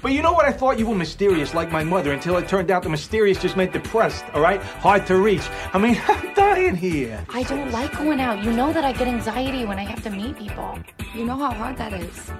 But 0.00 0.12
you 0.12 0.22
know 0.22 0.32
what? 0.32 0.46
I 0.46 0.52
thought 0.52 0.78
you 0.78 0.86
were 0.86 0.94
mysterious 0.94 1.54
like 1.54 1.70
my 1.70 1.82
mother 1.84 2.12
until 2.12 2.36
it 2.36 2.48
turned 2.48 2.70
out 2.70 2.82
the 2.82 2.88
mysterious 2.88 3.38
just 3.38 3.56
meant 3.56 3.72
depressed, 3.72 4.24
all 4.32 4.40
right? 4.40 4.62
Hard 4.62 5.06
to 5.08 5.16
reach. 5.16 5.46
I 5.74 5.78
mean, 5.78 6.00
I'm 6.08 6.32
dying 6.34 6.76
here. 6.76 7.24
I 7.28 7.42
don't 7.42 7.70
like 7.72 7.92
going 7.98 8.20
out. 8.20 8.42
You 8.42 8.52
know 8.52 8.72
that 8.72 8.84
I 8.84 8.92
get 8.92 9.08
anxiety 9.08 9.64
when 9.64 9.78
I 9.78 9.82
have 9.82 10.02
to 10.04 10.10
meet 10.10 10.38
people. 10.38 10.78
You 11.14 11.24
know 11.24 11.36
how 11.36 11.50
hard 11.50 11.76
that 11.78 11.92
is. 11.92 12.30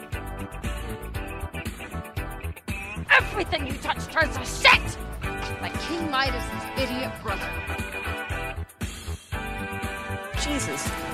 Everything 3.11 3.67
you 3.67 3.75
touch 3.75 4.07
turns 4.07 4.37
to 4.37 4.45
shit! 4.45 4.99
Like 5.61 5.79
King 5.81 6.11
Midas's 6.11 6.65
idiot 6.83 7.13
brother. 7.23 7.51
Jesus. 10.41 11.08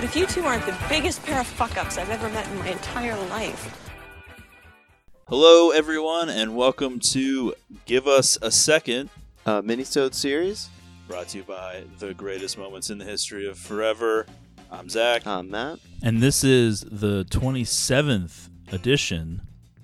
But 0.00 0.08
if 0.08 0.16
you 0.16 0.24
two 0.24 0.44
aren't 0.44 0.64
the 0.64 0.74
biggest 0.88 1.22
pair 1.24 1.40
of 1.40 1.46
fuck 1.46 1.76
ups 1.76 1.98
I've 1.98 2.08
ever 2.08 2.30
met 2.30 2.48
in 2.48 2.58
my 2.58 2.68
entire 2.68 3.18
life. 3.28 3.92
Hello, 5.28 5.72
everyone, 5.72 6.30
and 6.30 6.56
welcome 6.56 6.98
to 7.00 7.52
Give 7.84 8.06
Us 8.06 8.38
a 8.40 8.50
Second, 8.50 9.10
uh, 9.44 9.60
minisode 9.60 10.14
series. 10.14 10.70
brought 11.06 11.28
to 11.28 11.36
you 11.36 11.44
by 11.44 11.84
the 11.98 12.14
greatest 12.14 12.56
moments 12.56 12.88
in 12.88 12.96
the 12.96 13.04
history 13.04 13.46
of 13.46 13.58
forever. 13.58 14.24
I'm 14.70 14.88
Zach. 14.88 15.26
I'm 15.26 15.50
Matt. 15.50 15.80
And 16.02 16.22
this 16.22 16.44
is 16.44 16.80
the 16.80 17.26
27th 17.26 18.48
edition. 18.72 19.42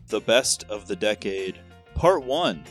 the 0.08 0.20
best 0.20 0.64
of 0.70 0.88
the 0.88 0.96
decade, 0.96 1.58
part 1.94 2.24
one. 2.24 2.64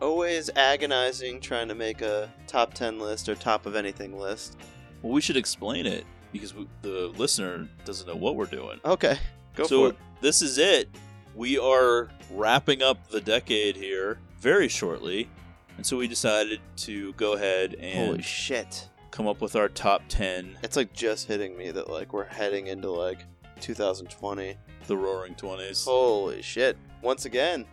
Always 0.00 0.50
agonizing 0.54 1.40
trying 1.40 1.66
to 1.66 1.74
make 1.74 2.00
a 2.00 2.32
top 2.46 2.74
10 2.74 3.00
list 3.00 3.28
or 3.28 3.34
top 3.34 3.66
of 3.66 3.74
anything 3.74 4.16
list. 4.16 4.56
Well, 5.02 5.12
we 5.12 5.20
should 5.20 5.36
explain 5.36 5.84
it 5.84 6.06
because 6.32 6.54
we, 6.54 6.66
the 6.82 7.12
listener 7.16 7.68
doesn't 7.84 8.06
know 8.08 8.16
what 8.16 8.36
we're 8.36 8.46
doing. 8.46 8.80
Okay, 8.84 9.18
go 9.54 9.64
so 9.64 9.80
for 9.82 9.88
it. 9.90 9.96
this 10.20 10.42
is 10.42 10.58
it. 10.58 10.88
We 11.34 11.58
are 11.58 12.08
wrapping 12.30 12.82
up 12.82 13.08
the 13.08 13.20
decade 13.20 13.76
here 13.76 14.18
very 14.40 14.68
shortly, 14.68 15.28
and 15.76 15.84
so 15.86 15.96
we 15.96 16.08
decided 16.08 16.60
to 16.78 17.12
go 17.14 17.32
ahead 17.34 17.74
and 17.80 18.06
Holy 18.08 18.22
shit. 18.22 18.88
come 19.10 19.26
up 19.26 19.40
with 19.40 19.56
our 19.56 19.68
top 19.68 20.02
ten, 20.08 20.58
It's 20.62 20.76
like 20.76 20.92
just 20.92 21.28
hitting 21.28 21.56
me 21.56 21.70
that 21.70 21.88
like 21.90 22.12
we're 22.12 22.24
heading 22.26 22.66
into 22.66 22.90
like 22.90 23.20
2020. 23.60 24.56
the 24.88 24.96
Roaring 24.96 25.34
Twenties. 25.36 25.84
Holy 25.84 26.42
shit. 26.42 26.76
Once 27.02 27.24
again. 27.24 27.64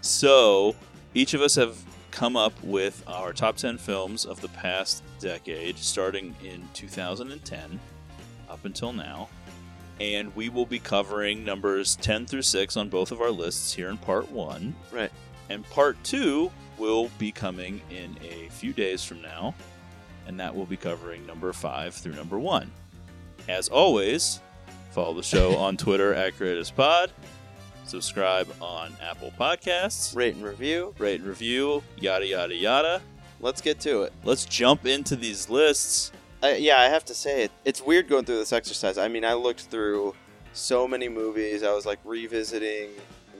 So 0.00 0.74
each 1.14 1.34
of 1.34 1.40
us 1.40 1.54
have 1.54 1.76
come 2.14 2.36
up 2.36 2.52
with 2.62 3.02
our 3.08 3.32
top 3.32 3.56
10 3.56 3.76
films 3.76 4.24
of 4.24 4.40
the 4.40 4.48
past 4.48 5.02
decade, 5.18 5.76
starting 5.76 6.34
in 6.44 6.66
2010 6.72 7.80
up 8.48 8.64
until 8.64 8.92
now. 8.92 9.28
And 9.98 10.34
we 10.36 10.48
will 10.48 10.64
be 10.64 10.78
covering 10.78 11.44
numbers 11.44 11.96
10 11.96 12.26
through 12.26 12.42
6 12.42 12.76
on 12.76 12.88
both 12.88 13.10
of 13.10 13.20
our 13.20 13.32
lists 13.32 13.72
here 13.72 13.88
in 13.88 13.98
part 13.98 14.30
1. 14.30 14.74
Right. 14.92 15.10
And 15.50 15.68
part 15.70 16.02
2 16.04 16.52
will 16.78 17.10
be 17.18 17.32
coming 17.32 17.80
in 17.90 18.16
a 18.22 18.48
few 18.50 18.72
days 18.72 19.04
from 19.04 19.20
now. 19.20 19.52
And 20.28 20.38
that 20.38 20.54
will 20.54 20.66
be 20.66 20.76
covering 20.76 21.26
number 21.26 21.52
5 21.52 21.94
through 21.94 22.14
number 22.14 22.38
1. 22.38 22.70
As 23.48 23.68
always, 23.68 24.40
follow 24.92 25.14
the 25.14 25.22
show 25.24 25.56
on 25.58 25.76
Twitter 25.76 26.14
at 26.14 26.34
GreatestPod. 26.34 27.10
Subscribe 27.86 28.48
on 28.60 28.96
Apple 29.02 29.32
Podcasts 29.38 30.14
Rate 30.16 30.34
and 30.34 30.44
review. 30.44 30.94
rate 30.98 31.20
and 31.20 31.28
review, 31.28 31.82
yada 31.98 32.26
yada 32.26 32.54
yada. 32.54 33.02
Let's 33.40 33.60
get 33.60 33.80
to 33.80 34.02
it. 34.02 34.12
Let's 34.24 34.44
jump 34.46 34.86
into 34.86 35.16
these 35.16 35.50
lists. 35.50 36.12
I, 36.42 36.56
yeah, 36.56 36.80
I 36.80 36.84
have 36.84 37.04
to 37.06 37.14
say 37.14 37.44
it. 37.44 37.52
It's 37.64 37.82
weird 37.82 38.08
going 38.08 38.24
through 38.24 38.38
this 38.38 38.52
exercise. 38.52 38.98
I 38.98 39.08
mean, 39.08 39.24
I 39.24 39.34
looked 39.34 39.62
through 39.62 40.14
so 40.52 40.88
many 40.88 41.08
movies. 41.08 41.62
I 41.62 41.72
was 41.72 41.84
like 41.84 41.98
revisiting 42.04 42.90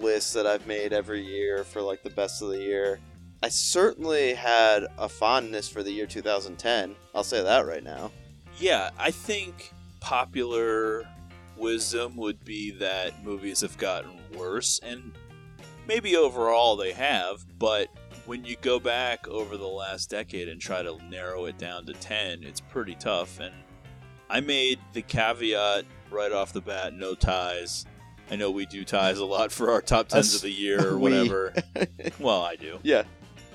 lists 0.01 0.33
that 0.33 0.47
I've 0.47 0.67
made 0.67 0.93
every 0.93 1.25
year 1.25 1.65
for 1.65 1.81
like 1.81 2.03
the 2.03 2.11
best 2.11 2.43
of 2.43 2.49
the 2.49 2.59
year. 2.59 2.99
I 3.43 3.49
certainly 3.49 4.35
had 4.35 4.87
a 4.99 5.09
fondness 5.09 5.69
for 5.69 5.83
the 5.83 5.91
year 5.91 6.07
2010. 6.07 6.97
I'll 7.15 7.25
say 7.25 7.43
that 7.43 7.67
right 7.67 7.85
now. 7.85 8.11
Yeah, 8.59 8.91
I 8.99 9.11
think 9.11 9.73
popular 10.01 11.07
wisdom 11.57 12.17
would 12.17 12.45
be 12.45 12.71
that 12.73 13.25
movies 13.25 13.61
have 13.61 13.77
gotten 13.79 14.19
worse, 14.37 14.81
and 14.83 15.13
maybe 15.87 16.17
overall 16.17 16.77
they 16.77 16.93
have, 16.93 17.45
but 17.59 17.89
when 18.27 18.45
you 18.45 18.57
go 18.63 18.79
back 18.79 19.29
over 19.29 19.57
the 19.57 19.67
last 19.67 20.11
decade 20.11 20.49
and 20.49 20.61
try 20.61 20.83
to 20.83 20.97
narrow 21.11 21.45
it 21.45 21.59
down 21.59 21.85
to 21.87 21.93
10, 21.93 22.43
it's 22.43 22.61
pretty 22.61 22.95
tough. 22.95 23.39
And 23.39 23.55
I 24.31 24.41
made 24.41 24.79
the 24.93 25.03
caveat 25.03 25.85
right 26.11 26.33
off 26.33 26.53
the 26.53 26.61
bat 26.61 26.95
no 26.95 27.15
ties. 27.15 27.85
I 28.31 28.37
know 28.37 28.51
we 28.51 28.65
do 28.65 28.85
ties 28.85 29.19
a 29.19 29.25
lot 29.27 29.53
for 29.53 29.71
our 29.71 29.83
top 29.83 30.09
10s 30.09 30.15
Us- 30.17 30.35
of 30.37 30.43
the 30.43 30.51
year 30.51 30.89
or 30.89 30.99
whatever. 30.99 31.53
well, 32.19 32.43
I 32.43 32.57
do. 32.57 32.79
Yeah. 32.83 33.03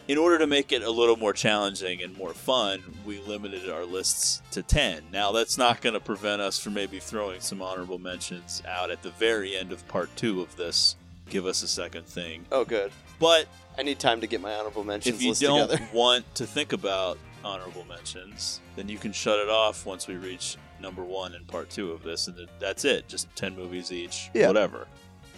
In 0.09 0.17
order 0.17 0.39
to 0.39 0.47
make 0.47 0.71
it 0.71 0.81
a 0.81 0.89
little 0.89 1.15
more 1.15 1.33
challenging 1.33 2.01
and 2.01 2.17
more 2.17 2.33
fun, 2.33 2.81
we 3.05 3.19
limited 3.21 3.69
our 3.69 3.85
lists 3.85 4.41
to 4.49 4.63
10. 4.63 5.03
Now, 5.13 5.31
that's 5.31 5.55
not 5.55 5.81
going 5.81 5.93
to 5.93 5.99
prevent 5.99 6.41
us 6.41 6.57
from 6.57 6.73
maybe 6.73 6.97
throwing 6.97 7.39
some 7.41 7.61
honorable 7.61 7.99
mentions 7.99 8.63
out 8.67 8.89
at 8.89 9.03
the 9.03 9.11
very 9.11 9.55
end 9.55 9.71
of 9.71 9.87
part 9.87 10.09
two 10.15 10.41
of 10.41 10.55
this. 10.55 10.95
Give 11.29 11.45
us 11.45 11.61
a 11.61 11.67
second 11.67 12.07
thing. 12.07 12.43
Oh, 12.51 12.65
good. 12.65 12.91
But 13.19 13.45
I 13.77 13.83
need 13.83 13.99
time 13.99 14.19
to 14.21 14.25
get 14.25 14.41
my 14.41 14.51
honorable 14.55 14.83
mentions 14.83 15.17
if 15.17 15.21
you 15.21 15.35
don't 15.47 15.69
together. 15.69 15.87
want 15.93 16.25
to 16.35 16.47
think 16.47 16.73
about 16.73 17.19
honorable 17.45 17.85
mentions, 17.85 18.61
then 18.75 18.89
you 18.89 18.97
can 18.97 19.11
shut 19.13 19.37
it 19.37 19.47
off 19.47 19.85
once 19.85 20.07
we 20.07 20.15
reach 20.15 20.57
number 20.81 21.03
one 21.03 21.35
in 21.35 21.45
part 21.45 21.69
two 21.69 21.91
of 21.91 22.01
this, 22.01 22.27
and 22.27 22.47
that's 22.59 22.83
it. 22.83 23.07
Just 23.07 23.27
10 23.35 23.55
movies 23.55 23.91
each, 23.91 24.31
Yeah. 24.33 24.47
whatever. 24.47 24.87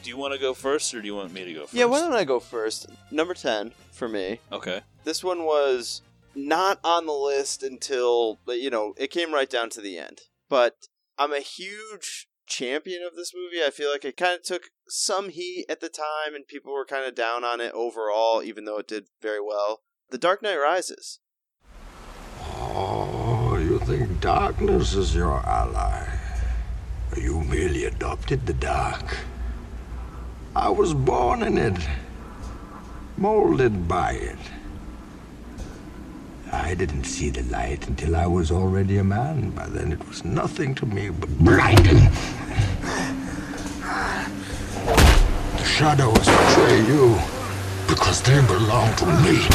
Do 0.04 0.10
you 0.10 0.18
want 0.18 0.34
to 0.34 0.40
go 0.40 0.54
first, 0.54 0.94
or 0.94 1.02
do 1.02 1.08
you 1.08 1.16
want 1.16 1.32
me 1.32 1.46
to 1.46 1.54
go 1.54 1.62
first? 1.62 1.74
Yeah, 1.74 1.86
why 1.86 2.00
don't 2.00 2.14
I 2.14 2.24
go 2.24 2.40
first? 2.40 2.88
Number 3.12 3.36
10 3.36 3.72
for 3.92 4.08
me. 4.08 4.40
Okay. 4.52 4.82
This 5.04 5.24
one 5.24 5.44
was 5.44 6.02
not 6.34 6.80
on 6.84 7.06
the 7.06 7.14
list 7.14 7.62
until, 7.62 8.40
you 8.48 8.70
know, 8.70 8.94
it 8.98 9.12
came 9.12 9.34
right 9.34 9.50
down 9.50 9.70
to 9.72 9.82
the 9.82 10.00
end. 10.00 10.22
But 10.50 10.88
I'm 11.20 11.32
a 11.32 11.40
huge 11.40 12.28
champion 12.48 13.04
of 13.04 13.16
this 13.16 13.32
movie. 13.36 13.64
I 13.64 13.70
feel 13.70 13.92
like 13.92 14.04
it 14.04 14.18
kind 14.18 14.40
of 14.40 14.44
took 14.44 14.72
some 14.88 15.30
heat 15.30 15.66
at 15.70 15.82
the 15.82 15.90
time 15.90 16.34
and 16.36 16.48
people 16.48 16.74
were 16.74 16.86
kind 16.86 17.06
of 17.06 17.14
down 17.14 17.44
on 17.44 17.62
it 17.62 17.72
overall, 17.74 18.42
even 18.42 18.66
though 18.66 18.80
it 18.80 18.88
did 18.88 19.06
very 19.22 19.40
well. 19.40 19.82
The 20.10 20.18
Dark 20.18 20.42
Knight 20.42 20.58
Rises. 20.58 21.20
Oh, 22.44 23.58
you 23.58 23.80
think 23.80 24.20
darkness 24.20 24.94
is 24.96 25.14
your 25.14 25.46
ally? 25.46 26.08
You 27.16 27.42
merely 27.42 27.86
adopted 27.86 28.46
the 28.48 28.54
dark. 28.54 29.18
I 30.56 30.70
was 30.70 30.94
born 30.94 31.44
in 31.44 31.58
it, 31.58 31.78
molded 33.16 33.88
by 33.88 34.12
it. 34.14 34.38
I 36.52 36.74
didn't 36.74 37.06
see 37.06 37.30
the 37.30 37.44
light 37.44 37.88
until 37.88 38.18
I 38.18 38.26
was 38.28 38.52
already 38.52 38.98
a 38.98 39.04
man. 39.04 39.52
By 39.52 39.68
then 39.68 39.94
it 39.94 40.06
was 40.10 40.26
nothing 40.26 40.76
to 40.76 40.86
me 40.86 41.10
but 41.10 41.30
blinding. 41.40 42.10
The 45.56 45.64
shadows 45.64 46.18
betray 46.18 46.86
you 46.86 47.18
because 47.88 48.22
they 48.22 48.42
belong 48.46 48.94
to 48.98 49.06
me. 49.06 49.48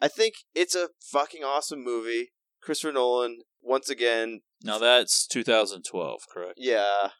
I 0.00 0.08
think 0.08 0.36
it's 0.54 0.74
a 0.74 0.88
fucking 1.12 1.44
awesome 1.44 1.84
movie. 1.84 2.30
Christopher 2.62 2.94
Nolan, 2.94 3.42
once 3.60 3.90
again, 3.90 4.40
Now 4.64 4.78
that's 4.78 5.26
2012, 5.26 6.20
correct? 6.32 6.54
Yeah. 6.56 7.10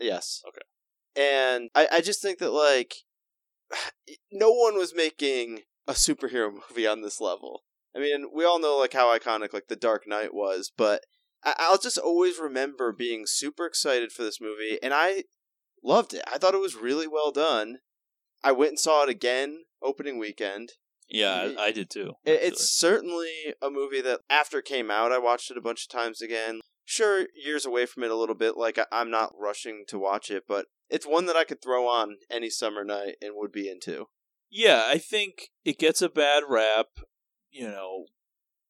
Yes. 0.00 0.42
Okay. 0.48 0.62
And 1.16 1.70
I, 1.74 1.88
I 1.92 2.00
just 2.00 2.22
think 2.22 2.38
that 2.38 2.50
like 2.52 2.94
no 4.32 4.50
one 4.50 4.76
was 4.76 4.94
making 4.94 5.60
a 5.86 5.92
superhero 5.92 6.52
movie 6.70 6.86
on 6.86 7.02
this 7.02 7.20
level. 7.20 7.62
I 7.94 7.98
mean, 7.98 8.26
we 8.34 8.44
all 8.44 8.60
know 8.60 8.76
like 8.78 8.92
how 8.92 9.16
iconic 9.16 9.52
like 9.52 9.66
The 9.68 9.76
Dark 9.76 10.04
Knight 10.06 10.32
was, 10.32 10.70
but 10.76 11.02
I, 11.44 11.54
I'll 11.58 11.78
just 11.78 11.98
always 11.98 12.38
remember 12.38 12.92
being 12.92 13.24
super 13.26 13.66
excited 13.66 14.12
for 14.12 14.22
this 14.22 14.40
movie, 14.40 14.78
and 14.82 14.94
I 14.94 15.24
loved 15.82 16.14
it. 16.14 16.22
I 16.32 16.38
thought 16.38 16.54
it 16.54 16.60
was 16.60 16.76
really 16.76 17.08
well 17.08 17.32
done. 17.32 17.78
I 18.44 18.52
went 18.52 18.70
and 18.70 18.78
saw 18.78 19.02
it 19.02 19.08
again 19.08 19.64
opening 19.82 20.18
weekend. 20.18 20.70
Yeah, 21.08 21.50
I, 21.58 21.64
I 21.64 21.72
did 21.72 21.90
too. 21.90 22.12
It- 22.24 22.40
It's 22.42 22.70
certainly 22.70 23.32
a 23.60 23.70
movie 23.70 24.00
that 24.02 24.20
after 24.30 24.60
it 24.60 24.64
came 24.66 24.90
out, 24.90 25.10
I 25.10 25.18
watched 25.18 25.50
it 25.50 25.56
a 25.56 25.60
bunch 25.62 25.84
of 25.84 25.88
times 25.88 26.22
again. 26.22 26.60
Sure, 26.90 27.28
years 27.36 27.64
away 27.64 27.86
from 27.86 28.02
it 28.02 28.10
a 28.10 28.16
little 28.16 28.34
bit, 28.34 28.56
like 28.56 28.76
I- 28.76 28.86
I'm 28.90 29.10
not 29.10 29.32
rushing 29.38 29.84
to 29.86 29.96
watch 29.96 30.28
it, 30.28 30.42
but 30.48 30.66
it's 30.88 31.06
one 31.06 31.26
that 31.26 31.36
I 31.36 31.44
could 31.44 31.62
throw 31.62 31.86
on 31.86 32.16
any 32.28 32.50
summer 32.50 32.82
night 32.82 33.14
and 33.22 33.36
would 33.36 33.52
be 33.52 33.68
into. 33.68 34.08
Yeah, 34.50 34.82
I 34.88 34.98
think 34.98 35.50
it 35.64 35.78
gets 35.78 36.02
a 36.02 36.08
bad 36.08 36.42
rap, 36.48 36.88
you 37.48 37.68
know, 37.68 38.06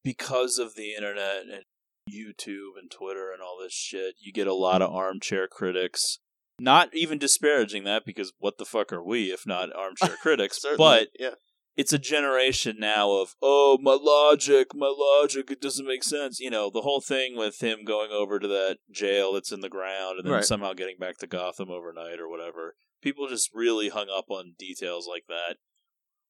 because 0.04 0.58
of 0.58 0.74
the 0.74 0.92
internet 0.94 1.44
and 1.50 1.64
YouTube 2.12 2.78
and 2.78 2.90
Twitter 2.90 3.32
and 3.32 3.40
all 3.40 3.58
this 3.58 3.72
shit. 3.72 4.16
You 4.18 4.34
get 4.34 4.46
a 4.46 4.52
lot 4.52 4.82
of 4.82 4.92
armchair 4.92 5.48
critics. 5.48 6.18
Not 6.58 6.94
even 6.94 7.18
disparaging 7.18 7.84
that 7.84 8.04
because 8.04 8.34
what 8.38 8.58
the 8.58 8.66
fuck 8.66 8.92
are 8.92 9.02
we 9.02 9.32
if 9.32 9.46
not 9.46 9.72
armchair 9.74 10.16
critics? 10.20 10.60
But 10.76 11.08
yeah, 11.18 11.36
it's 11.76 11.92
a 11.92 11.98
generation 11.98 12.76
now 12.78 13.10
of 13.12 13.34
oh 13.42 13.78
my 13.80 13.96
logic, 14.00 14.68
my 14.74 14.92
logic, 14.96 15.50
it 15.50 15.60
doesn't 15.60 15.86
make 15.86 16.04
sense. 16.04 16.40
You 16.40 16.50
know, 16.50 16.70
the 16.70 16.82
whole 16.82 17.00
thing 17.00 17.36
with 17.36 17.60
him 17.62 17.84
going 17.84 18.10
over 18.10 18.38
to 18.38 18.48
that 18.48 18.78
jail 18.90 19.32
that's 19.34 19.52
in 19.52 19.60
the 19.60 19.68
ground 19.68 20.18
and 20.18 20.26
then 20.26 20.34
Right. 20.34 20.44
somehow 20.44 20.72
getting 20.74 20.98
back 20.98 21.18
to 21.18 21.26
Gotham 21.26 21.70
overnight 21.70 22.18
or 22.20 22.28
whatever. 22.28 22.74
People 23.02 23.28
just 23.28 23.50
really 23.54 23.88
hung 23.88 24.08
up 24.14 24.26
on 24.30 24.54
details 24.58 25.06
like 25.08 25.24
that. 25.28 25.56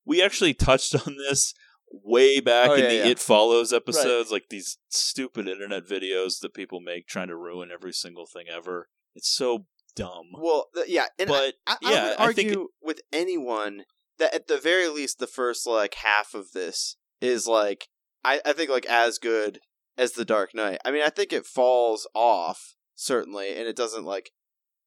We 0.04 0.22
actually 0.22 0.54
touched 0.54 0.94
on 1.06 1.16
this 1.16 1.52
way 1.92 2.38
back 2.40 2.70
Oh, 2.70 2.74
in 2.74 2.82
yeah, 2.84 2.88
the 2.88 2.94
yeah. 2.96 3.06
It 3.06 3.18
Follows 3.18 3.72
episodes, 3.72 4.30
like 4.30 4.44
these 4.50 4.78
stupid 4.88 5.48
internet 5.48 5.84
videos 5.84 6.38
that 6.40 6.54
people 6.54 6.80
make 6.80 7.06
trying 7.08 7.28
to 7.28 7.36
ruin 7.36 7.70
every 7.72 7.92
single 7.92 8.26
thing 8.26 8.46
ever. 8.48 8.88
It's 9.16 9.28
so 9.28 9.66
dumb. 9.96 10.26
Well, 10.40 10.68
th- 10.74 10.86
yeah, 10.88 11.06
and 11.18 11.28
but 11.28 11.54
I, 11.66 11.76
I 11.84 11.90
yeah, 11.90 12.04
would 12.10 12.12
I 12.20 12.24
argue 12.26 12.34
think 12.44 12.52
it- 12.52 12.68
with 12.80 13.00
anyone 13.12 13.82
that 14.20 14.34
at 14.34 14.46
the 14.46 14.58
very 14.58 14.88
least 14.88 15.18
the 15.18 15.26
first 15.26 15.66
like 15.66 15.94
half 15.94 16.34
of 16.34 16.52
this 16.52 16.96
is 17.20 17.46
like 17.46 17.88
I, 18.24 18.40
I 18.44 18.52
think 18.52 18.70
like 18.70 18.86
as 18.86 19.18
good 19.18 19.60
as 19.98 20.12
the 20.12 20.24
Dark 20.24 20.54
Knight. 20.54 20.78
I 20.84 20.90
mean, 20.90 21.02
I 21.04 21.10
think 21.10 21.32
it 21.32 21.46
falls 21.46 22.06
off 22.14 22.76
certainly, 22.94 23.56
and 23.56 23.66
it 23.66 23.76
doesn't 23.76 24.04
like 24.04 24.30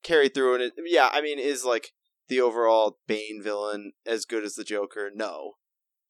carry 0.03 0.30
through. 0.30 0.56
And 0.56 0.63
it, 0.63 0.74
yeah, 0.85 1.09
I 1.12 1.21
mean, 1.21 1.39
is 1.39 1.65
like 1.65 1.91
the 2.30 2.41
overall 2.41 3.00
Bane 3.07 3.41
villain 3.44 3.94
as 4.06 4.25
good 4.25 4.44
as 4.44 4.56
the 4.56 4.63
Joker? 4.63 5.12
No, 5.13 5.53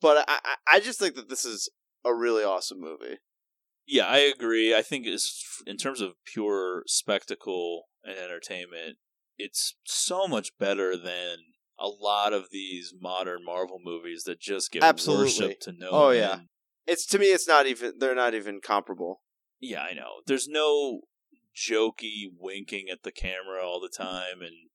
but 0.02 0.26
I 0.28 0.56
I, 0.68 0.80
just 0.80 1.00
think 1.00 1.16
that 1.16 1.30
this 1.30 1.46
is 1.46 1.70
a 2.06 2.14
really 2.14 2.44
awesome 2.44 2.80
movie. 2.80 3.18
Yeah, 3.86 4.06
I 4.06 4.20
agree. 4.20 4.76
I 4.76 4.82
think 4.82 5.08
is 5.08 5.44
in 5.66 5.78
terms 5.78 6.02
of 6.02 6.14
pure 6.26 6.84
spectacle 6.88 7.86
and 8.04 8.18
entertainment, 8.18 8.98
it's 9.38 9.76
so 9.86 10.28
much 10.28 10.58
better 10.58 10.96
than 10.96 11.38
a 11.84 11.88
lot 11.90 12.32
of 12.32 12.46
these 12.50 12.94
modern 13.00 13.44
Marvel 13.46 13.78
movies 13.84 14.24
that 14.24 14.40
just 14.40 14.72
get 14.72 14.84
Absolutely. 14.84 15.26
worshipped 15.26 15.64
to 15.64 15.74
no 15.74 15.90
Oh, 15.92 16.10
end. 16.10 16.20
yeah. 16.20 16.40
It's 16.88 17.06
to 17.08 17.20
me, 17.20 17.28
it's 17.28 17.48
not 17.48 17.68
even 17.68 17.94
they're 18.00 18.16
not 18.16 18.34
even 18.34 18.62
comparable. 18.62 19.22
Yeah, 19.60 19.82
I 19.84 19.94
know. 19.94 20.22
There's 20.26 20.48
no 20.48 21.02
jokey 21.56 22.26
winking 22.40 22.86
at 22.92 23.04
the 23.04 23.12
camera 23.12 23.62
all 23.64 23.80
the 23.80 23.90
time 23.96 24.42
and 24.42 24.70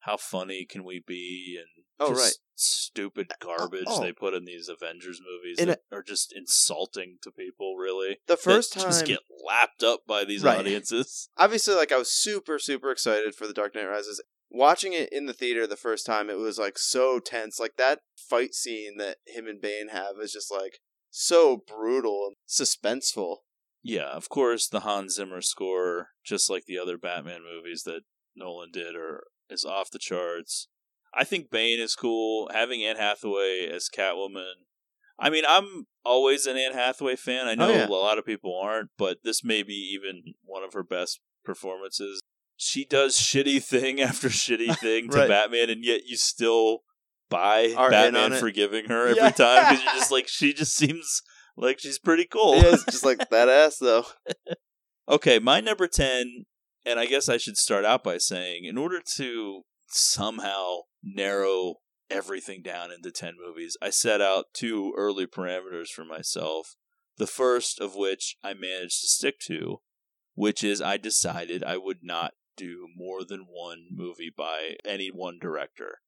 how 0.00 0.16
funny 0.16 0.66
can 0.68 0.84
we 0.84 1.02
be 1.06 1.58
and 1.58 1.84
Oh, 2.02 2.14
just 2.14 2.22
right. 2.22 2.32
stupid 2.54 3.30
uh, 3.30 3.34
uh, 3.34 3.56
garbage 3.58 3.84
oh. 3.86 4.00
they 4.00 4.12
put 4.12 4.32
in 4.32 4.46
these 4.46 4.68
Avengers 4.70 5.20
movies 5.20 5.58
And 5.58 5.68
that 5.68 5.80
are 5.92 6.02
just 6.02 6.32
insulting 6.34 7.18
to 7.22 7.30
people 7.30 7.76
really. 7.76 8.16
The 8.26 8.38
first 8.38 8.72
that 8.74 8.80
just 8.84 9.00
time- 9.00 9.08
get 9.08 9.20
lapped 9.46 9.82
up 9.82 10.06
by 10.06 10.24
these 10.24 10.42
Right. 10.42 10.58
audiences. 10.58 11.28
obviously 11.36 11.74
like 11.74 11.92
I 11.92 11.98
was 11.98 12.10
super 12.12 12.58
super 12.58 12.90
excited 12.90 13.34
for 13.34 13.46
the 13.46 13.52
Dark 13.52 13.74
Knight 13.74 13.84
Rises. 13.88 14.22
Watching 14.50 14.92
it 14.92 15.12
in 15.12 15.26
the 15.26 15.32
theater 15.32 15.66
the 15.66 15.76
first 15.76 16.04
time, 16.04 16.28
it 16.28 16.38
was 16.38 16.58
like 16.58 16.76
so 16.76 17.20
tense. 17.20 17.60
Like 17.60 17.76
that 17.76 18.00
fight 18.16 18.54
scene 18.54 18.96
that 18.98 19.18
him 19.26 19.46
and 19.46 19.60
Bane 19.60 19.88
have 19.88 20.16
is 20.20 20.32
just 20.32 20.50
like 20.50 20.80
so 21.10 21.62
brutal 21.66 22.26
and 22.28 22.36
suspenseful. 22.48 23.38
Yeah, 23.82 24.08
of 24.10 24.28
course, 24.28 24.68
the 24.68 24.80
Hans 24.80 25.14
Zimmer 25.14 25.40
score, 25.40 26.08
just 26.24 26.50
like 26.50 26.64
the 26.66 26.78
other 26.78 26.98
Batman 26.98 27.40
movies 27.42 27.84
that 27.84 28.02
Nolan 28.36 28.70
did, 28.72 28.94
are 28.94 29.24
is 29.48 29.64
off 29.64 29.90
the 29.90 29.98
charts. 29.98 30.68
I 31.14 31.24
think 31.24 31.50
Bane 31.50 31.80
is 31.80 31.94
cool. 31.94 32.50
Having 32.52 32.84
Anne 32.84 32.96
Hathaway 32.96 33.68
as 33.72 33.88
Catwoman. 33.88 34.52
I 35.18 35.28
mean, 35.28 35.44
I'm 35.46 35.86
always 36.04 36.46
an 36.46 36.56
Anne 36.56 36.72
Hathaway 36.72 37.16
fan. 37.16 37.46
I 37.46 37.52
oh, 37.52 37.54
know 37.56 37.68
Oh, 37.68 37.74
yeah. 37.74 37.86
a 37.86 37.90
lot 37.90 38.18
of 38.18 38.24
people 38.24 38.58
aren't, 38.58 38.90
but 38.96 39.18
this 39.24 39.44
may 39.44 39.62
be 39.62 39.74
even 39.74 40.34
one 40.44 40.62
of 40.62 40.72
her 40.72 40.82
best 40.82 41.20
performances. 41.44 42.20
She 42.62 42.84
does 42.84 43.16
shitty 43.16 43.62
thing 43.64 44.00
after 44.02 44.28
shitty 44.28 44.78
thing 44.80 45.08
to 45.08 45.16
Right. 45.18 45.28
Batman, 45.28 45.70
and 45.70 45.82
yet 45.82 46.02
you 46.06 46.16
still 46.18 46.80
buy 47.30 47.72
Are 47.74 47.90
Batman 47.90 48.32
forgiving 48.34 48.84
her 48.86 49.06
every 49.08 49.16
Yeah. 49.22 49.30
time 49.30 49.70
because 49.70 49.82
you're 49.84 49.94
just 49.94 50.10
like, 50.16 50.28
she 50.28 50.52
just 50.52 50.76
seems 50.76 51.22
like 51.56 51.78
she's 51.78 51.98
pretty 51.98 52.26
cool. 52.26 52.56
Yeah, 52.56 52.74
it's 52.74 52.84
just 52.84 53.04
like 53.04 53.30
that 53.30 53.48
ass 53.48 53.78
though. 53.78 54.04
Okay, 55.08 55.38
my 55.38 55.60
number 55.60 55.86
10, 55.88 56.44
and 56.84 57.00
I 57.00 57.06
guess 57.06 57.28
I 57.30 57.38
should 57.38 57.56
start 57.56 57.84
out 57.86 58.04
by 58.04 58.18
saying, 58.18 58.64
in 58.64 58.76
order 58.76 59.00
to 59.16 59.62
somehow 59.88 60.80
narrow 61.02 61.76
everything 62.10 62.60
down 62.62 62.90
into 62.92 63.10
10 63.10 63.34
movies, 63.42 63.76
I 63.80 63.88
set 63.90 64.20
out 64.20 64.46
two 64.52 64.92
early 64.98 65.26
parameters 65.26 65.88
for 65.88 66.04
myself. 66.04 66.74
The 67.16 67.26
first 67.26 67.80
of 67.80 67.94
which 67.96 68.36
I 68.44 68.52
managed 68.54 69.00
to 69.00 69.08
stick 69.08 69.38
to, 69.46 69.80
which 70.34 70.62
is 70.62 70.82
I 70.82 70.96
decided 70.96 71.64
I 71.64 71.76
would 71.76 71.98
not 72.02 72.32
do 72.60 72.88
more 72.94 73.24
than 73.24 73.46
one 73.48 73.86
movie 73.90 74.32
by 74.34 74.76
any 74.84 75.08
one 75.08 75.38
director. 75.40 76.00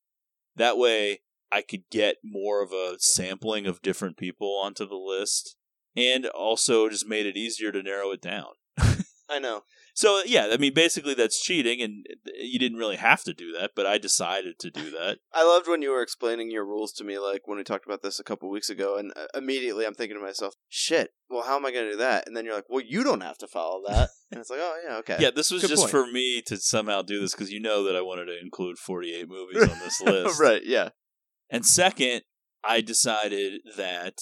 That 0.57 0.77
way, 0.77 1.21
I 1.51 1.63
could 1.63 1.85
get 1.91 2.17
more 2.23 2.63
of 2.63 2.73
a 2.73 2.97
sampling 2.99 3.67
of 3.67 3.83
different 3.83 4.17
people 4.17 4.59
onto 4.63 4.87
the 4.87 4.97
list, 4.97 5.57
and 5.97 6.27
also 6.27 6.89
just 6.89 7.07
made 7.07 7.27
it 7.27 7.37
easier 7.37 7.73
to 7.73 7.83
narrow 7.83 8.11
it 8.11 8.21
down. 8.21 8.53
I 9.29 9.39
know. 9.39 9.63
So 9.95 10.23
yeah, 10.25 10.49
I 10.53 10.57
mean, 10.57 10.73
basically 10.73 11.13
that's 11.15 11.43
cheating, 11.43 11.83
and 11.83 12.07
you 12.41 12.59
didn't 12.59 12.79
really 12.79 12.97
have 12.97 13.23
to 13.25 13.35
do 13.35 13.53
that, 13.53 13.73
but 13.77 13.85
I 13.85 13.99
decided 13.99 14.59
to 14.61 14.71
do 14.71 14.91
that. 14.91 15.19
I 15.35 15.45
loved 15.45 15.69
when 15.69 15.83
you 15.83 15.91
were 15.91 16.01
explaining 16.03 16.51
your 16.51 16.65
rules 16.65 16.93
to 16.95 17.05
me, 17.05 17.19
like 17.19 17.43
when 17.47 17.59
we 17.59 17.65
talked 17.65 17.85
about 17.85 18.03
this 18.03 18.19
a 18.19 18.25
couple 18.25 18.49
weeks 18.51 18.71
ago, 18.71 18.97
and 18.97 19.13
uh, 19.15 19.27
immediately 19.35 19.85
I'm 19.85 19.95
thinking 19.95 20.17
to 20.17 20.23
myself, 20.23 20.55
"Shit, 20.69 21.11
well, 21.29 21.43
how 21.43 21.57
am 21.57 21.67
I 21.67 21.73
going 21.73 21.85
to 21.85 21.91
do 21.93 21.99
that?" 21.99 22.27
And 22.27 22.35
then 22.35 22.47
you're 22.47 22.55
like, 22.55 22.71
"Well, 22.71 22.83
you 22.87 23.05
don't 23.05 23.23
have 23.23 23.39
to 23.39 23.47
follow 23.47 23.83
that," 23.87 24.09
and 24.31 24.41
it's 24.41 24.49
like, 24.49 24.61
"Oh 24.63 24.81
yeah, 24.87 24.97
okay." 24.99 25.17
Yeah, 25.21 25.31
this 25.31 25.51
was 25.51 25.61
Good 25.63 25.69
just 25.69 25.83
point. 25.83 25.91
for 25.91 26.07
me 26.07 26.41
to 26.47 26.57
somehow 26.57 27.03
do 27.03 27.21
this 27.21 27.33
because 27.33 27.53
you 27.53 27.61
know 27.61 27.85
that 27.85 27.95
I 27.97 28.01
wanted 28.01 28.27
to 28.27 28.41
include 28.41 28.79
48 28.79 29.29
movies 29.29 29.63
on 29.63 29.79
this 29.81 30.01
list. 30.05 30.41
right? 30.41 30.63
Yeah. 30.65 30.91
And 31.51 31.67
second, 31.67 32.23
I 32.65 32.81
decided 32.81 33.61
that 33.77 34.15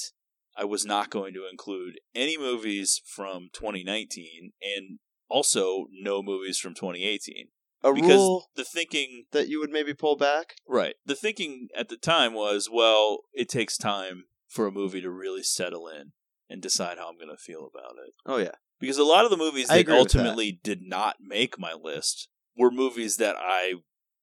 I 0.57 0.65
was 0.65 0.85
not 0.85 1.11
going 1.11 1.33
to 1.35 1.47
include 1.49 2.01
any 2.13 2.37
movies 2.37 3.01
from 3.07 3.51
2019 3.53 4.51
and 4.63 4.99
also 5.31 5.87
no 5.93 6.23
movies 6.23 6.59
from 6.59 6.75
2018 6.75 7.49
A 7.83 7.93
because 7.93 8.11
rule 8.11 8.51
the 8.57 8.65
thinking 8.65 9.25
that 9.33 9.49
you 9.49 9.61
would 9.61 9.71
maybe 9.71 9.95
pull 9.95 10.17
back. 10.17 10.55
Right. 10.69 10.95
The 11.07 11.15
thinking 11.15 11.69
at 11.77 11.89
the 11.89 11.97
time 11.97 12.35
was, 12.35 12.69
well, 12.71 13.21
it 13.33 13.49
takes 13.49 13.77
time 13.77 14.25
for 14.49 14.67
a 14.67 14.73
movie 14.73 15.01
to 15.01 15.11
really 15.11 15.43
settle 15.43 15.89
in 15.89 16.13
and 16.49 16.61
decide 16.61 16.99
how 16.99 17.09
I'm 17.09 17.17
going 17.17 17.29
to 17.29 17.37
feel 17.37 17.71
about 17.73 17.95
it. 18.05 18.13
Oh 18.27 18.39
yeah. 18.39 18.57
Because 18.81 18.99
a 18.99 19.05
lot 19.05 19.25
of 19.25 19.31
the 19.31 19.37
movies 19.37 19.69
that 19.69 19.77
with 19.77 19.87
that. 19.87 19.99
ultimately 19.99 20.61
did 20.63 20.81
not 20.83 21.17
make 21.21 21.59
my 21.59 21.73
list 21.73 22.29
were 22.57 22.71
movies 22.71 23.19
that 23.19 23.37
I 23.39 23.75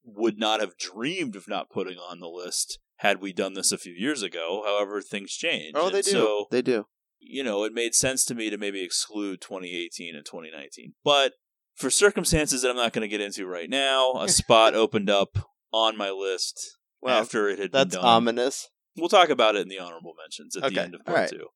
would 0.04 0.38
not 0.38 0.60
have 0.60 0.76
dreamed 0.76 1.36
of 1.36 1.48
not 1.48 1.70
putting 1.70 1.98
on 1.98 2.20
the 2.20 2.28
list 2.28 2.78
had 2.96 3.20
we 3.20 3.32
done 3.32 3.54
this 3.54 3.72
a 3.72 3.78
few 3.78 3.92
years 3.92 4.22
ago. 4.22 4.62
However, 4.66 5.00
things 5.00 5.32
change. 5.32 5.72
Oh, 5.74 5.90
they 5.90 5.98
And 5.98 6.04
do. 6.04 6.10
So, 6.10 6.46
they 6.50 6.62
do. 6.62 6.86
You 7.20 7.42
know, 7.42 7.64
it 7.64 7.72
made 7.72 7.94
sense 7.94 8.24
to 8.26 8.34
me 8.34 8.50
to 8.50 8.58
maybe 8.58 8.82
exclude 8.82 9.40
2018 9.40 10.14
and 10.16 10.24
2019. 10.24 10.94
But 11.04 11.32
for 11.76 11.90
circumstances 11.90 12.62
that 12.62 12.70
I'm 12.70 12.76
not 12.76 12.92
going 12.92 13.02
to 13.02 13.08
get 13.08 13.20
into 13.20 13.46
right 13.46 13.70
now, 13.70 14.12
a 14.14 14.28
spot 14.28 14.74
opened 14.74 15.10
up 15.10 15.38
on 15.72 15.96
my 15.96 16.10
list 16.10 16.76
Well, 17.00 17.20
after 17.20 17.48
it 17.48 17.58
had 17.58 17.72
That's 17.72 17.94
been 17.94 18.02
done. 18.02 18.10
ominous. 18.10 18.68
We'll 18.96 19.08
talk 19.08 19.28
about 19.28 19.54
it 19.56 19.62
in 19.62 19.68
the 19.68 19.78
honorable 19.78 20.14
mentions 20.20 20.56
at 20.56 20.64
Okay, 20.64 20.74
the 20.74 20.82
end 20.82 20.94
of 20.94 21.04
part 21.04 21.18
right. 21.18 21.30
two. 21.30 21.46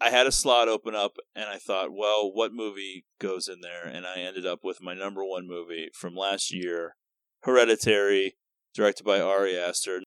I 0.00 0.10
had 0.10 0.26
a 0.26 0.32
slot 0.32 0.68
open 0.68 0.94
up, 0.94 1.16
and 1.34 1.46
I 1.48 1.56
thought, 1.56 1.88
well, 1.90 2.30
what 2.32 2.52
movie 2.52 3.06
goes 3.18 3.48
in 3.48 3.62
there? 3.62 3.84
And 3.86 4.06
I 4.06 4.18
ended 4.18 4.44
up 4.46 4.60
with 4.62 4.82
my 4.82 4.92
number 4.94 5.24
one 5.24 5.46
movie 5.48 5.88
from 5.94 6.14
last 6.14 6.52
year, 6.52 6.96
Hereditary, 7.44 8.36
directed 8.74 9.04
by 9.04 9.20
Ari 9.20 9.58
Aster. 9.58 10.02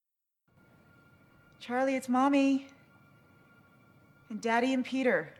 Charlie, 1.60 1.95
it's 1.95 2.07
mommy. 2.10 2.67
And 4.29 4.39
daddy 4.39 4.74
and 4.74 4.86
Peter. 4.86 5.33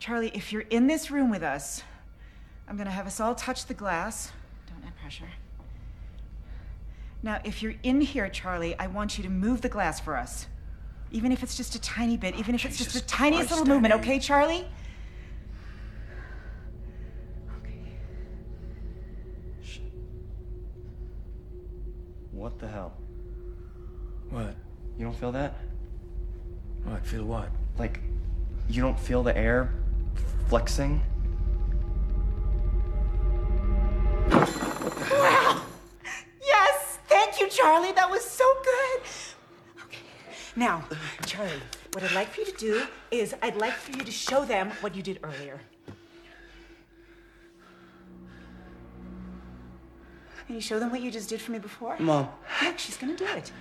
Charlie, 0.00 0.32
if 0.34 0.52
you're 0.52 0.62
in 0.62 0.88
this 0.88 1.12
room 1.12 1.30
with 1.30 1.44
us, 1.44 1.84
I'm 2.66 2.76
gonna 2.76 2.90
have 2.90 3.06
us 3.06 3.20
all 3.20 3.36
touch 3.36 3.66
the 3.66 3.74
glass. 3.74 4.32
Don't 4.66 4.84
add 4.84 4.96
pressure. 4.96 5.30
Now, 7.22 7.40
if 7.44 7.62
you're 7.62 7.74
in 7.84 8.00
here, 8.00 8.28
Charlie, 8.28 8.76
I 8.80 8.88
want 8.88 9.16
you 9.16 9.22
to 9.22 9.30
move 9.30 9.60
the 9.60 9.68
glass 9.68 10.00
for 10.00 10.16
us. 10.16 10.48
Even 11.12 11.30
if 11.30 11.44
it's 11.44 11.56
just 11.56 11.76
a 11.76 11.80
tiny 11.80 12.16
bit, 12.16 12.34
even 12.34 12.56
if 12.56 12.64
it's 12.64 12.78
just 12.78 12.94
the 12.94 13.00
tiniest 13.00 13.50
little 13.50 13.64
movement, 13.64 13.94
okay, 13.94 14.18
Charlie? 14.18 14.66
What 22.42 22.58
the 22.58 22.66
hell? 22.66 22.92
What? 24.30 24.56
You 24.98 25.04
don't 25.04 25.14
feel 25.14 25.30
that? 25.30 25.54
What? 26.82 27.06
Feel 27.06 27.22
what? 27.22 27.50
Like, 27.78 28.00
you 28.68 28.82
don't 28.82 28.98
feel 28.98 29.22
the 29.22 29.36
air 29.38 29.72
flexing? 30.48 31.00
Wow! 34.28 35.62
Yes! 36.44 36.98
Thank 37.06 37.38
you, 37.38 37.48
Charlie. 37.48 37.92
That 37.92 38.10
was 38.10 38.24
so 38.24 38.44
good. 38.64 39.02
Okay. 39.84 40.02
Now, 40.56 40.84
Charlie, 41.24 41.62
what 41.92 42.02
I'd 42.02 42.10
like 42.10 42.30
for 42.30 42.40
you 42.40 42.46
to 42.46 42.56
do 42.58 42.82
is 43.12 43.36
I'd 43.40 43.54
like 43.54 43.74
for 43.74 43.92
you 43.92 44.02
to 44.02 44.10
show 44.10 44.44
them 44.44 44.72
what 44.80 44.96
you 44.96 45.02
did 45.04 45.20
earlier. 45.22 45.60
Can 50.46 50.54
you 50.56 50.60
show 50.60 50.78
them 50.78 50.90
what 50.90 51.00
you 51.00 51.10
just 51.10 51.28
did 51.28 51.40
for 51.40 51.52
me 51.52 51.58
before? 51.58 51.96
Mom. 51.98 52.28
Look, 52.62 52.78
she's 52.78 52.96
gonna 52.96 53.16
do 53.16 53.24
it. 53.26 53.52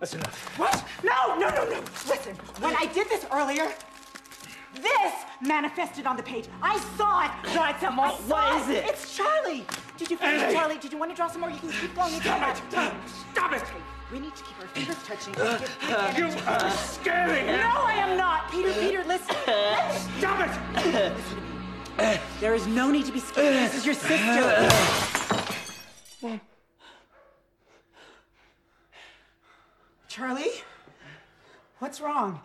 That's 0.00 0.14
enough. 0.14 0.58
What? 0.58 0.84
No, 1.04 1.36
no, 1.38 1.48
no, 1.48 1.64
no. 1.70 1.80
Listen, 2.08 2.34
when 2.60 2.74
I 2.76 2.86
did 2.92 3.08
this 3.08 3.24
earlier, 3.32 3.70
this 4.74 5.12
manifested 5.40 6.06
on 6.06 6.16
the 6.16 6.22
page. 6.24 6.46
I 6.60 6.78
saw 6.96 7.24
it. 7.26 7.54
No, 7.54 7.64
it's 7.68 7.82
a 7.84 7.90
mo- 7.90 8.02
I 8.02 8.10
saw 8.16 8.22
what 8.28 8.62
is 8.62 8.68
it? 8.76 8.84
It's 8.88 9.16
Charlie. 9.16 9.64
Did 9.98 10.10
you 10.10 10.16
finish 10.16 10.42
Hey. 10.42 10.52
Charlie? 10.54 10.78
Did 10.78 10.92
you 10.92 10.98
want 10.98 11.12
to 11.12 11.16
draw 11.16 11.28
some 11.28 11.42
more? 11.42 11.50
You 11.50 11.58
can 11.58 11.70
keep 11.70 11.94
going. 11.94 12.10
Stop 12.20 12.56
it. 12.56 12.76
right. 12.76 12.92
Stop 13.32 13.52
it. 13.52 13.62
We 14.12 14.18
need 14.18 14.34
to 14.34 14.42
keep 14.42 14.60
our 14.60 14.66
fingers 14.68 14.96
touching. 15.06 15.36
Uh, 15.36 15.58
Get- 15.58 16.18
You 16.18 16.28
get- 16.30 16.48
are 16.48 16.70
scaring 16.70 17.46
him. 17.46 17.60
No, 17.60 17.68
I 17.68 17.92
am 17.94 18.16
not. 18.18 18.50
Peter, 18.50 18.72
Peter, 18.72 19.04
listen. 19.04 19.36
Stop 20.18 20.48
it. 20.84 21.12
There 22.40 22.54
is 22.54 22.66
no 22.66 22.90
need 22.90 23.06
to 23.06 23.12
be 23.12 23.20
scared. 23.20 23.54
This 23.54 23.74
is 23.74 23.86
your 23.86 23.94
sister. 23.94 24.68
Charlie? 30.08 30.62
What's 31.78 32.00
wrong? 32.00 32.40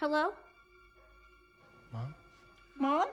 Hello? 0.00 0.32
Mom? 1.92 2.14
Mom? 2.78 3.06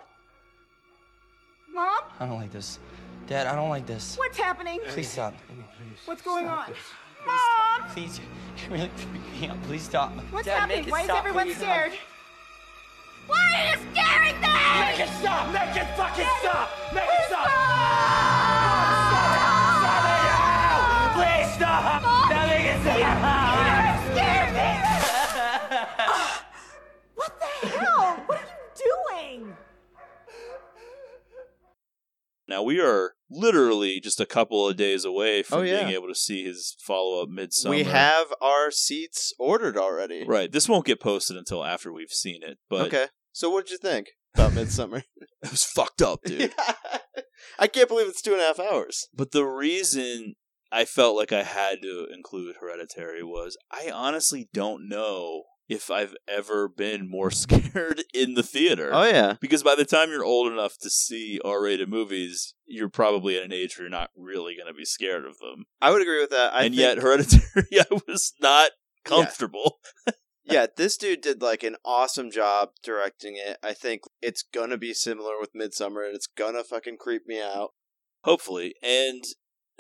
Mom? 1.74 2.00
I 2.18 2.26
don't 2.26 2.40
like 2.40 2.52
this. 2.54 2.80
Dad, 3.28 3.46
I 3.46 3.56
don't 3.56 3.68
like 3.68 3.86
this. 3.86 4.16
What's 4.18 4.38
happening? 4.38 4.80
Please 4.88 5.10
stop. 5.10 5.34
What's 6.06 6.22
going 6.22 6.48
on? 6.48 6.72
Mom! 7.26 7.90
Please, 7.90 8.22
you're 8.62 8.72
really 8.78 8.90
freaking 8.96 9.42
me 9.42 9.48
out. 9.50 9.62
Please 9.64 9.82
stop. 9.84 10.14
What's 10.32 10.46
Dad, 10.46 10.60
happening? 10.60 10.78
make 10.78 10.88
it 10.88 10.92
Why 10.92 11.02
is 11.04 11.10
everyone 11.10 11.46
please. 11.48 11.58
scared? 11.58 11.92
Why 13.28 13.36
are 13.38 13.66
you 13.68 13.76
scaring 13.92 14.40
them? 14.40 14.80
Make 14.80 15.00
it 15.02 15.10
stop. 15.20 15.52
Make 15.52 15.76
it 15.76 15.88
fucking 15.98 16.26
stop. 16.40 16.70
Make 16.94 17.04
it 17.04 17.26
stop. 17.28 17.48
Please 21.18 21.54
stop! 21.56 22.02
Now 22.30 22.46
make 22.48 22.66
it 22.66 22.80
stop! 22.82 24.00
scared 24.14 24.52
me! 24.54 24.70
what 27.16 27.32
the 27.40 27.68
hell? 27.68 28.24
What 28.28 28.40
are 28.40 28.46
you 28.46 29.40
doing? 29.42 29.58
Now 32.48 32.64
we 32.64 32.80
are 32.80 33.14
literally 33.30 34.00
just 34.00 34.22
a 34.22 34.26
couple 34.26 34.68
of 34.68 34.78
days 34.78 35.04
away 35.04 35.40
oh, 35.40 35.44
from 35.44 35.60
Oh, 35.60 35.62
yeah. 35.64 35.84
being 35.84 35.94
able 35.94 36.08
to 36.08 36.16
see 36.16 36.46
his 36.46 36.76
follow 36.80 37.22
up 37.22 37.30
Midsommar. 37.30 37.72
We 37.72 37.84
have 37.84 38.28
our 38.42 38.72
seats 38.72 39.34
ordered 39.38 39.78
already. 39.78 40.24
right. 40.26 40.52
This 40.52 40.70
won't 40.70 40.86
get 40.86 41.00
posted 41.02 41.36
until 41.38 41.66
after 41.66 41.92
we've 41.92 42.10
seen 42.12 42.42
it, 42.44 42.58
but 42.70 42.88
okay. 42.88 43.08
So 43.34 43.50
what 43.50 43.66
did 43.66 43.74
you 43.74 43.78
think 43.78 44.08
about 44.34 44.52
Midsommar? 44.52 45.04
it 45.44 45.52
was 45.52 45.64
fucked 45.64 46.02
up, 46.02 46.22
dude. 46.24 46.54
I 47.60 47.68
can't 47.68 47.90
believe 47.90 48.08
it's 48.08 48.22
two 48.22 48.34
and 48.34 48.42
a 48.42 48.46
half 48.46 48.60
hours. 48.60 49.08
But 49.14 49.32
the 49.32 49.46
reason 49.46 50.36
I 50.72 50.86
felt 50.86 51.16
like 51.16 51.32
I 51.32 51.44
had 51.44 51.82
to 51.82 52.08
include 52.14 52.56
Hereditary 52.60 53.24
was 53.24 53.58
I 53.72 53.92
honestly 53.94 54.50
don't 54.54 54.88
know 54.90 55.44
if 55.70 55.92
I've 55.92 56.16
ever 56.28 56.68
been 56.68 57.10
more 57.10 57.32
scared 57.32 58.04
in 58.14 58.34
the 58.34 58.44
theater. 58.44 58.92
Oh 58.94 59.04
yeah. 59.04 59.36
Because 59.40 59.64
by 59.64 59.76
the 59.76 59.86
time 59.86 60.10
you're 60.10 60.24
old 60.24 60.52
enough 60.52 60.78
to 60.80 60.90
see 60.90 61.40
R 61.44 61.64
rated 61.64 61.90
movies, 61.90 62.54
you're 62.66 62.90
probably 62.90 63.38
at 63.38 63.44
an 63.44 63.54
age 63.54 63.78
where 63.78 63.84
you're 63.84 63.90
not 63.90 64.12
really 64.16 64.56
going 64.56 64.68
to 64.68 64.78
be 64.78 64.86
scared 64.86 65.26
of 65.26 65.40
them. 65.40 65.66
I 65.82 65.92
would 65.92 66.02
agree 66.02 66.20
with 66.20 66.32
that. 66.32 66.54
I 66.54 66.64
and 66.64 66.76
think, 66.76 66.82
yet, 66.82 66.98
Hereditary, 66.98 67.68
I 67.74 68.02
was 68.08 68.34
not 68.42 68.72
comfortable. 69.04 69.80
yeah, 70.44 70.68
this 70.76 70.98
dude 70.98 71.22
did 71.22 71.42
like 71.42 71.64
an 71.64 71.76
awesome 71.84 72.32
job 72.32 72.70
directing 72.84 73.36
it. 73.36 73.58
I 73.64 73.74
think 73.74 74.02
it's 74.22 74.44
gonna 74.44 74.78
be 74.78 74.94
similar 74.94 75.40
with 75.40 75.54
Midsommar, 75.54 76.06
and 76.06 76.16
it's 76.16 76.28
gonna 76.28 76.64
fucking 76.64 76.98
creep 76.98 77.24
me 77.28 77.42
out. 77.42 77.72
Hopefully. 78.24 78.76
And 78.82 79.24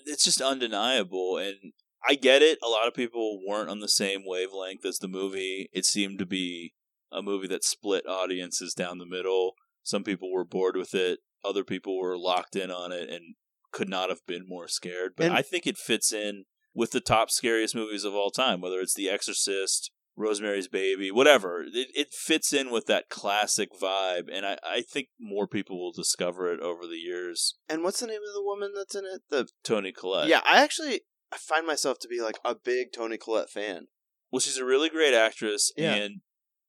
it's 0.05 0.23
just 0.23 0.41
undeniable. 0.41 1.37
And 1.37 1.73
I 2.07 2.15
get 2.15 2.41
it. 2.41 2.57
A 2.63 2.67
lot 2.67 2.87
of 2.87 2.93
people 2.93 3.39
weren't 3.47 3.69
on 3.69 3.79
the 3.79 3.87
same 3.89 4.23
wavelength 4.25 4.85
as 4.85 4.97
the 4.97 5.07
movie. 5.07 5.69
It 5.73 5.85
seemed 5.85 6.19
to 6.19 6.25
be 6.25 6.73
a 7.11 7.21
movie 7.21 7.47
that 7.47 7.63
split 7.63 8.05
audiences 8.07 8.73
down 8.73 8.97
the 8.97 9.05
middle. 9.05 9.53
Some 9.83 10.03
people 10.03 10.31
were 10.31 10.43
bored 10.45 10.75
with 10.75 10.93
it, 10.93 11.19
other 11.45 11.63
people 11.63 11.97
were 11.97 12.17
locked 12.17 12.55
in 12.55 12.69
on 12.71 12.91
it 12.91 13.09
and 13.09 13.35
could 13.71 13.89
not 13.89 14.09
have 14.09 14.25
been 14.27 14.45
more 14.47 14.67
scared. 14.67 15.13
But 15.15 15.27
And- 15.27 15.35
I 15.35 15.41
think 15.41 15.65
it 15.65 15.77
fits 15.77 16.11
in 16.11 16.43
with 16.73 16.91
the 16.91 16.99
top 16.99 17.31
scariest 17.31 17.73
movies 17.73 18.03
of 18.03 18.13
all 18.13 18.29
time, 18.31 18.59
whether 18.61 18.79
it's 18.79 18.93
The 18.93 19.09
Exorcist, 19.09 19.91
Rosemary's 20.15 20.67
Baby, 20.67 21.11
whatever. 21.11 21.63
It, 21.63 21.87
it 21.93 22.07
fits 22.13 22.51
in 22.51 22.69
with 22.71 22.85
that 22.87 23.07
classic 23.09 23.69
vibe, 23.79 24.29
and 24.31 24.45
I, 24.45 24.57
I 24.63 24.81
think 24.81 25.07
more 25.19 25.47
people 25.47 25.79
will 25.79 25.91
discover 25.91 26.51
it 26.51 26.59
over 26.59 26.85
the 26.87 26.97
years. 26.97 27.55
And 27.69 27.83
what's 27.83 27.99
the 27.99 28.07
name 28.07 28.17
of 28.27 28.33
the 28.33 28.43
woman 28.43 28.73
that's 28.75 28.95
in 28.95 29.05
it? 29.05 29.21
The 29.29 29.47
Toni 29.63 29.91
Collette. 29.91 30.27
yeah, 30.27 30.41
I 30.43 30.61
actually 30.61 31.01
I 31.37 31.39
find 31.39 31.67
myself 31.67 31.99
to 31.99 32.07
be 32.07 32.19
like 32.21 32.39
a 32.43 32.55
big 32.55 32.91
Toni 32.91 33.17
Collette 33.17 33.49
fan. 33.51 33.87
Well, 34.31 34.39
she's 34.39 34.57
a 34.57 34.65
really 34.65 34.89
great 34.89 35.13
actress, 35.13 35.71
Yeah. 35.77 35.93
and 35.93 36.21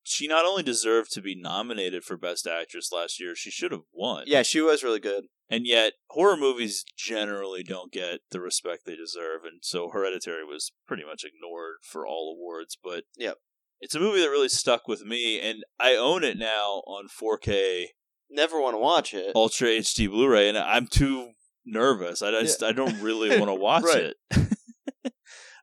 she 0.02 0.26
not 0.28 0.44
only 0.44 0.62
deserved 0.62 1.10
to 1.12 1.22
be 1.22 1.34
nominated 1.34 2.04
for 2.04 2.16
Best 2.18 2.46
Actress 2.46 2.92
last 2.92 3.18
year, 3.18 3.34
she 3.34 3.50
should 3.50 3.72
have 3.72 3.82
won. 3.92 4.24
Yeah, 4.26 4.42
she 4.42 4.60
was 4.60 4.82
really 4.84 5.00
good. 5.00 5.24
And 5.50 5.66
yet, 5.66 5.94
horror 6.10 6.36
movies 6.36 6.84
generally 6.96 7.62
don't 7.62 7.90
get 7.90 8.20
the 8.30 8.40
respect 8.40 8.82
they 8.84 8.94
deserve, 8.96 9.44
and 9.44 9.60
so 9.62 9.88
Hereditary 9.90 10.44
was 10.44 10.72
pretty 10.86 11.04
much 11.04 11.24
ignored 11.24 11.76
for 11.82 12.06
all 12.06 12.36
awards. 12.38 12.76
But 12.82 13.04
yeah, 13.16 13.32
it's 13.80 13.94
a 13.94 14.00
movie 14.00 14.20
that 14.20 14.28
really 14.30 14.48
stuck 14.50 14.86
with 14.86 15.02
me, 15.04 15.40
and 15.40 15.64
I 15.80 15.94
own 15.94 16.24
it 16.24 16.36
now 16.36 16.82
on 16.86 17.08
4K 17.08 17.86
Never 18.30 18.60
want 18.60 18.74
to 18.74 18.78
watch 18.78 19.14
it. 19.14 19.32
Ultra 19.34 19.68
HD 19.68 20.06
Blu-ray, 20.10 20.50
and 20.50 20.58
I'm 20.58 20.86
too 20.86 21.30
nervous. 21.64 22.20
I 22.20 22.30
just 22.42 22.62
I 22.62 22.72
don't 22.72 23.00
really 23.00 23.30
want 23.40 23.48
to 23.48 23.54
watch 23.54 23.84
Right. 23.84 24.12
it. 24.12 24.16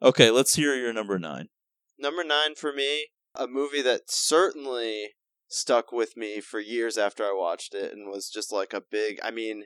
okay, 0.05 0.31
let's 0.31 0.55
hear 0.55 0.75
your 0.75 0.93
number 0.93 1.19
nine. 1.19 1.49
Number 1.97 2.23
nine 2.23 2.55
for 2.55 2.71
me, 2.71 3.07
a 3.33 3.47
movie 3.47 3.81
that 3.81 4.03
certainly 4.07 5.09
stuck 5.47 5.91
with 5.91 6.15
me 6.15 6.39
for 6.39 6.59
years 6.59 6.97
after 6.97 7.23
I 7.23 7.33
watched 7.35 7.73
it 7.73 7.91
and 7.93 8.09
was 8.09 8.29
just 8.29 8.51
like 8.51 8.73
a 8.73 8.81
big 8.81 9.19
I 9.23 9.31
mean 9.31 9.65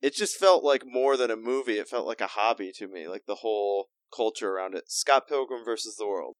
it 0.00 0.14
just 0.14 0.36
felt 0.36 0.62
like 0.62 0.82
more 0.86 1.16
than 1.16 1.30
a 1.30 1.36
movie, 1.36 1.78
it 1.78 1.88
felt 1.88 2.06
like 2.06 2.20
a 2.20 2.26
hobby 2.26 2.72
to 2.72 2.86
me, 2.86 3.08
like 3.08 3.24
the 3.26 3.36
whole 3.36 3.88
culture 4.14 4.50
around 4.50 4.74
it. 4.74 4.84
Scott 4.90 5.26
Pilgrim 5.26 5.64
versus 5.64 5.96
the 5.96 6.06
World. 6.06 6.34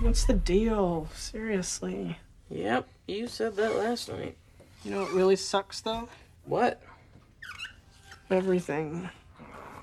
What's 0.00 0.24
the 0.24 0.34
deal? 0.34 1.08
Seriously. 1.16 2.16
Yep, 2.48 2.88
you 3.08 3.26
said 3.26 3.56
that 3.56 3.76
last 3.76 4.08
night. 4.08 4.36
You 4.84 4.92
know 4.92 5.00
what 5.00 5.12
really 5.12 5.36
sucks 5.36 5.80
though? 5.80 6.08
What? 6.44 6.80
Everything. 8.30 9.10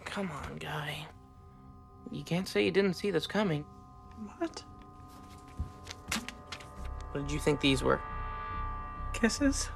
Come 0.06 0.32
on, 0.32 0.58
guy. 0.58 1.08
You 2.12 2.24
can't 2.24 2.48
say 2.48 2.64
you 2.64 2.72
didn't 2.72 2.94
see 2.94 3.12
this 3.12 3.28
coming. 3.28 3.66
What? 4.38 4.64
What 7.12 7.28
did 7.28 7.32
you 7.32 7.40
think 7.40 7.62
these 7.62 7.84
were? 7.84 8.02
Kisses? 9.14 9.70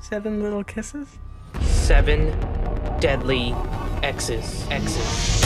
Seven 0.00 0.42
little 0.42 0.64
kisses? 0.64 1.18
Seven 1.60 2.30
deadly 3.00 3.54
X's. 4.02 4.66
X's. 4.70 5.44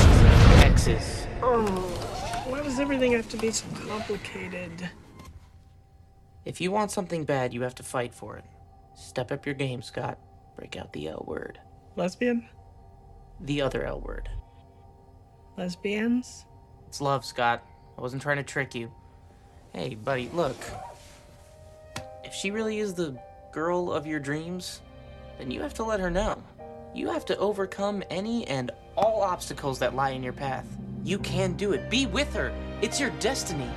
X's. 0.64 1.26
Oh, 1.42 1.64
why 2.48 2.62
does 2.62 2.78
everything 2.78 3.12
have 3.12 3.28
to 3.30 3.36
be 3.36 3.50
so 3.50 3.66
complicated? 3.86 4.90
If 6.44 6.60
you 6.60 6.70
want 6.70 6.90
something 6.90 7.24
bad, 7.24 7.54
you 7.54 7.62
have 7.62 7.74
to 7.76 7.82
fight 7.82 8.14
for 8.14 8.36
it. 8.36 8.44
Step 8.94 9.32
up 9.32 9.46
your 9.46 9.54
game, 9.54 9.82
Scott. 9.82 10.18
Break 10.56 10.76
out 10.76 10.92
the 10.92 11.08
L 11.08 11.24
word. 11.26 11.58
Lesbian? 11.96 12.48
The 13.40 13.62
other 13.62 13.84
L 13.84 14.00
word. 14.00 14.28
Lesbians? 15.56 16.46
It's 16.88 17.00
love, 17.00 17.24
Scott. 17.24 17.64
I 17.96 18.00
wasn't 18.00 18.22
trying 18.22 18.38
to 18.38 18.42
trick 18.42 18.74
you. 18.74 18.90
Hey, 19.72 19.94
buddy, 19.94 20.28
look. 20.32 20.56
If 22.24 22.34
she 22.34 22.50
really 22.50 22.78
is 22.78 22.94
the 22.94 23.16
girl 23.52 23.92
of 23.92 24.06
your 24.06 24.18
dreams, 24.18 24.80
then 25.38 25.50
you 25.50 25.60
have 25.62 25.74
to 25.74 25.84
let 25.84 26.00
her 26.00 26.10
know. 26.10 26.42
You 26.94 27.08
have 27.08 27.24
to 27.26 27.36
overcome 27.38 28.02
any 28.10 28.46
and 28.46 28.70
all 28.96 29.22
obstacles 29.22 29.78
that 29.80 29.94
lie 29.94 30.10
in 30.10 30.22
your 30.22 30.32
path. 30.32 30.66
You 31.04 31.18
can 31.18 31.54
do 31.54 31.72
it. 31.72 31.90
Be 31.90 32.06
with 32.06 32.32
her. 32.34 32.52
It's 32.82 32.98
your 32.98 33.10
destiny. 33.20 33.68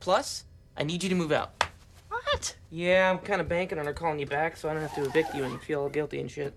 Plus, 0.00 0.44
I 0.76 0.84
need 0.84 1.02
you 1.02 1.08
to 1.08 1.14
move 1.14 1.32
out. 1.32 1.64
What? 2.08 2.56
Yeah, 2.70 3.10
I'm 3.10 3.18
kind 3.18 3.40
of 3.40 3.48
banking 3.48 3.78
on 3.78 3.86
her 3.86 3.92
calling 3.92 4.18
you 4.18 4.26
back 4.26 4.56
so 4.56 4.68
I 4.68 4.74
don't 4.74 4.82
have 4.82 4.94
to 4.94 5.04
evict 5.04 5.34
you 5.34 5.44
and 5.44 5.60
feel 5.62 5.80
all 5.80 5.88
guilty 5.88 6.20
and 6.20 6.30
shit. 6.30 6.54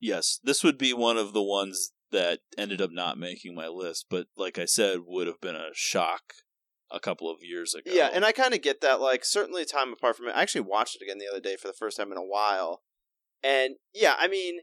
Yes, 0.00 0.40
this 0.42 0.62
would 0.64 0.78
be 0.78 0.92
one 0.92 1.16
of 1.16 1.32
the 1.32 1.42
ones 1.42 1.92
that 2.12 2.40
ended 2.56 2.80
up 2.80 2.90
not 2.92 3.18
making 3.18 3.54
my 3.54 3.68
list, 3.68 4.06
but 4.08 4.26
like 4.36 4.58
I 4.58 4.64
said, 4.64 5.00
would 5.06 5.26
have 5.26 5.40
been 5.40 5.56
a 5.56 5.70
shock 5.74 6.22
a 6.90 7.00
couple 7.00 7.30
of 7.30 7.38
years 7.42 7.74
ago. 7.74 7.90
Yeah, 7.92 8.10
and 8.12 8.24
I 8.24 8.32
kind 8.32 8.54
of 8.54 8.62
get 8.62 8.80
that. 8.82 9.00
Like, 9.00 9.24
certainly 9.24 9.64
time 9.64 9.92
apart 9.92 10.16
from 10.16 10.28
it. 10.28 10.32
I 10.36 10.42
actually 10.42 10.60
watched 10.62 10.96
it 10.96 11.04
again 11.04 11.18
the 11.18 11.28
other 11.30 11.40
day 11.40 11.56
for 11.56 11.68
the 11.68 11.74
first 11.78 11.96
time 11.96 12.12
in 12.12 12.18
a 12.18 12.22
while. 12.22 12.82
And 13.42 13.76
yeah, 13.94 14.14
I 14.18 14.28
mean, 14.28 14.60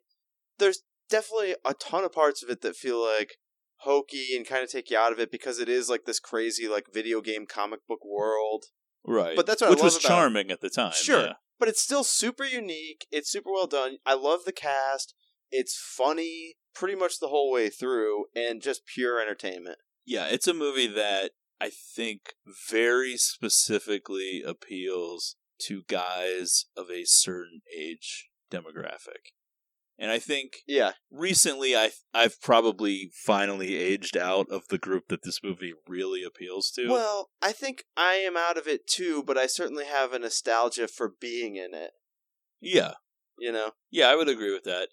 there's 0.57 0.83
definitely 1.09 1.55
a 1.65 1.73
ton 1.73 2.03
of 2.03 2.13
parts 2.13 2.43
of 2.43 2.49
it 2.49 2.61
that 2.61 2.75
feel 2.75 3.03
like 3.03 3.37
hokey 3.83 4.35
and 4.35 4.45
kind 4.47 4.63
of 4.63 4.69
take 4.71 4.89
you 4.89 4.97
out 4.97 5.11
of 5.11 5.19
it 5.19 5.31
because 5.31 5.59
it 5.59 5.67
is 5.69 5.89
like 5.89 6.05
this 6.05 6.19
crazy, 6.19 6.67
like, 6.67 6.85
video 6.93 7.19
game 7.21 7.45
comic 7.45 7.79
book 7.87 8.05
world. 8.05 8.65
right. 9.05 9.35
But 9.35 9.45
that's 9.47 9.61
what 9.61 9.67
I 9.67 9.71
which 9.71 9.83
was 9.83 9.95
about 9.95 10.05
it. 10.05 10.07
charming 10.07 10.51
at 10.51 10.61
the 10.61 10.69
time. 10.69 10.93
Sure. 10.93 11.21
yeah. 11.21 11.33
But 11.57 11.67
it's 11.67 11.81
still 11.81 12.03
super 12.05 12.45
unique. 12.45 13.05
It's 13.11 13.29
super 13.29 13.51
well 13.51 13.67
done. 13.67 13.97
I 14.05 14.13
love 14.13 14.41
the 14.45 14.53
cast. 14.53 15.13
It's 15.51 15.77
funny 15.77 16.55
pretty 16.73 16.95
much 16.95 17.19
the 17.19 17.27
whole 17.29 17.51
way 17.51 17.69
through 17.69 18.25
and 18.35 18.61
just 18.61 18.85
pure 18.85 19.19
entertainment. 19.21 19.77
Yeah, 20.05 20.27
it's 20.27 20.47
a 20.47 20.53
movie 20.53 20.87
that 20.87 21.31
I 21.59 21.69
think 21.69 22.33
very 22.69 23.17
specifically 23.17 24.41
appeals 24.45 25.35
to 25.63 25.83
guys 25.87 26.65
of 26.77 26.89
a 26.89 27.03
certain 27.05 27.61
age 27.77 28.29
demographic. 28.51 29.33
And 29.97 30.09
I 30.11 30.19
think 30.19 30.59
Yeah. 30.65 30.93
recently 31.11 31.75
I 31.75 31.91
I've 32.13 32.39
probably 32.41 33.11
finally 33.13 33.75
aged 33.75 34.15
out 34.15 34.47
of 34.49 34.69
the 34.69 34.77
group 34.77 35.09
that 35.09 35.23
this 35.23 35.43
movie 35.43 35.73
really 35.87 36.23
appeals 36.23 36.71
to. 36.77 36.87
Well, 36.87 37.29
I 37.41 37.51
think 37.51 37.83
I 37.97 38.13
am 38.13 38.37
out 38.37 38.57
of 38.57 38.65
it 38.67 38.87
too, 38.87 39.21
but 39.23 39.37
I 39.37 39.45
certainly 39.47 39.85
have 39.85 40.13
a 40.13 40.19
nostalgia 40.19 40.87
for 40.87 41.09
being 41.19 41.57
in 41.57 41.73
it. 41.73 41.91
yeah. 42.61 42.93
You 43.37 43.51
know? 43.53 43.71
Yeah, 43.89 44.07
I 44.09 44.15
would 44.15 44.27
agree 44.27 44.53
with 44.53 44.63
that. 44.63 44.89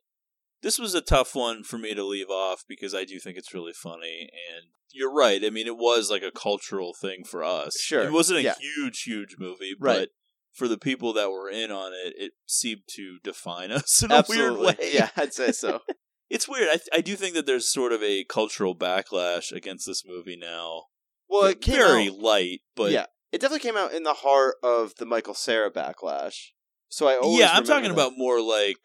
This 0.63 0.79
was 0.79 0.95
a 0.95 1.01
tough 1.01 1.35
one 1.35 1.63
for 1.63 1.79
me 1.79 1.95
to 1.95 2.05
leave 2.05 2.31
off 2.31 2.65
because 2.69 2.95
I 2.95 3.05
do 3.05 3.19
think 3.19 3.37
it's 3.37 3.55
really 3.55 3.73
funny 3.75 4.23
and 4.23 4.71
you're 4.93 5.13
right. 5.13 5.45
I 5.45 5.51
mean, 5.51 5.67
it 5.67 5.77
was 5.77 6.11
like 6.11 6.23
a 6.23 6.31
cultural 6.31 6.95
thing 6.99 7.25
for 7.25 7.45
us. 7.45 7.79
Sure, 7.81 8.03
It 8.05 8.13
wasn't 8.13 8.39
a 8.41 8.43
yeah. 8.43 8.55
huge 8.59 9.03
huge 9.03 9.37
movie, 9.39 9.75
Right. 9.79 9.99
but 10.01 10.09
for 10.55 10.69
the 10.69 10.79
people 10.79 11.13
that 11.13 11.31
were 11.31 11.51
in 11.51 11.71
on 11.71 11.93
it, 11.93 12.15
it 12.17 12.33
seemed 12.47 12.83
to 12.95 13.19
define 13.23 13.71
us 13.73 14.03
in 14.03 14.11
a 14.11 14.25
weird 14.29 14.57
way. 14.57 14.77
Yeah, 14.93 15.11
I'd 15.17 15.35
say 15.35 15.53
so. 15.53 15.81
It's 16.29 16.49
weird. 16.49 16.67
I, 16.69 16.73
th- 16.73 16.89
I 16.93 17.01
do 17.03 17.15
think 17.15 17.35
that 17.37 17.47
there's 17.47 17.69
sort 17.73 17.93
of 17.93 18.03
a 18.03 18.25
cultural 18.25 18.75
backlash 18.77 19.53
against 19.53 19.87
this 19.87 20.03
movie 20.05 20.37
now. 20.37 20.87
Well, 21.29 21.45
it 21.45 21.61
came 21.61 21.77
very 21.77 22.09
out- 22.09 22.19
light, 22.19 22.61
but 22.75 22.91
yeah, 22.91 23.07
it 23.31 23.41
definitely 23.41 23.61
came 23.61 23.77
out 23.77 23.93
in 23.93 24.03
the 24.03 24.13
heart 24.13 24.57
of 24.61 24.95
the 24.99 25.07
Michael 25.07 25.35
Cera 25.35 25.71
backlash. 25.71 26.49
So 26.89 27.07
I 27.07 27.17
always 27.17 27.39
yeah, 27.39 27.51
I'm 27.53 27.63
talking 27.63 27.85
that. 27.91 27.93
about 27.93 28.15
more 28.17 28.41
like 28.41 28.79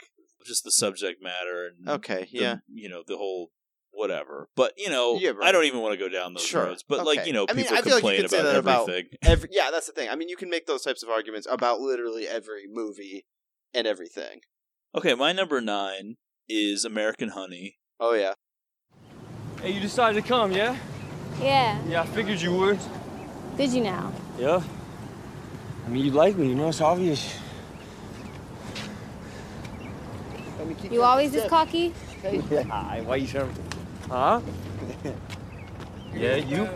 just 0.46 0.64
the 0.64 0.72
subject 0.72 1.22
matter 1.22 1.68
and 1.68 1.88
Okay, 1.90 2.28
the- 2.32 2.38
yeah. 2.40 2.56
you 2.74 2.90
know 2.90 3.04
the 3.06 3.18
whole 3.18 3.52
whatever. 3.94 4.48
But 4.56 4.74
you 4.78 4.90
know, 4.90 5.18
Yeah, 5.20 5.32
right. 5.32 5.50
I 5.50 5.52
don't 5.52 5.66
even 5.66 5.82
want 5.82 5.94
to 5.94 5.98
go 5.98 6.08
down 6.10 6.34
those 6.34 6.46
Sure. 6.46 6.64
roads. 6.66 6.84
But 6.88 7.06
like 7.06 7.26
you 7.26 7.34
know, 7.34 7.46
I 7.50 7.54
mean, 7.54 7.66
people 7.66 7.78
I 7.78 7.82
feel 7.82 7.94
like 7.96 8.02
complain 8.02 8.26
about 8.26 8.44
that 8.44 8.56
about 8.56 8.90
everything. 8.90 9.10
Every, 9.22 9.50
yeah, 9.52 9.70
that's 9.72 9.88
the 9.88 9.92
thing. 9.94 10.10
I 10.10 10.16
mean, 10.16 10.30
you 10.30 10.38
can 10.38 10.50
make 10.50 10.66
those 10.66 10.84
types 10.84 11.04
of 11.04 11.10
arguments 11.10 11.48
about 11.50 11.80
literally 11.82 12.28
every 12.28 12.68
movie 12.72 13.26
and 13.74 13.86
everything. 13.86 14.42
Okay, 14.96 15.14
my 15.14 15.32
number 15.34 15.60
nine 15.62 16.16
is 16.50 16.86
American 16.86 17.30
Honey. 17.30 17.78
Oh 18.00 18.14
yeah. 18.14 18.34
Hey, 19.62 19.72
you 19.72 19.80
decided 19.80 20.22
to 20.22 20.28
come, 20.28 20.52
yeah? 20.54 20.78
Yeah. 21.42 21.80
Yeah, 21.88 22.02
I 22.02 22.06
figured 22.08 22.42
you 22.42 22.54
would. 22.56 22.80
Did 23.58 23.72
you 23.74 23.82
now? 23.84 24.12
Yeah. 24.40 24.62
I 25.86 25.90
mean, 25.90 26.06
you 26.06 26.12
like 26.12 26.36
me, 26.38 26.48
you 26.50 26.56
know, 26.56 26.70
it's 26.70 26.82
obvious. 26.82 27.38
You 30.90 31.04
always 31.04 31.32
this 31.32 31.48
cocky? 31.50 31.94
Yeah, 32.24 33.02
why 33.02 33.16
you 33.18 33.28
trying. 33.28 33.54
Huh? 34.10 34.42
Yeah, 36.14 36.36
you? 36.36 36.70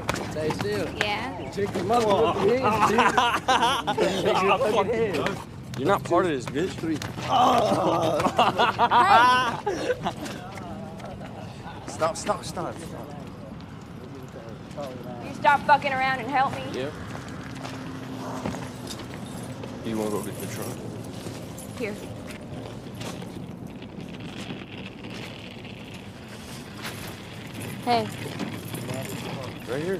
Yeah. 0.98 1.52
You're 5.78 5.88
not 5.88 6.04
part 6.06 6.26
of 6.26 6.32
this, 6.32 6.45
bitch. 6.45 6.69
Three. 6.71 6.98
Stop, 11.88 12.17
stop, 12.17 12.43
stop. 12.43 12.76
You 15.26 15.34
stop 15.36 15.62
fucking 15.62 15.93
around 15.93 16.19
and 16.19 16.30
help 16.30 16.54
me. 16.54 16.63
Yeah. 16.74 16.89
You 19.86 19.98
want 19.98 20.10
to 20.10 20.17
go 20.17 20.24
get 20.24 20.38
the 20.41 20.48
trunk? 20.48 20.76
Here. 21.80 21.95
Hey, 27.86 28.08
Right 29.69 29.84
here. 29.84 30.00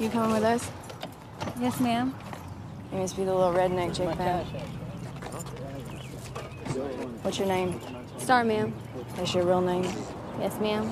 you 0.00 0.08
coming 0.08 0.32
with 0.32 0.42
us? 0.42 0.70
Yes, 1.60 1.78
ma'am. 1.80 2.14
You 2.92 2.98
must 3.00 3.14
be 3.14 3.24
the 3.24 3.34
little 3.34 3.52
redneck 3.52 3.94
chick 3.94 4.16
then. 4.16 4.46
What's 7.22 7.38
your 7.38 7.48
name? 7.48 7.78
Star, 8.16 8.42
ma'am. 8.42 8.72
That's 9.16 9.34
your 9.34 9.44
real 9.44 9.60
name? 9.60 9.84
Yes, 10.40 10.58
ma'am. 10.60 10.86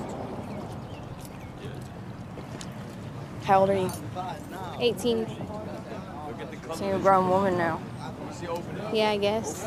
How 3.43 3.61
old 3.61 3.71
are 3.71 3.75
you? 3.75 3.91
18. 4.79 5.25
So 6.75 6.85
you're 6.85 6.97
a 6.97 6.99
grown 6.99 7.27
woman 7.27 7.57
now. 7.57 7.81
Yeah, 8.93 9.11
I 9.11 9.17
guess. 9.17 9.65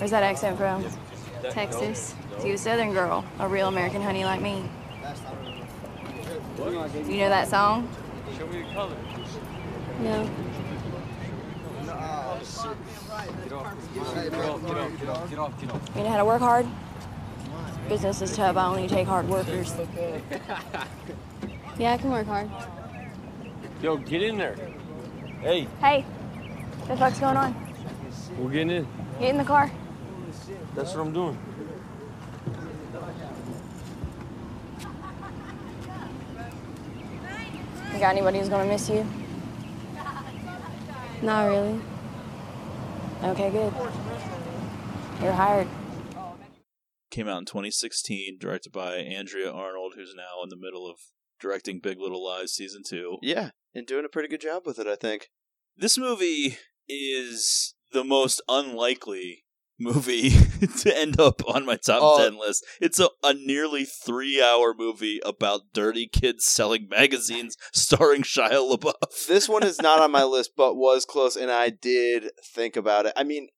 Where's 0.00 0.12
that 0.12 0.22
accent 0.22 0.56
from? 0.56 0.82
Texas. 1.50 2.14
So 2.38 2.46
you 2.46 2.54
a 2.54 2.58
southern 2.58 2.94
girl, 2.94 3.22
a 3.38 3.46
real 3.46 3.68
American 3.68 4.00
honey 4.00 4.24
like 4.24 4.40
me. 4.40 4.64
You 7.06 7.18
know 7.18 7.28
that 7.28 7.48
song? 7.48 7.86
Show 8.38 8.46
me 8.46 8.62
the 8.62 8.72
color. 8.72 8.96
No. 10.00 10.30
Get 11.84 11.92
off. 11.92 12.40
Get 13.44 13.52
off, 13.52 13.76
get 13.92 14.32
off, 14.42 14.62
get 14.62 14.76
off, 14.78 14.98
get 15.00 15.08
off, 15.10 15.30
get 15.30 15.38
off, 15.38 15.60
get 15.60 15.70
off. 15.70 15.90
You 15.94 16.02
know 16.04 16.08
how 16.08 16.16
to 16.16 16.24
work 16.24 16.40
hard? 16.40 16.66
Business 17.90 18.22
is 18.22 18.34
tough. 18.34 18.56
I 18.56 18.66
only 18.68 18.88
take 18.88 19.06
hard 19.06 19.28
workers. 19.28 19.74
Yeah, 21.78 21.92
I 21.92 21.98
can 21.98 22.10
work 22.10 22.26
hard. 22.26 22.48
Yo, 23.82 23.98
get 23.98 24.22
in 24.22 24.38
there. 24.38 24.56
Hey, 25.42 25.68
Hey, 25.80 26.02
What 26.02 26.88
the 26.88 26.96
fuck's 26.96 27.18
going 27.20 27.36
on? 27.36 27.74
we're 28.38 28.50
getting 28.50 28.70
in. 28.70 28.86
Get 29.18 29.28
in 29.30 29.36
the 29.36 29.44
car. 29.44 29.70
That's 30.74 30.94
what 30.94 31.06
I'm 31.06 31.12
doing. 31.12 31.38
You 37.92 37.98
got 37.98 38.10
anybody 38.12 38.38
who's 38.38 38.48
gonna 38.48 38.68
miss 38.68 38.88
you? 38.88 39.06
Not 41.22 41.48
really. 41.48 41.80
Okay, 43.22 43.50
good. 43.50 43.72
You're 45.20 45.32
hired. 45.32 45.68
Came 47.10 47.28
out 47.28 47.38
in 47.38 47.44
2016, 47.44 48.38
directed 48.38 48.72
by 48.72 48.94
Andrea 48.96 49.50
Arnold, 49.50 49.94
who's 49.96 50.14
now 50.16 50.42
in 50.42 50.48
the 50.48 50.56
middle 50.56 50.88
of 50.88 50.96
directing 51.40 51.80
Big 51.80 52.00
Little 52.00 52.24
Lies 52.24 52.54
season 52.54 52.82
two. 52.82 53.18
Yeah, 53.20 53.50
and 53.74 53.86
doing 53.86 54.04
a 54.04 54.08
pretty 54.08 54.28
good 54.28 54.40
job 54.40 54.62
with 54.64 54.78
it, 54.78 54.86
I 54.86 54.96
think. 54.96 55.28
This 55.76 55.98
movie 55.98 56.56
is 56.88 57.74
the 57.92 58.04
most 58.04 58.40
unlikely 58.48 59.44
movie 59.80 60.30
to 60.78 60.96
end 60.96 61.18
up 61.18 61.42
on 61.48 61.64
my 61.64 61.76
top 61.76 62.00
Oh. 62.02 62.18
10 62.22 62.38
list. 62.38 62.64
It's 62.80 63.00
a, 63.00 63.08
a 63.22 63.34
nearly 63.34 63.84
three 63.84 64.42
hour 64.42 64.74
movie 64.76 65.20
about 65.24 65.72
dirty 65.72 66.06
kids 66.06 66.44
selling 66.46 66.88
magazines 66.88 67.56
starring 67.72 68.22
Shia 68.22 68.50
LaBeouf. 68.76 68.94
This 69.28 69.48
one 69.48 69.62
is 69.64 69.80
not 69.80 70.00
on 70.00 70.10
my 70.10 70.24
list, 70.36 70.52
but 70.56 70.74
was 70.76 71.04
close, 71.04 71.36
and 71.36 71.50
I 71.50 71.70
did 71.70 72.30
think 72.54 72.76
about 72.76 73.06
it. 73.06 73.12
I 73.16 73.24
mean, 73.24 73.48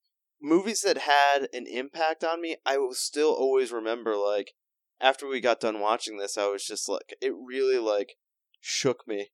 movies 0.41 0.83
that 0.83 0.99
had 0.99 1.49
an 1.53 1.67
impact 1.67 2.25
on 2.25 2.41
me, 2.41 2.57
I 2.65 2.79
will 2.79 2.95
still 2.95 3.33
always 3.33 3.73
remember. 3.73 4.17
Like 4.17 4.53
after 5.01 5.27
we 5.27 5.41
got 5.41 5.61
done 5.61 5.81
watching 5.81 6.19
this, 6.19 6.39
I 6.39 6.47
was 6.47 6.65
just 6.65 6.89
like, 6.89 7.15
it 7.21 7.33
really 7.35 7.79
like 7.79 8.15
shook 8.61 9.07
me, 9.07 9.31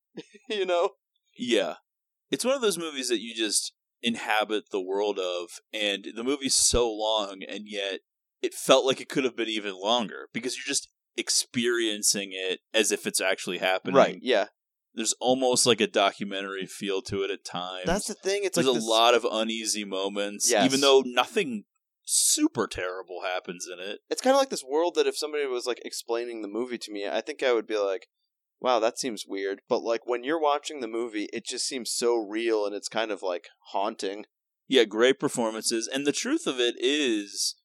you 0.48 0.64
know? 0.64 0.90
Yeah. 1.36 1.74
It's 2.30 2.44
one 2.44 2.54
of 2.54 2.60
those 2.62 2.78
movies 2.78 3.08
that 3.08 3.20
you 3.20 3.34
just 3.34 3.72
inhabit 4.02 4.64
the 4.70 4.80
world 4.80 5.18
of, 5.18 5.48
and 5.72 6.06
the 6.14 6.24
movie's 6.24 6.54
so 6.54 6.90
long, 6.90 7.42
and 7.48 7.62
yet 7.66 8.00
it 8.42 8.54
felt 8.54 8.84
like 8.86 9.00
it 9.00 9.08
could 9.08 9.24
have 9.24 9.36
been 9.36 9.48
even 9.48 9.74
longer 9.74 10.28
because 10.32 10.56
you're 10.56 10.64
just 10.72 10.88
experiencing 11.16 12.30
it 12.32 12.60
as 12.74 12.92
if 12.92 13.06
it's 13.06 13.20
actually 13.20 13.58
happening. 13.58 13.94
Right? 13.96 14.18
Yeah. 14.22 14.46
There's 14.94 15.14
almost 15.20 15.66
like 15.66 15.80
a 15.80 15.86
documentary 15.86 16.66
feel 16.66 17.02
to 17.02 17.22
it 17.22 17.30
at 17.30 17.44
times. 17.44 17.86
That's 17.86 18.06
the 18.08 18.14
thing. 18.14 18.42
It's 18.44 18.54
There's 18.56 18.66
like 18.66 18.76
a 18.76 18.78
this- 18.80 18.88
lot 18.88 19.14
of 19.14 19.26
uneasy 19.30 19.84
moments, 19.84 20.50
Yes. 20.50 20.64
even 20.64 20.80
though 20.80 21.02
nothing 21.04 21.64
super 22.04 22.66
terrible 22.66 23.20
happens 23.22 23.66
in 23.70 23.78
it. 23.78 23.98
It's 24.08 24.22
kind 24.22 24.34
of 24.34 24.38
like 24.40 24.48
this 24.50 24.64
world 24.64 24.94
that 24.96 25.06
if 25.06 25.16
somebody 25.16 25.46
was 25.46 25.66
like 25.66 25.80
explaining 25.84 26.42
the 26.42 26.48
movie 26.48 26.78
to 26.78 26.92
me, 26.92 27.06
I 27.06 27.20
think 27.20 27.42
I 27.42 27.52
would 27.52 27.66
be 27.66 27.76
like, 27.76 28.06
"Wow, 28.60 28.80
that 28.80 28.98
seems 28.98 29.24
weird." 29.26 29.60
But 29.68 29.82
like 29.82 30.06
when 30.06 30.24
you're 30.24 30.40
watching 30.40 30.80
the 30.80 30.88
movie, 30.88 31.28
it 31.32 31.44
just 31.44 31.66
seems 31.66 31.90
so 31.90 32.16
real 32.16 32.66
and 32.66 32.74
it's 32.74 32.88
kind 32.88 33.10
of 33.10 33.22
like 33.22 33.48
haunting. 33.72 34.24
Yeah, 34.66 34.84
great 34.84 35.18
performances, 35.18 35.88
and 35.92 36.06
the 36.06 36.12
truth 36.12 36.46
of 36.46 36.60
it 36.60 36.74
is, 36.78 37.56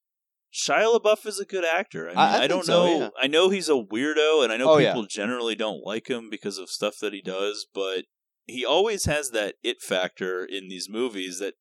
Shia 0.54 0.98
LaBeouf 1.00 1.26
is 1.26 1.40
a 1.40 1.46
good 1.46 1.66
actor. 1.66 2.06
I 2.06 2.10
mean, 2.12 2.18
I- 2.18 2.44
I 2.44 2.48
don't 2.48 2.64
so, 2.66 2.86
know. 2.86 3.00
yeah. 3.00 3.10
I 3.18 3.28
know 3.28 3.50
he's 3.50 3.70
a 3.70 3.74
weirdo, 3.74 4.44
and 4.44 4.54
I 4.54 4.58
know 4.58 4.70
Oh, 4.72 4.78
yeah. 4.78 4.92
people 4.94 5.08
generally 5.08 5.56
don't 5.56 5.84
like 5.86 6.10
him 6.10 6.30
because 6.30 6.58
of 6.58 6.70
stuff 6.70 7.00
that 7.00 7.12
he 7.12 7.22
does, 7.22 7.66
but 7.74 8.06
he 8.46 8.64
always 8.64 9.06
has 9.06 9.32
that 9.32 9.56
it 9.64 9.82
factor 9.82 10.46
in 10.46 10.68
these 10.70 10.88
movies 10.90 11.40
that 11.40 11.56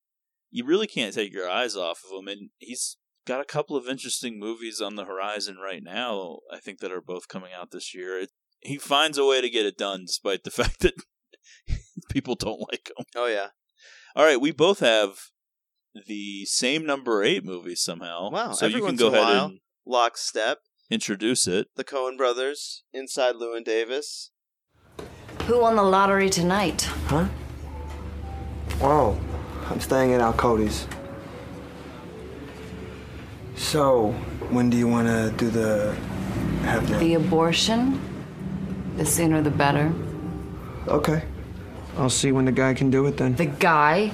you 0.51 0.65
really 0.67 0.87
can't 0.87 1.15
take 1.15 1.33
your 1.33 1.49
eyes 1.49 1.75
off 1.75 2.01
of 2.05 2.19
him. 2.21 2.29
And 2.29 2.51
he's 2.59 2.99
got 3.27 3.41
a 3.41 3.45
couple 3.47 3.77
of 3.77 3.89
interesting 3.89 4.39
movies 4.39 4.81
on 4.81 4.97
the 4.97 5.07
horizon 5.07 5.57
right 5.57 5.83
now. 5.83 6.41
I 6.53 6.59
think 6.61 6.81
that 6.81 6.93
are 6.93 7.01
both 7.01 7.29
coming 7.29 7.53
out 7.53 7.71
this 7.71 7.95
year. 7.95 8.27
He 8.63 8.79
finds 8.79 9.19
a 9.19 9.25
way 9.25 9.41
to 9.41 9.51
get 9.51 9.67
it 9.67 9.77
done, 9.77 10.05
despite 10.07 10.45
the 10.45 10.51
fact 10.61 10.81
that 10.81 10.95
people 12.11 12.35
don't 12.35 12.61
like 12.71 12.91
him. 12.97 13.05
Oh 13.17 13.27
yeah. 13.27 13.49
All 14.15 14.25
right, 14.25 14.41
we 14.41 14.51
both 14.53 14.81
have 14.81 15.19
the 16.07 16.45
same 16.47 16.85
number 16.87 17.23
eight 17.23 17.45
movie 17.45 17.75
somehow. 17.75 18.31
Wow. 18.31 18.53
So 18.53 18.67
you 18.67 18.85
can 18.85 18.97
go 18.97 19.09
ahead 19.09 19.21
while, 19.21 19.45
and 19.47 19.59
Lockstep, 19.87 20.59
introduce 20.91 21.47
it. 21.47 21.69
the 21.77 21.85
Coen 21.85 22.17
brothers, 22.17 22.85
Inside 22.93 23.37
Llewyn 23.37 23.65
Davis. 23.65 24.31
Who 25.47 25.61
won 25.61 25.77
the 25.77 25.83
lottery 25.83 26.31
tonight? 26.31 26.83
Huh? 27.07 27.27
Oh, 28.81 29.19
I'm 29.71 29.81
staying 29.81 30.13
at 30.13 30.21
Al 30.21 30.33
Cody's. 30.35 30.87
So, 33.57 34.13
when 34.51 34.71
do 34.71 34.77
you 34.77 34.89
want 34.89 35.09
to 35.09 35.33
do 35.37 35.51
the 35.51 35.95
have 36.63 36.89
the? 36.89 36.97
The 36.99 37.15
abortion? 37.15 38.01
The 38.97 39.07
sooner 39.07 39.43
the 39.43 39.51
better. 39.51 39.93
Okay. 40.89 41.23
I'll 41.97 42.11
see 42.11 42.33
when 42.33 42.45
the 42.45 42.53
guy 42.53 42.75
can 42.75 42.91
do 42.91 43.07
it 43.07 43.17
then. 43.17 43.35
The 43.35 43.47
guy? 43.47 44.13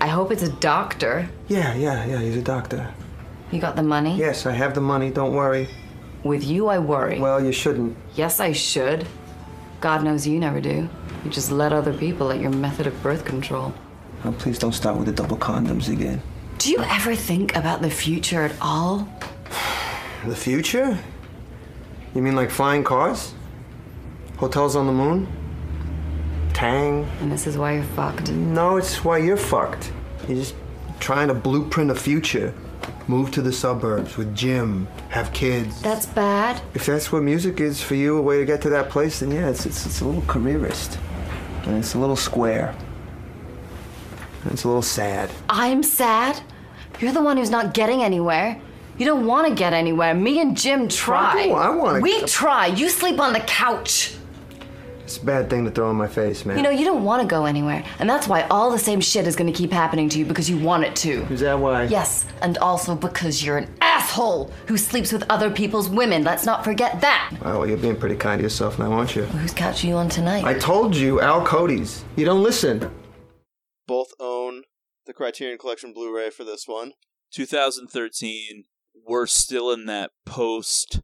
I 0.00 0.08
hope 0.08 0.30
it's 0.30 0.42
a 0.42 0.52
doctor. 0.52 1.28
Yeah, 1.48 1.74
yeah, 1.74 2.04
yeah. 2.04 2.20
He's 2.20 2.36
a 2.36 2.42
doctor. 2.42 2.92
You 3.50 3.60
got 3.60 3.76
the 3.76 3.82
money? 3.82 4.16
Yes, 4.16 4.46
I 4.46 4.52
have 4.52 4.74
the 4.74 4.80
money. 4.80 5.10
Don't 5.10 5.34
worry. 5.34 5.68
With 6.22 6.44
you, 6.44 6.68
I 6.68 6.78
worry. 6.78 7.18
Well, 7.18 7.42
you 7.42 7.52
shouldn't. 7.52 7.96
Yes, 8.14 8.40
I 8.40 8.52
should. 8.52 9.06
God 9.80 10.02
knows 10.02 10.26
you 10.26 10.38
never 10.38 10.60
do. 10.60 10.88
You 11.24 11.30
just 11.30 11.50
let 11.50 11.72
other 11.72 11.92
people 11.92 12.30
at 12.30 12.40
your 12.40 12.50
method 12.50 12.86
of 12.86 13.02
birth 13.02 13.24
control. 13.24 13.72
Oh, 14.24 14.32
please 14.32 14.58
don't 14.58 14.72
start 14.72 14.96
with 14.96 15.06
the 15.06 15.12
double 15.12 15.36
condoms 15.36 15.90
again. 15.92 16.20
Do 16.58 16.70
you 16.70 16.78
ever 16.78 17.14
think 17.14 17.54
about 17.54 17.82
the 17.82 17.90
future 17.90 18.42
at 18.42 18.52
all? 18.60 19.08
The 20.26 20.34
future? 20.34 20.98
You 22.12 22.22
mean 22.22 22.34
like 22.34 22.50
flying 22.50 22.82
cars? 22.82 23.32
Hotels 24.38 24.76
on 24.76 24.86
the 24.86 24.92
moon? 24.92 25.26
Tang? 26.52 27.04
And 27.20 27.30
this 27.30 27.46
is 27.46 27.56
why 27.58 27.74
you're 27.74 27.82
fucked. 27.84 28.30
No, 28.32 28.76
it's 28.76 29.04
why 29.04 29.18
you're 29.18 29.36
fucked. 29.36 29.92
You're 30.26 30.38
just 30.38 30.54
trying 31.00 31.28
to 31.28 31.34
blueprint 31.34 31.90
a 31.90 31.94
future. 31.94 32.54
Move 33.06 33.30
to 33.32 33.42
the 33.42 33.52
suburbs 33.52 34.16
with 34.16 34.34
Jim, 34.36 34.86
have 35.08 35.32
kids. 35.32 35.80
That's 35.80 36.04
bad. 36.04 36.60
If 36.74 36.84
that's 36.84 37.10
what 37.10 37.22
music 37.22 37.58
is 37.58 37.82
for 37.82 37.94
you, 37.94 38.18
a 38.18 38.22
way 38.22 38.38
to 38.38 38.44
get 38.44 38.60
to 38.62 38.70
that 38.70 38.90
place, 38.90 39.20
then 39.20 39.30
yeah, 39.30 39.48
it's, 39.48 39.64
it's, 39.64 39.86
it's 39.86 40.02
a 40.02 40.04
little 40.04 40.22
careerist. 40.22 40.98
And 41.64 41.78
it's 41.78 41.94
a 41.94 41.98
little 41.98 42.16
square. 42.16 42.74
And 44.44 44.52
it's 44.52 44.64
a 44.64 44.68
little 44.68 44.82
sad. 44.82 45.30
I'm 45.48 45.82
sad. 45.82 46.40
You're 47.00 47.12
the 47.12 47.22
one 47.22 47.38
who's 47.38 47.50
not 47.50 47.72
getting 47.72 48.02
anywhere. 48.02 48.60
You 48.98 49.06
don't 49.06 49.26
want 49.26 49.48
to 49.48 49.54
get 49.54 49.72
anywhere. 49.72 50.12
Me 50.14 50.40
and 50.40 50.56
Jim 50.56 50.88
try. 50.88 51.44
do. 51.44 51.52
I 51.52 51.70
wanna- 51.70 52.00
We 52.00 52.22
try. 52.24 52.66
You 52.66 52.88
sleep 52.88 53.20
on 53.20 53.32
the 53.32 53.40
couch. 53.40 54.14
It's 55.08 55.16
a 55.16 55.24
bad 55.24 55.48
thing 55.48 55.64
to 55.64 55.70
throw 55.70 55.90
in 55.90 55.96
my 55.96 56.06
face, 56.06 56.44
man. 56.44 56.58
You 56.58 56.62
know, 56.62 56.68
you 56.68 56.84
don't 56.84 57.02
want 57.02 57.22
to 57.22 57.26
go 57.26 57.46
anywhere. 57.46 57.82
And 57.98 58.10
that's 58.10 58.28
why 58.28 58.42
all 58.50 58.70
the 58.70 58.78
same 58.78 59.00
shit 59.00 59.26
is 59.26 59.36
going 59.36 59.50
to 59.50 59.58
keep 59.58 59.72
happening 59.72 60.10
to 60.10 60.18
you 60.18 60.26
because 60.26 60.50
you 60.50 60.58
want 60.58 60.84
it 60.84 60.94
to. 60.96 61.22
Is 61.32 61.40
that 61.40 61.58
why? 61.58 61.84
Yes, 61.84 62.26
and 62.42 62.58
also 62.58 62.94
because 62.94 63.42
you're 63.42 63.56
an 63.56 63.74
asshole 63.80 64.52
who 64.66 64.76
sleeps 64.76 65.10
with 65.10 65.24
other 65.30 65.50
people's 65.50 65.88
women. 65.88 66.24
Let's 66.24 66.44
not 66.44 66.62
forget 66.62 67.00
that. 67.00 67.34
Wow, 67.42 67.60
well, 67.60 67.66
you're 67.66 67.78
being 67.78 67.96
pretty 67.96 68.16
kind 68.16 68.38
to 68.38 68.42
yourself 68.42 68.78
now, 68.78 68.92
aren't 68.92 69.16
you? 69.16 69.22
Whose 69.22 69.54
couch 69.54 69.82
are 69.82 69.86
you 69.86 69.94
on 69.94 70.10
tonight? 70.10 70.44
I 70.44 70.58
told 70.58 70.94
you, 70.94 71.22
Al 71.22 71.42
Cody's. 71.42 72.04
You 72.16 72.26
don't 72.26 72.42
listen. 72.42 72.90
Both 73.86 74.08
own 74.20 74.64
the 75.06 75.14
Criterion 75.14 75.56
Collection 75.56 75.94
Blu-ray 75.94 76.28
for 76.28 76.44
this 76.44 76.64
one. 76.68 76.92
2013. 77.32 78.64
We're 79.06 79.26
still 79.26 79.70
in 79.70 79.86
that 79.86 80.10
post 80.26 81.00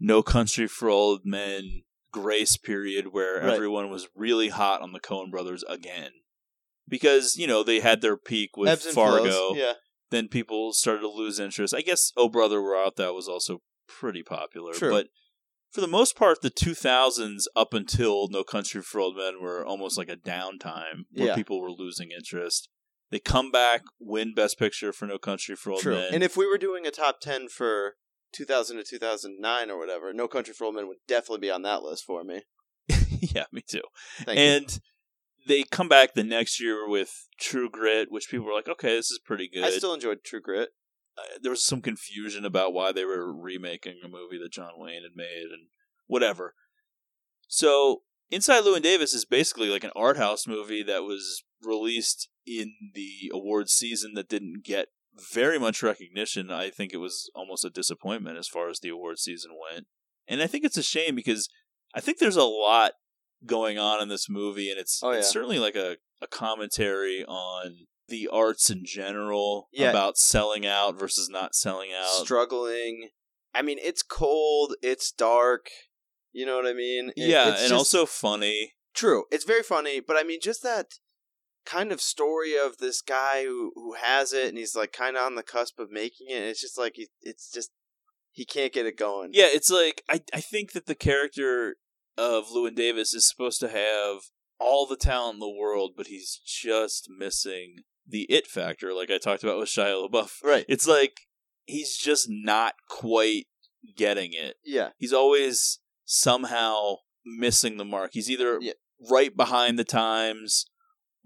No 0.00 0.24
Country 0.24 0.66
for 0.66 0.88
Old 0.88 1.20
Men 1.24 1.82
grace 2.20 2.56
period 2.56 3.08
where 3.12 3.36
Right. 3.40 3.54
everyone 3.54 3.90
was 3.90 4.08
really 4.14 4.48
hot 4.48 4.80
on 4.82 4.92
the 4.92 5.00
Coen 5.00 5.30
brothers 5.30 5.62
again. 5.68 6.12
Because, 6.88 7.36
you 7.36 7.46
know, 7.46 7.62
they 7.62 7.80
had 7.80 8.00
their 8.00 8.16
peak 8.16 8.56
with 8.56 8.80
Fargo. 8.82 9.24
flows, 9.30 9.56
yeah. 9.56 9.72
Then 10.10 10.28
people 10.28 10.72
started 10.72 11.00
to 11.00 11.08
lose 11.08 11.40
interest. 11.40 11.74
I 11.74 11.82
guess 11.82 12.12
Oh 12.16 12.28
Brother 12.28 12.62
We're 12.62 12.76
Out 12.80 12.96
that 12.96 13.12
was 13.14 13.28
also 13.28 13.60
pretty 13.88 14.22
popular. 14.22 14.72
True. 14.72 14.90
But 14.90 15.08
for 15.72 15.80
the 15.80 15.88
most 15.88 16.14
part, 16.16 16.40
the 16.42 16.50
2000s 16.50 17.46
up 17.56 17.74
until 17.74 18.28
No 18.28 18.44
Country 18.44 18.82
for 18.82 19.00
Old 19.00 19.16
Men 19.16 19.42
were 19.42 19.66
almost 19.66 19.98
like 19.98 20.08
a 20.08 20.16
downtime 20.16 21.04
where 21.12 21.28
Yeah. 21.28 21.34
people 21.34 21.60
were 21.60 21.72
losing 21.72 22.12
interest. 22.12 22.68
They 23.10 23.18
come 23.18 23.50
back, 23.50 23.82
win 23.98 24.32
Best 24.34 24.58
Picture 24.58 24.92
for 24.92 25.06
No 25.06 25.18
Country 25.18 25.56
for 25.56 25.72
Old 25.72 25.80
True. 25.82 25.94
Men. 25.96 26.14
And 26.14 26.22
if 26.22 26.36
we 26.36 26.46
were 26.46 26.58
doing 26.58 26.86
a 26.86 26.90
top 26.92 27.20
10 27.20 27.48
for 27.48 27.96
2000 28.36 28.76
to 28.76 28.84
2009 28.84 29.70
or 29.70 29.78
whatever, 29.78 30.12
No 30.12 30.28
Country 30.28 30.54
for 30.54 30.64
Old 30.64 30.74
Men 30.74 30.88
would 30.88 30.98
definitely 31.08 31.46
be 31.46 31.50
on 31.50 31.62
that 31.62 31.82
list 31.82 32.04
for 32.04 32.22
me. 32.24 32.42
yeah, 33.20 33.44
me 33.52 33.62
too. 33.66 33.82
Thank 34.24 34.38
you. 34.38 34.44
and 34.44 34.80
they 35.46 35.62
come 35.62 35.88
back 35.88 36.14
the 36.14 36.24
next 36.24 36.60
year 36.60 36.88
with 36.88 37.28
True 37.38 37.70
Grit, 37.70 38.10
which 38.10 38.28
people 38.28 38.46
were 38.46 38.54
like, 38.54 38.68
okay, 38.68 38.94
this 38.96 39.10
is 39.10 39.20
pretty 39.24 39.48
good. 39.52 39.64
I 39.64 39.70
still 39.70 39.94
enjoyed 39.94 40.24
True 40.24 40.40
Grit. 40.40 40.70
Uh, 41.16 41.38
there 41.40 41.50
was 41.50 41.64
some 41.64 41.80
confusion 41.80 42.44
about 42.44 42.74
why 42.74 42.92
they 42.92 43.04
were 43.04 43.32
remaking 43.34 44.00
a 44.04 44.08
movie 44.08 44.38
that 44.42 44.52
John 44.52 44.72
Wayne 44.76 45.02
had 45.02 45.16
made 45.16 45.46
and 45.50 45.68
whatever. 46.06 46.54
So, 47.48 48.02
Inside 48.30 48.64
Llewyn 48.64 48.82
Davis 48.82 49.14
is 49.14 49.24
basically 49.24 49.68
like 49.68 49.84
an 49.84 49.92
art 49.94 50.16
house 50.16 50.46
movie 50.46 50.82
that 50.82 51.04
was 51.04 51.44
released 51.62 52.28
in 52.46 52.74
the 52.94 53.30
awards 53.32 53.72
season 53.72 54.14
that 54.14 54.28
didn't 54.28 54.64
get 54.64 54.88
very 55.32 55.58
much 55.58 55.82
recognition. 55.82 56.50
I 56.50 56.70
think 56.70 56.92
it 56.92 56.98
was 56.98 57.30
almost 57.34 57.64
a 57.64 57.70
disappointment 57.70 58.38
as 58.38 58.48
far 58.48 58.68
as 58.68 58.80
the 58.80 58.88
awards 58.90 59.22
season 59.22 59.52
went. 59.70 59.86
And 60.28 60.42
I 60.42 60.46
think 60.46 60.64
it's 60.64 60.76
a 60.76 60.82
shame 60.82 61.14
because 61.14 61.48
I 61.94 62.00
think 62.00 62.18
there's 62.18 62.36
a 62.36 62.44
lot 62.44 62.92
going 63.44 63.78
on 63.78 64.02
in 64.02 64.08
this 64.08 64.28
movie 64.28 64.70
and 64.70 64.78
it's, 64.78 65.00
Oh, 65.02 65.10
it's 65.10 65.30
certainly 65.30 65.58
like 65.58 65.76
a, 65.76 65.96
a 66.20 66.26
commentary 66.26 67.24
on 67.26 67.86
the 68.08 68.28
arts 68.32 68.70
in 68.70 68.84
general 68.84 69.68
Yeah. 69.72 69.90
about 69.90 70.16
selling 70.16 70.66
out 70.66 70.98
versus 70.98 71.28
not 71.28 71.54
selling 71.54 71.90
out. 71.92 72.24
Struggling. 72.24 73.10
I 73.54 73.62
mean, 73.62 73.78
it's 73.80 74.02
cold, 74.02 74.74
it's 74.82 75.10
dark. 75.12 75.66
You 76.32 76.44
know 76.46 76.56
what 76.56 76.66
I 76.66 76.72
mean? 76.74 77.10
It- 77.16 77.28
yeah, 77.28 77.48
and 77.48 77.56
just- 77.58 77.72
also 77.72 78.06
funny. 78.06 78.74
True. 78.94 79.24
It's 79.30 79.44
very 79.44 79.62
funny, 79.62 80.00
but 80.00 80.16
I 80.16 80.22
mean, 80.22 80.40
just 80.42 80.62
that 80.62 80.86
kind 81.66 81.92
of 81.92 82.00
story 82.00 82.54
of 82.56 82.78
this 82.78 83.02
guy 83.02 83.44
who 83.44 83.72
who 83.74 83.94
has 83.94 84.32
it 84.32 84.48
and 84.48 84.56
he's 84.58 84.74
like 84.76 84.92
kind 84.92 85.16
of 85.16 85.22
on 85.26 85.34
the 85.34 85.42
cusp 85.42 85.78
of 85.78 85.90
making 85.90 86.28
it. 86.30 86.42
It's 86.42 86.60
just 86.60 86.78
like 86.78 86.92
he, 86.96 87.08
it's 87.20 87.50
just 87.50 87.70
he 88.32 88.44
can't 88.44 88.72
get 88.72 88.86
it 88.86 88.96
going. 88.96 89.30
Yeah, 89.32 89.48
it's 89.48 89.70
like 89.70 90.02
I 90.08 90.20
I 90.32 90.40
think 90.40 90.72
that 90.72 90.86
the 90.86 90.94
character 90.94 91.76
of 92.16 92.46
Llewyn 92.48 92.74
Davis 92.74 93.12
is 93.12 93.28
supposed 93.28 93.60
to 93.60 93.68
have 93.68 94.22
all 94.58 94.86
the 94.86 94.96
talent 94.96 95.34
in 95.34 95.40
the 95.40 95.50
world, 95.50 95.92
but 95.96 96.06
he's 96.06 96.40
just 96.46 97.10
missing 97.10 97.76
the 98.08 98.22
it 98.30 98.46
factor, 98.46 98.94
like 98.94 99.10
I 99.10 99.18
talked 99.18 99.42
about 99.42 99.58
with 99.58 99.68
Shia 99.68 100.08
LaBeouf. 100.08 100.42
Right. 100.44 100.64
It's 100.68 100.86
like 100.86 101.20
he's 101.66 101.96
just 101.96 102.26
not 102.30 102.74
quite 102.88 103.46
getting 103.96 104.30
it. 104.32 104.54
Yeah. 104.64 104.90
He's 104.96 105.12
always 105.12 105.80
somehow 106.04 106.96
missing 107.24 107.76
the 107.76 107.84
mark. 107.84 108.10
He's 108.12 108.30
either 108.30 108.58
Yeah. 108.60 108.72
right 109.10 109.36
behind 109.36 109.78
the 109.78 109.84
times 109.84 110.66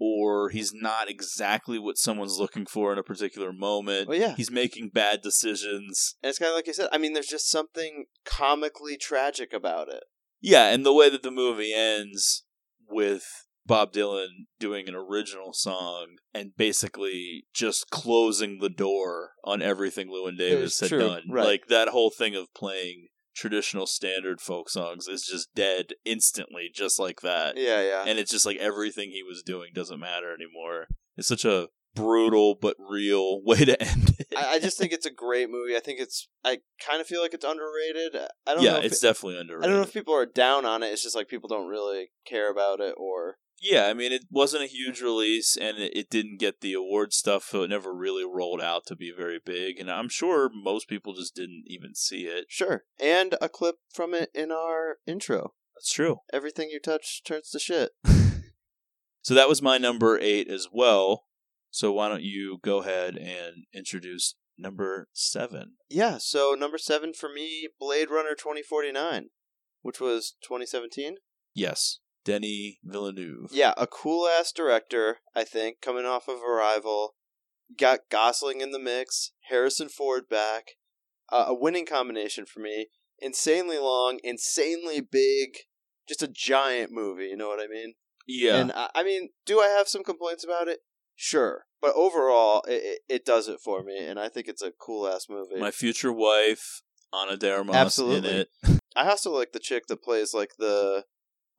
or 0.03 0.49
he's 0.49 0.73
not 0.73 1.11
exactly 1.11 1.77
what 1.77 1.95
someone's 1.95 2.39
looking 2.39 2.65
for 2.65 2.91
in 2.91 2.97
a 2.97 3.03
particular 3.03 3.53
moment. 3.53 4.07
Well, 4.07 4.17
yeah. 4.17 4.33
He's 4.35 4.49
making 4.49 4.89
bad 4.91 5.21
decisions. 5.21 6.15
And 6.23 6.31
it's 6.31 6.39
kind 6.39 6.49
of 6.49 6.55
like 6.55 6.67
I 6.67 6.71
said. 6.71 6.89
I 6.91 6.97
mean, 6.97 7.13
there's 7.13 7.27
just 7.27 7.51
something 7.51 8.05
comically 8.25 8.97
tragic 8.97 9.53
about 9.53 9.89
it. 9.89 10.03
Yeah, 10.41 10.69
and 10.69 10.83
the 10.83 10.93
way 10.93 11.11
that 11.11 11.21
the 11.21 11.29
movie 11.29 11.71
ends 11.71 12.45
with 12.89 13.23
Bob 13.63 13.93
Dylan 13.93 14.47
doing 14.59 14.89
an 14.89 14.95
original 14.95 15.53
song 15.53 16.15
and 16.33 16.55
basically 16.57 17.45
just 17.53 17.91
closing 17.91 18.57
the 18.59 18.69
door 18.69 19.33
on 19.43 19.61
everything 19.61 20.07
Llewyn 20.07 20.35
Davis 20.35 20.79
had 20.79 20.89
true, 20.89 20.99
done. 20.99 21.23
right. 21.29 21.45
Like 21.45 21.67
that 21.67 21.89
whole 21.89 22.09
thing 22.09 22.35
of 22.35 22.51
playing 22.55 23.09
traditional 23.35 23.85
standard 23.85 24.41
folk 24.41 24.69
songs 24.69 25.07
is 25.07 25.23
just 25.25 25.53
dead 25.55 25.93
instantly, 26.05 26.69
just 26.73 26.99
like 26.99 27.21
that. 27.21 27.57
Yeah, 27.57 27.81
yeah. 27.81 28.03
And 28.07 28.19
it's 28.19 28.31
just 28.31 28.45
like 28.45 28.57
everything 28.57 29.11
he 29.11 29.23
was 29.23 29.43
doing 29.43 29.71
doesn't 29.73 29.99
matter 29.99 30.33
anymore. 30.33 30.87
It's 31.17 31.27
such 31.27 31.45
a 31.45 31.67
brutal 31.93 32.55
but 32.55 32.75
real 32.79 33.41
way 33.45 33.65
to 33.65 33.81
end 33.81 34.15
it. 34.19 34.27
I, 34.35 34.53
I 34.55 34.59
just 34.59 34.77
think 34.77 34.93
it's 34.93 35.05
a 35.05 35.11
great 35.11 35.49
movie. 35.49 35.75
I 35.75 35.79
think 35.79 35.99
it's. 35.99 36.27
I 36.43 36.59
kind 36.85 37.01
of 37.01 37.07
feel 37.07 37.21
like 37.21 37.33
it's 37.33 37.45
underrated. 37.45 38.15
I 38.47 38.53
don't. 38.53 38.63
yeah, 38.63 38.73
know 38.73 38.79
it's 38.79 39.03
it- 39.03 39.07
definitely 39.07 39.39
underrated. 39.39 39.65
I 39.65 39.67
don't 39.67 39.77
know 39.77 39.83
if 39.87 39.93
people 39.93 40.13
are 40.15 40.25
down 40.25 40.65
on 40.65 40.83
it. 40.83 40.87
It's 40.87 41.03
just 41.03 41.15
like 41.15 41.27
people 41.27 41.49
don't 41.49 41.67
really 41.67 42.11
care 42.25 42.49
about 42.51 42.79
it, 42.79 42.95
or 42.97 43.37
Yeah, 43.61 43.85
I 43.85 43.93
mean, 43.93 44.11
it 44.11 44.25
wasn't 44.31 44.63
a 44.63 44.67
huge 44.67 45.01
release, 45.01 45.55
and 45.55 45.77
it, 45.77 45.95
it 45.95 46.09
didn't 46.09 46.39
get 46.39 46.61
the 46.61 46.73
award 46.73 47.13
stuff, 47.13 47.49
so 47.49 47.61
it 47.63 47.69
never 47.69 47.93
really 47.93 48.25
rolled 48.25 48.59
out 48.61 48.85
to 48.87 48.95
be 48.95 49.13
very 49.15 49.39
big. 49.43 49.79
And 49.79 49.91
I'm 49.91 50.09
sure 50.09 50.49
most 50.51 50.87
people 50.87 51.13
just 51.13 51.35
didn't 51.35 51.65
even 51.67 51.93
see 51.93 52.23
it. 52.23 52.45
sure. 52.49 52.85
And 52.99 53.35
a 53.39 53.47
clip 53.49 53.75
from 53.93 54.13
it 54.15 54.31
in 54.33 54.51
our 54.51 54.97
intro. 55.05 55.53
That's 55.75 55.93
true. 55.93 56.17
Everything 56.33 56.69
you 56.71 56.79
touch 56.79 57.21
turns 57.23 57.49
to 57.51 57.59
shit. 57.59 57.91
So 59.23 59.35
that 59.35 59.47
was 59.47 59.61
my 59.61 59.77
number 59.77 60.17
eight 60.19 60.47
as 60.49 60.67
well. 60.71 61.25
So 61.69 61.91
why 61.91 62.09
don't 62.09 62.23
you 62.23 62.57
go 62.63 62.79
ahead 62.79 63.17
and 63.17 63.65
introduce 63.71 64.33
number 64.57 65.09
seven? 65.13 65.73
Yeah. 65.89 66.17
So 66.19 66.55
number 66.57 66.79
seven 66.79 67.13
for 67.13 67.29
me, 67.31 67.67
Blade 67.79 68.09
Runner 68.09 68.33
twenty 68.37 68.63
forty 68.63 68.91
nine, 68.91 69.27
which 69.83 69.99
was 70.01 70.35
twenty 70.43 70.65
seventeen. 70.65 71.17
Yes, 71.53 71.99
Denis 72.23 72.75
Villeneuve. 72.83 73.49
Yeah, 73.51 73.73
a 73.77 73.87
cool 73.87 74.27
ass 74.27 74.51
director, 74.51 75.17
I 75.35 75.43
think, 75.43 75.81
coming 75.81 76.05
off 76.05 76.27
of 76.27 76.43
Arrival. 76.43 77.15
Got 77.77 78.09
Gosling 78.09 78.61
in 78.61 78.71
the 78.71 78.79
mix, 78.79 79.31
Harrison 79.49 79.89
Ford 79.89 80.23
back. 80.29 80.71
Uh, 81.31 81.45
a 81.47 81.53
winning 81.53 81.85
combination 81.85 82.45
for 82.45 82.59
me. 82.59 82.87
Insanely 83.19 83.77
long, 83.77 84.19
insanely 84.23 84.99
big, 84.99 85.57
just 86.07 86.23
a 86.23 86.27
giant 86.27 86.91
movie, 86.91 87.27
you 87.27 87.37
know 87.37 87.47
what 87.47 87.61
I 87.61 87.67
mean? 87.67 87.93
Yeah. 88.27 88.57
And 88.57 88.71
I, 88.73 88.89
I 88.95 89.03
mean, 89.03 89.29
do 89.45 89.59
I 89.59 89.67
have 89.67 89.87
some 89.87 90.03
complaints 90.03 90.43
about 90.43 90.67
it? 90.67 90.79
Sure. 91.15 91.65
But 91.81 91.93
overall, 91.95 92.63
it, 92.67 92.81
it, 92.83 92.99
it 93.07 93.25
does 93.25 93.47
it 93.47 93.59
for 93.63 93.83
me, 93.83 93.97
and 93.97 94.19
I 94.19 94.27
think 94.27 94.47
it's 94.47 94.61
a 94.61 94.71
cool 94.71 95.07
ass 95.07 95.27
movie. 95.29 95.59
My 95.59 95.71
future 95.71 96.11
wife, 96.11 96.81
Ana 97.13 97.37
de 97.37 97.55
Armas, 97.55 97.75
Absolutely. 97.75 98.29
in 98.29 98.35
it. 98.35 98.49
I 98.95 99.09
also 99.09 99.31
like 99.31 99.51
the 99.51 99.59
chick 99.59 99.87
that 99.87 100.03
plays 100.03 100.33
like 100.33 100.51
the 100.57 101.05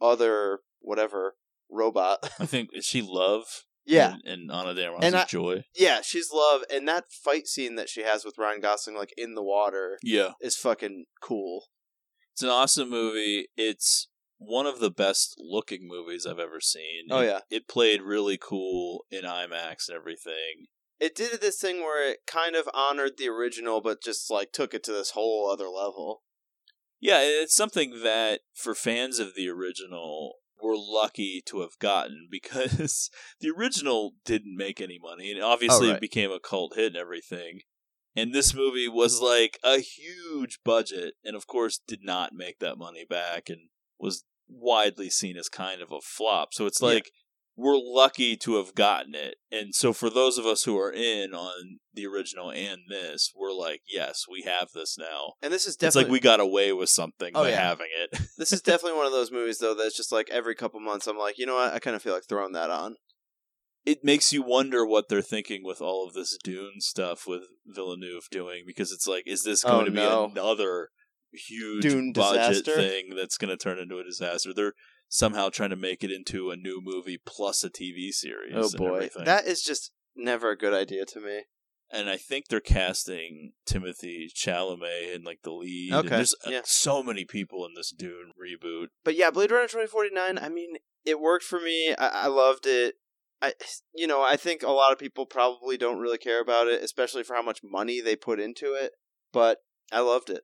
other 0.02 0.60
whatever 0.80 1.36
robot. 1.70 2.18
I 2.40 2.46
think 2.46 2.70
is 2.72 2.84
she 2.84 3.02
Love. 3.02 3.44
Yeah. 3.84 4.14
and, 4.24 4.42
and 4.42 4.50
Ana 4.52 4.74
de 4.74 4.86
Armas 4.86 5.04
And 5.04 5.16
I- 5.16 5.24
Joy. 5.24 5.64
Yeah, 5.74 6.02
she's 6.02 6.30
love, 6.32 6.62
and 6.72 6.86
that 6.86 7.06
fight 7.10 7.46
scene 7.48 7.74
that 7.76 7.88
she 7.88 8.02
has 8.02 8.24
with 8.24 8.38
Ryan 8.38 8.60
Gosling, 8.60 8.96
like 8.96 9.12
in 9.16 9.34
the 9.34 9.42
water, 9.42 9.98
Yeah. 10.04 10.32
is 10.40 10.56
fucking 10.56 11.06
cool. 11.20 11.66
It's 12.32 12.42
an 12.42 12.48
awesome 12.48 12.88
movie. 12.90 13.48
It's 13.56 14.08
one 14.38 14.66
of 14.66 14.78
the 14.78 14.90
best 14.90 15.34
looking 15.38 15.80
movies 15.82 16.26
I've 16.26 16.38
ever 16.38 16.60
seen. 16.60 17.06
Oh, 17.10 17.20
It- 17.22 17.26
yeah. 17.26 17.40
It 17.50 17.66
played 17.68 18.02
really 18.02 18.38
cool 18.38 19.04
in 19.10 19.22
IMAX 19.24 19.88
and 19.88 19.96
everything. 19.96 20.66
It 21.00 21.16
did 21.16 21.40
this 21.40 21.58
thing 21.58 21.80
where 21.80 22.08
it 22.08 22.18
kind 22.28 22.54
of 22.54 22.68
honored 22.72 23.18
the 23.18 23.28
original, 23.28 23.80
but 23.80 24.00
just 24.00 24.30
like 24.30 24.52
took 24.52 24.72
it 24.74 24.84
to 24.84 24.92
this 24.92 25.10
whole 25.10 25.50
other 25.50 25.68
level. 25.68 26.22
Yeah, 27.02 27.18
it's 27.20 27.54
something 27.54 28.00
that 28.02 28.40
for 28.54 28.74
fans 28.74 29.18
of 29.18 29.34
the 29.34 29.48
original 29.50 30.36
we're 30.62 30.76
lucky 30.76 31.42
to 31.46 31.60
have 31.62 31.76
gotten 31.80 32.28
because 32.30 33.10
the 33.40 33.50
original 33.50 34.12
didn't 34.24 34.56
make 34.56 34.80
any 34.80 34.98
money 35.02 35.32
and 35.32 35.42
obviously 35.42 35.88
Oh, 35.88 35.90
right. 35.90 35.96
it 35.96 36.00
became 36.00 36.30
a 36.30 36.38
cult 36.40 36.76
hit 36.76 36.86
and 36.92 36.96
everything. 36.96 37.60
And 38.14 38.32
this 38.32 38.54
movie 38.54 38.88
was 38.88 39.20
like 39.20 39.58
a 39.64 39.78
huge 39.78 40.60
budget 40.64 41.14
and 41.24 41.34
of 41.34 41.46
course 41.48 41.80
did 41.86 42.00
not 42.04 42.32
make 42.32 42.60
that 42.60 42.78
money 42.78 43.04
back 43.08 43.48
and 43.48 43.70
was 43.98 44.24
widely 44.48 45.10
seen 45.10 45.36
as 45.36 45.48
kind 45.48 45.82
of 45.82 45.90
a 45.90 46.00
flop. 46.00 46.54
So 46.54 46.66
it's 46.66 46.80
Yeah. 46.80 46.88
We're 47.62 47.78
lucky 47.78 48.36
to 48.38 48.56
have 48.56 48.74
gotten 48.74 49.14
it. 49.14 49.36
And 49.50 49.74
so 49.74 49.92
for 49.92 50.10
those 50.10 50.36
of 50.38 50.46
us 50.46 50.64
who 50.64 50.78
are 50.78 50.92
in 50.92 51.32
on 51.34 51.78
the 51.94 52.06
original 52.06 52.50
and 52.50 52.78
this, 52.88 53.30
we're 53.36 53.52
like, 53.52 53.82
yes, 53.90 54.24
we 54.30 54.42
have 54.42 54.68
this 54.74 54.96
now. 54.98 55.34
And 55.42 55.52
this 55.52 55.66
is 55.66 55.76
definitely 55.76 55.88
It's 56.02 56.08
like 56.08 56.12
we 56.12 56.20
got 56.20 56.40
away 56.40 56.72
with 56.72 56.88
something 56.88 57.32
Oh, 57.34 57.42
by 57.44 57.50
yeah. 57.50 57.60
having 57.68 57.88
it. 57.98 58.18
this 58.38 58.52
is 58.52 58.60
definitely 58.62 58.96
one 58.98 59.06
of 59.06 59.12
those 59.12 59.30
movies 59.32 59.58
though 59.58 59.74
that's 59.74 59.96
just 59.96 60.12
like 60.12 60.28
every 60.30 60.54
couple 60.54 60.80
months 60.80 61.06
I'm 61.06 61.18
like, 61.18 61.38
you 61.38 61.46
know 61.46 61.54
what, 61.54 61.72
I 61.72 61.78
kind 61.78 61.94
of 61.96 62.02
feel 62.02 62.14
like 62.14 62.24
throwing 62.28 62.52
that 62.52 62.70
on. 62.70 62.96
it 63.84 64.04
makes 64.04 64.32
you 64.32 64.42
wonder 64.42 64.86
what 64.86 65.08
they're 65.08 65.22
thinking 65.22 65.62
with 65.64 65.80
all 65.80 66.06
of 66.06 66.14
this 66.14 66.36
Dune 66.44 66.80
stuff 66.80 67.26
with 67.26 67.42
Villeneuve 67.66 68.28
doing 68.30 68.64
because 68.66 68.92
it's 68.92 69.06
like, 69.06 69.24
is 69.26 69.42
this 69.44 69.64
going 69.64 69.82
Oh, 69.82 69.84
to 69.84 69.90
be 69.90 69.96
no. 69.96 70.24
another 70.26 70.88
huge 71.32 71.82
Dune 71.82 72.12
budget 72.12 72.64
disaster? 72.64 72.74
thing 72.74 73.14
that's 73.16 73.38
going 73.38 73.50
to 73.50 73.56
turn 73.56 73.78
into 73.78 73.98
a 73.98 74.04
disaster? 74.04 74.52
They're 74.54 74.74
somehow 75.12 75.50
trying 75.50 75.68
to 75.68 75.76
make 75.76 76.02
it 76.02 76.10
into 76.10 76.50
a 76.50 76.56
new 76.56 76.80
movie 76.82 77.18
plus 77.24 77.62
a 77.62 77.68
TV 77.68 78.10
series. 78.10 78.54
Oh 78.56 78.70
boy, 78.78 79.10
that 79.26 79.46
is 79.46 79.62
just 79.62 79.92
never 80.16 80.50
a 80.52 80.56
good 80.56 80.72
idea 80.72 81.04
to 81.04 81.20
me. 81.20 81.42
and 81.90 82.08
I 82.08 82.16
think 82.16 82.48
they're 82.48 82.60
casting 82.60 83.52
Timothée 83.68 84.32
Chalamet 84.34 85.14
in 85.14 85.22
like 85.22 85.42
the 85.42 85.52
lead. 85.52 85.92
and 85.92 86.06
Okay, 86.06 86.16
there's 86.16 86.34
uh, 86.46 86.62
so 86.64 87.02
many 87.02 87.26
people 87.26 87.66
in 87.66 87.74
this 87.76 87.90
Dune 87.92 88.32
reboot. 88.42 88.86
But 89.04 89.14
yeah, 89.14 89.30
Blade 89.30 89.50
Runner 89.50 89.68
twenty 89.68 89.86
forty 89.86 90.10
nine. 90.14 90.38
I 90.38 90.48
mean, 90.48 90.76
it 91.04 91.20
worked 91.20 91.44
for 91.44 91.60
me. 91.60 91.94
I, 91.98 92.08
I 92.24 92.26
loved 92.28 92.66
it. 92.66 92.94
I, 93.42 93.52
you 93.94 94.06
know, 94.06 94.22
I 94.22 94.36
think 94.36 94.62
a 94.62 94.70
lot 94.70 94.92
of 94.92 94.98
people 94.98 95.26
probably 95.26 95.76
don't 95.76 95.98
really 95.98 96.16
care 96.16 96.40
about 96.40 96.68
it, 96.68 96.82
especially 96.82 97.24
for 97.24 97.34
how 97.34 97.42
much 97.42 97.58
money 97.62 98.00
they 98.00 98.16
put 98.16 98.40
into 98.40 98.72
it. 98.72 98.92
But 99.32 99.58
I 99.92 100.00
loved 100.00 100.30
it. 100.30 100.42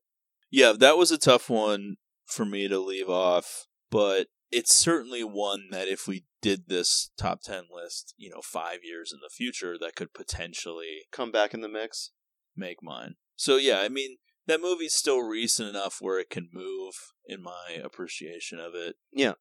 Yeah, 0.50 0.72
that 0.78 0.98
was 0.98 1.11
a 1.11 1.16
tough 1.18 1.48
one 1.48 1.96
for 2.26 2.44
me 2.44 2.68
to 2.68 2.78
leave 2.81 3.09
off, 3.09 3.66
but 3.90 4.26
it's 4.50 4.74
certainly 4.74 5.22
one 5.24 5.68
that 5.70 5.88
if 5.88 6.06
we 6.08 6.24
did 6.40 6.68
this 6.68 7.11
top 7.18 7.42
10 7.42 7.64
list, 7.74 8.14
you 8.16 8.30
know, 8.30 8.40
5 8.42 8.78
years 8.82 9.12
in 9.12 9.20
the 9.22 9.30
future 9.30 9.76
that 9.80 9.94
could 9.96 10.12
potentially 10.14 11.02
Come 11.12 11.30
back 11.30 11.52
in 11.54 11.61
the 11.61 11.68
mix. 11.68 12.11
make 12.56 12.82
mine. 12.82 13.14
So 13.37 13.56
yeah, 13.56 13.80
I 13.80 13.88
mean, 13.88 14.16
that 14.46 14.61
movie's 14.62 14.94
still 14.94 15.20
recent 15.20 15.68
enough 15.68 15.98
where 16.00 16.18
it 16.18 16.30
can 16.30 16.48
move 16.52 16.94
in 17.26 17.42
my 17.42 17.78
appreciation 17.82 18.58
of 18.58 18.74
it. 18.74 18.96
Yeah. 19.12 19.32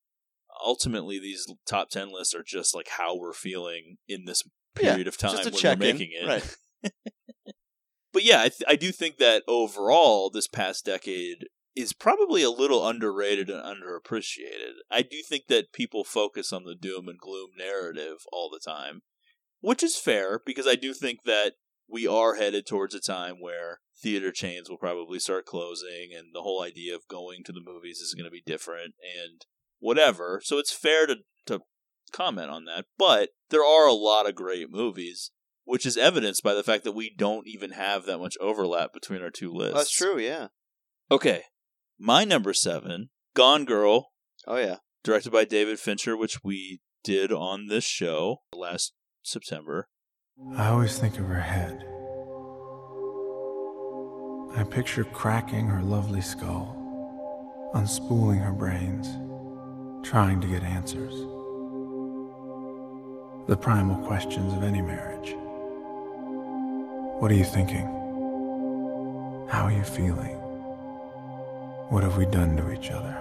Ultimately, 0.65 1.19
these 1.19 1.45
top 1.67 1.89
10 1.89 2.11
lists 2.11 2.33
are 2.35 2.43
just 2.45 2.75
like 2.75 2.89
how 2.97 3.15
we're 3.15 3.33
feeling 3.33 3.97
in 4.07 4.25
this 4.25 4.43
Yeah, 4.79 4.91
period 4.91 5.07
of 5.07 5.17
time 5.17 5.35
when 5.35 5.53
we're 5.63 5.75
making 5.75 6.09
it. 6.11 6.27
right. 6.27 6.57
but 8.13 8.23
yeah, 8.23 8.39
I, 8.41 8.49
th- 8.49 8.63
I 8.67 8.75
do 8.75 8.91
think 8.91 9.17
that 9.17 9.43
overall, 9.47 10.29
this 10.29 10.47
past 10.47 10.85
decade 10.85 11.45
is 11.77 11.93
probably 11.93 12.41
a 12.41 12.49
little 12.49 12.87
underrated 12.87 13.49
and 13.51 13.61
underappreciated. 13.61 14.73
I 14.89 15.03
do 15.03 15.21
think 15.27 15.43
that 15.47 15.71
people 15.71 16.03
focus 16.03 16.51
on 16.51 16.63
the 16.63 16.75
doom 16.75 17.07
and 17.07 17.19
gloom 17.19 17.51
narrative 17.55 18.17
all 18.33 18.49
the 18.49 18.59
time, 18.59 19.01
which 19.61 19.83
is 19.83 19.95
fair 19.95 20.41
because 20.43 20.65
I 20.65 20.73
do 20.73 20.93
think 20.93 21.19
that 21.25 21.53
we 21.87 22.07
are 22.07 22.35
headed 22.35 22.65
towards 22.65 22.95
a 22.95 22.99
time 22.99 23.35
where 23.39 23.79
theater 24.01 24.31
chains 24.31 24.69
will 24.69 24.77
probably 24.77 25.19
start 25.19 25.45
closing 25.45 26.09
and 26.17 26.29
the 26.33 26.41
whole 26.41 26.63
idea 26.63 26.95
of 26.95 27.07
going 27.07 27.43
to 27.45 27.51
the 27.51 27.61
movies 27.63 27.99
is 27.99 28.15
going 28.15 28.25
to 28.25 28.31
be 28.31 28.43
different 28.43 28.95
and 29.01 29.45
whatever. 29.79 30.41
So 30.43 30.57
it's 30.57 30.73
fair 30.73 31.05
to, 31.05 31.17
to 31.45 31.61
comment 32.11 32.49
on 32.49 32.65
that. 32.65 32.85
But 32.97 33.29
there 33.49 33.63
are 33.63 33.87
a 33.87 33.93
lot 33.93 34.27
of 34.27 34.33
great 34.33 34.71
movies, 34.71 35.31
which 35.63 35.85
is 35.85 35.95
evidenced 35.95 36.43
by 36.43 36.55
the 36.55 36.63
fact 36.63 36.83
that 36.85 36.93
we 36.93 37.13
don't 37.15 37.47
even 37.47 37.71
have 37.71 38.05
that 38.05 38.17
much 38.17 38.35
overlap 38.41 38.93
between 38.93 39.21
our 39.21 39.29
two 39.29 39.51
lists. 39.51 39.75
That's 39.75 39.91
true. 39.91 40.17
Yeah. 40.17 40.47
Okay. 41.11 41.43
My 41.99 42.23
number 42.23 42.53
seven, 42.53 43.09
Gone 43.33 43.65
Girl, 43.65 44.11
Oh 44.45 44.57
yeah. 44.57 44.77
directed 45.03 45.31
by 45.31 45.45
David 45.45 45.79
Fincher, 45.79 46.15
which 46.15 46.43
we 46.43 46.79
did 47.03 47.31
on 47.31 47.67
this 47.67 47.83
show 47.83 48.41
last 48.53 48.93
September. 49.23 49.87
I 50.55 50.67
always 50.67 50.97
think 50.99 51.17
of 51.17 51.25
her 51.25 51.41
head. 51.41 51.83
I 54.55 54.63
picture 54.63 55.03
cracking 55.03 55.67
her 55.67 55.81
lovely 55.81 56.21
skull, 56.21 56.75
unspooling 57.73 58.43
her 58.43 58.51
brains, 58.53 59.07
trying 60.07 60.39
to 60.41 60.47
get 60.47 60.63
answers. 60.63 61.13
The 63.47 63.57
primal 63.57 64.05
questions 64.05 64.53
of 64.53 64.63
any 64.63 64.81
marriage. 64.81 65.35
What 67.19 67.31
are 67.31 67.35
you 67.35 67.43
thinking? 67.45 67.85
How 69.49 69.63
are 69.65 69.71
you 69.71 69.83
feeling? 69.83 70.39
What 71.89 72.03
have 72.03 72.17
we 72.17 72.25
done 72.25 72.57
to 72.57 72.71
each 72.71 72.91
other? 72.91 73.17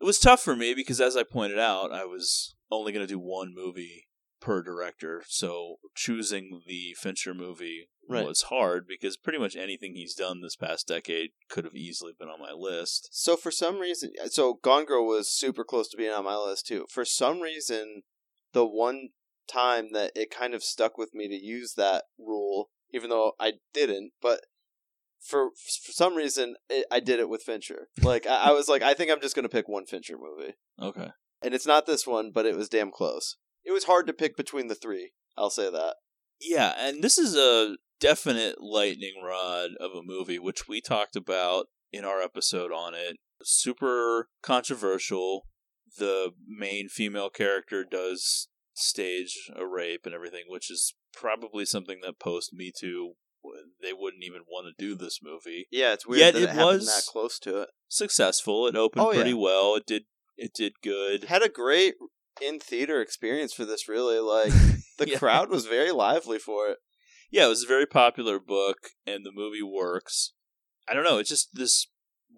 It 0.00 0.04
was 0.04 0.20
tough 0.20 0.40
for 0.40 0.54
me 0.54 0.72
because, 0.72 1.00
as 1.00 1.16
I 1.16 1.24
pointed 1.24 1.58
out, 1.58 1.92
I 1.92 2.04
was 2.04 2.54
only 2.70 2.92
going 2.92 3.04
to 3.04 3.12
do 3.12 3.18
one 3.18 3.52
movie 3.52 4.06
per 4.40 4.62
director. 4.62 5.24
So 5.26 5.76
choosing 5.96 6.62
the 6.66 6.94
Fincher 6.98 7.34
movie 7.34 7.88
Right. 8.08 8.24
was 8.24 8.42
hard 8.42 8.86
because 8.88 9.16
pretty 9.16 9.38
much 9.38 9.56
anything 9.56 9.94
he's 9.94 10.14
done 10.14 10.40
this 10.40 10.56
past 10.56 10.86
decade 10.86 11.30
could 11.50 11.64
have 11.64 11.74
easily 11.74 12.12
been 12.18 12.28
on 12.28 12.40
my 12.40 12.52
list. 12.52 13.08
So 13.12 13.36
for 13.36 13.50
some 13.50 13.80
reason, 13.80 14.12
uh, 14.22 14.28
so 14.28 14.54
Gone 14.62 14.86
Girl 14.86 15.04
was 15.06 15.28
super 15.30 15.64
close 15.64 15.88
to 15.90 15.96
being 15.96 16.12
on 16.12 16.24
my 16.24 16.36
list 16.36 16.66
too. 16.68 16.86
For 16.88 17.04
some 17.04 17.40
reason, 17.40 18.02
the 18.52 18.64
one 18.64 19.08
time 19.46 19.92
that 19.92 20.12
it 20.14 20.30
kind 20.30 20.54
of 20.54 20.62
stuck 20.62 20.96
with 20.96 21.10
me 21.12 21.28
to 21.28 21.34
use 21.34 21.74
that 21.74 22.04
rule, 22.18 22.70
even 22.94 23.10
though 23.10 23.32
I 23.40 23.54
didn't, 23.74 24.12
but 24.22 24.42
for 25.20 25.50
for 25.84 25.92
some 25.92 26.14
reason 26.14 26.56
it, 26.68 26.86
I 26.90 27.00
did 27.00 27.20
it 27.20 27.28
with 27.28 27.42
Fincher. 27.42 27.88
Like 28.02 28.26
I, 28.26 28.48
I 28.48 28.50
was 28.52 28.68
like, 28.68 28.82
I 28.82 28.94
think 28.94 29.10
I'm 29.10 29.20
just 29.20 29.34
gonna 29.36 29.48
pick 29.48 29.68
one 29.68 29.86
Fincher 29.86 30.16
movie, 30.18 30.54
Okay. 30.80 31.08
and 31.42 31.54
it's 31.54 31.66
not 31.66 31.86
this 31.86 32.06
one, 32.06 32.30
but 32.32 32.46
it 32.46 32.56
was 32.56 32.68
damn 32.68 32.90
close. 32.90 33.36
It 33.64 33.72
was 33.72 33.84
hard 33.84 34.06
to 34.06 34.12
pick 34.12 34.36
between 34.36 34.68
the 34.68 34.74
three. 34.74 35.12
I'll 35.36 35.50
say 35.50 35.70
that. 35.70 35.96
Yeah, 36.40 36.74
and 36.78 37.02
this 37.02 37.18
is 37.18 37.34
a 37.36 37.76
definite 38.00 38.60
lightning 38.60 39.14
rod 39.24 39.70
of 39.80 39.90
a 39.92 40.02
movie, 40.04 40.38
which 40.38 40.68
we 40.68 40.80
talked 40.80 41.16
about 41.16 41.66
in 41.92 42.04
our 42.04 42.20
episode 42.22 42.70
on 42.72 42.94
it. 42.94 43.16
Super 43.42 44.28
controversial. 44.42 45.46
The 45.98 46.32
main 46.46 46.88
female 46.88 47.30
character 47.30 47.84
does 47.84 48.48
stage 48.74 49.50
a 49.56 49.66
rape 49.66 50.02
and 50.04 50.14
everything, 50.14 50.44
which 50.48 50.70
is 50.70 50.94
probably 51.12 51.64
something 51.64 51.98
that 52.02 52.20
post 52.20 52.52
Me 52.52 52.70
Too 52.76 53.14
they 53.82 53.92
wouldn't 53.92 54.24
even 54.24 54.42
want 54.50 54.66
to 54.66 54.84
do 54.84 54.94
this 54.94 55.20
movie. 55.22 55.66
Yeah, 55.70 55.92
it's 55.92 56.06
weird 56.06 56.20
Yet 56.20 56.34
that 56.34 56.42
it, 56.42 56.58
it, 56.60 56.64
was 56.64 56.86
that 56.86 57.10
close 57.10 57.38
to 57.40 57.62
it. 57.62 57.68
successful. 57.88 58.66
It 58.66 58.76
opened 58.76 59.04
Oh, 59.04 59.10
yeah. 59.10 59.16
pretty 59.16 59.34
well. 59.34 59.74
It 59.76 59.86
did 59.86 60.04
it 60.36 60.52
did 60.54 60.74
good. 60.82 61.24
Had 61.24 61.42
a 61.42 61.48
great 61.48 61.94
in 62.40 62.60
theater 62.60 63.00
experience 63.00 63.52
for 63.52 63.64
this. 63.64 63.88
Really, 63.88 64.18
like 64.20 64.52
the 64.98 65.08
Yeah. 65.08 65.18
crowd 65.18 65.50
was 65.50 65.66
very 65.66 65.90
lively 65.92 66.38
for 66.38 66.68
it. 66.68 66.78
Yeah, 67.30 67.46
it 67.46 67.48
was 67.50 67.64
a 67.64 67.68
very 67.68 67.86
popular 67.86 68.38
book, 68.38 68.90
and 69.06 69.24
the 69.24 69.32
movie 69.32 69.62
works. 69.62 70.32
I 70.88 70.94
don't 70.94 71.04
know. 71.04 71.18
It's 71.18 71.28
just 71.28 71.50
this 71.54 71.88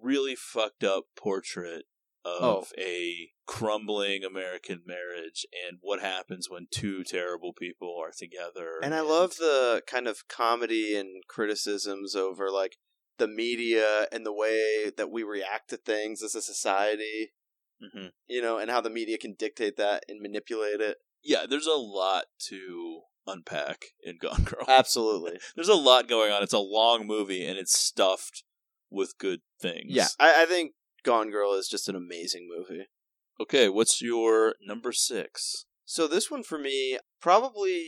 really 0.01 0.35
fucked 0.35 0.83
up 0.83 1.05
portrait 1.15 1.85
of 2.23 2.43
Oh. 2.43 2.65
a 2.77 3.31
crumbling 3.47 4.23
American 4.23 4.81
marriage 4.85 5.45
and 5.67 5.77
what 5.81 6.01
happens 6.01 6.49
when 6.49 6.67
two 6.71 7.03
terrible 7.03 7.53
people 7.53 7.95
are 8.01 8.11
together. 8.17 8.79
And 8.83 8.93
I 8.93 9.01
love 9.01 9.35
the 9.37 9.81
kind 9.87 10.07
of 10.07 10.27
comedy 10.27 10.95
and 10.95 11.23
criticisms 11.27 12.15
over 12.15 12.49
like 12.51 12.77
the 13.17 13.27
media 13.27 14.07
and 14.11 14.25
the 14.25 14.33
way 14.33 14.91
that 14.95 15.11
we 15.11 15.23
react 15.23 15.69
to 15.71 15.77
things 15.77 16.23
as 16.23 16.35
a 16.35 16.41
society. 16.41 17.33
hmm 17.81 18.07
You 18.27 18.41
know, 18.41 18.57
and 18.57 18.69
how 18.71 18.81
the 18.81 18.89
media 18.89 19.17
can 19.17 19.33
dictate 19.37 19.77
that 19.77 20.03
and 20.07 20.21
manipulate 20.21 20.79
it. 20.81 20.97
Yeah, 21.23 21.45
there's 21.49 21.67
a 21.67 21.73
lot 21.73 22.25
to 22.49 23.01
unpack 23.27 23.85
in 24.03 24.17
Gone 24.19 24.43
Girl. 24.43 24.65
Absolutely. 24.67 25.39
there's 25.55 25.67
a 25.69 25.75
lot 25.75 26.07
going 26.07 26.31
on. 26.31 26.41
It's 26.41 26.53
a 26.53 26.57
long 26.59 27.05
movie, 27.05 27.45
and 27.45 27.57
it's 27.59 27.77
stuffed 27.77 28.43
with 28.89 29.17
good 29.19 29.41
things. 29.61 29.85
Yeah, 29.89 30.07
I, 30.19 30.43
I 30.43 30.45
think 30.45 30.73
Gone 31.03 31.31
Girl 31.31 31.53
is 31.53 31.67
just 31.67 31.89
an 31.89 31.95
amazing 31.95 32.47
movie. 32.49 32.85
Okay, 33.39 33.69
what's 33.69 34.01
your 34.01 34.55
number 34.65 34.91
six? 34.91 35.65
So 35.85 36.07
this 36.07 36.29
one 36.29 36.43
for 36.43 36.57
me, 36.57 36.99
probably, 37.21 37.87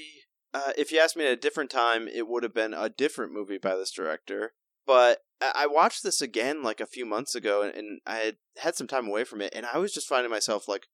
uh, 0.53 0.71
if 0.77 0.91
you 0.91 0.99
asked 0.99 1.15
me 1.15 1.25
at 1.25 1.31
a 1.33 1.37
different 1.37 1.69
time, 1.69 2.07
it 2.07 2.27
would 2.27 2.43
have 2.43 2.53
been 2.53 2.73
a 2.73 2.89
different 2.89 3.31
movie 3.33 3.57
by 3.59 3.75
this 3.75 3.91
director. 3.91 4.53
But 4.85 5.19
I 5.41 5.51
I 5.55 5.67
watched 5.67 6.03
this 6.03 6.21
again 6.21 6.63
like 6.63 6.79
a 6.81 6.85
few 6.85 7.05
months 7.05 7.35
ago, 7.35 7.61
and- 7.61 7.75
and 7.75 8.01
I 8.05 8.17
had 8.17 8.37
had 8.57 8.75
some 8.75 8.87
time 8.87 9.07
away 9.07 9.23
from 9.23 9.41
it, 9.41 9.53
and 9.55 9.65
I 9.65 9.77
was 9.77 9.93
just 9.93 10.07
finding 10.07 10.31
myself 10.31 10.67
like 10.67 10.87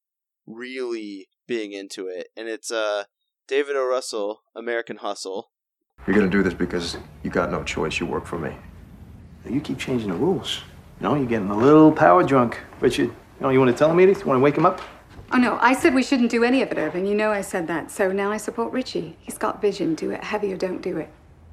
really 0.45 1.29
being 1.47 1.71
into 1.71 2.07
it. 2.07 2.27
And 2.35 2.47
it's 2.47 2.71
uh, 2.71 3.05
David 3.47 3.75
O. 3.75 3.85
Russell, 3.85 4.41
American 4.55 4.97
Hustle. 4.97 5.51
You're 6.05 6.15
gonna 6.15 6.29
do 6.29 6.43
this 6.43 6.53
because 6.53 6.97
you 7.23 7.29
got 7.29 7.51
no 7.51 7.63
choice. 7.63 7.99
You 7.99 8.05
work 8.05 8.25
for 8.25 8.37
me. 8.39 8.55
You 9.49 9.61
keep 9.61 9.77
changing 9.79 10.09
the 10.09 10.15
rules. 10.17 10.61
You 10.99 11.07
know, 11.07 11.15
you're 11.15 11.25
getting 11.25 11.49
a 11.49 11.57
little 11.57 11.91
power 11.93 12.23
drunk. 12.23 12.59
Richard, 12.81 13.07
you 13.07 13.13
know, 13.39 13.49
you 13.49 13.59
want 13.59 13.71
to 13.71 13.77
tell 13.77 13.89
him, 13.89 13.99
Edith? 14.01 14.19
You 14.19 14.25
want 14.25 14.37
to 14.39 14.43
wake 14.43 14.57
him 14.57 14.65
up? 14.65 14.81
Oh 15.31 15.37
no, 15.37 15.57
I 15.61 15.73
said 15.73 15.93
we 15.93 16.03
shouldn't 16.03 16.31
do 16.31 16.43
any 16.43 16.61
of 16.61 16.71
it, 16.71 16.77
Irving. 16.77 17.05
You 17.05 17.15
know 17.15 17.31
I 17.31 17.41
said 17.41 17.67
that. 17.67 17.89
So 17.91 18.11
now 18.11 18.31
I 18.31 18.37
support 18.37 18.73
Richie. 18.73 19.15
He's 19.21 19.37
got 19.37 19.61
vision. 19.61 19.95
Do 19.95 20.11
it 20.11 20.23
heavy 20.23 20.51
or 20.51 20.57
don't 20.57 20.81
do 20.81 20.97
it. 20.97 21.09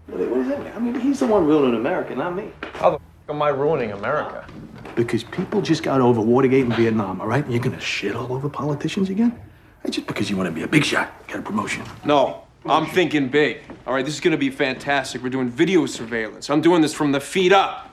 What 0.06 0.20
what 0.30 0.36
does 0.38 0.48
that 0.48 0.64
mean? 0.64 0.72
I 0.74 0.78
mean, 0.78 1.00
he's 1.00 1.20
the 1.20 1.26
one 1.26 1.46
ruining 1.46 1.74
America, 1.74 2.14
not 2.14 2.34
me. 2.34 2.50
How 2.74 2.90
the 2.90 2.96
f- 2.96 3.02
am 3.28 3.42
I 3.42 3.50
ruining 3.50 3.92
America? 3.92 4.46
Because 4.94 5.22
people 5.22 5.60
just 5.60 5.82
got 5.82 6.00
over 6.00 6.20
Watergate 6.20 6.64
and 6.64 6.74
Vietnam, 6.74 7.20
all 7.20 7.26
right? 7.26 7.44
And 7.44 7.52
you're 7.52 7.62
going 7.62 7.76
to 7.76 7.80
shit 7.82 8.16
all 8.16 8.32
over 8.32 8.48
politicians 8.48 9.10
again? 9.10 9.38
Hey, 9.82 9.90
just 9.90 10.06
because 10.06 10.30
you 10.30 10.36
want 10.36 10.48
to 10.48 10.52
be 10.52 10.62
a 10.62 10.68
big 10.68 10.84
shot, 10.84 11.12
get 11.28 11.38
a 11.38 11.42
promotion. 11.42 11.84
No, 12.04 12.44
I'm 12.64 12.86
thinking 12.86 13.28
big. 13.28 13.60
All 13.86 13.94
right, 13.94 14.04
this 14.04 14.14
is 14.14 14.20
gonna 14.20 14.36
be 14.36 14.50
fantastic. 14.50 15.22
We're 15.22 15.28
doing 15.28 15.48
video 15.48 15.86
surveillance. 15.86 16.50
I'm 16.50 16.60
doing 16.60 16.82
this 16.82 16.92
from 16.94 17.12
the 17.12 17.20
feet 17.20 17.52
up. 17.52 17.85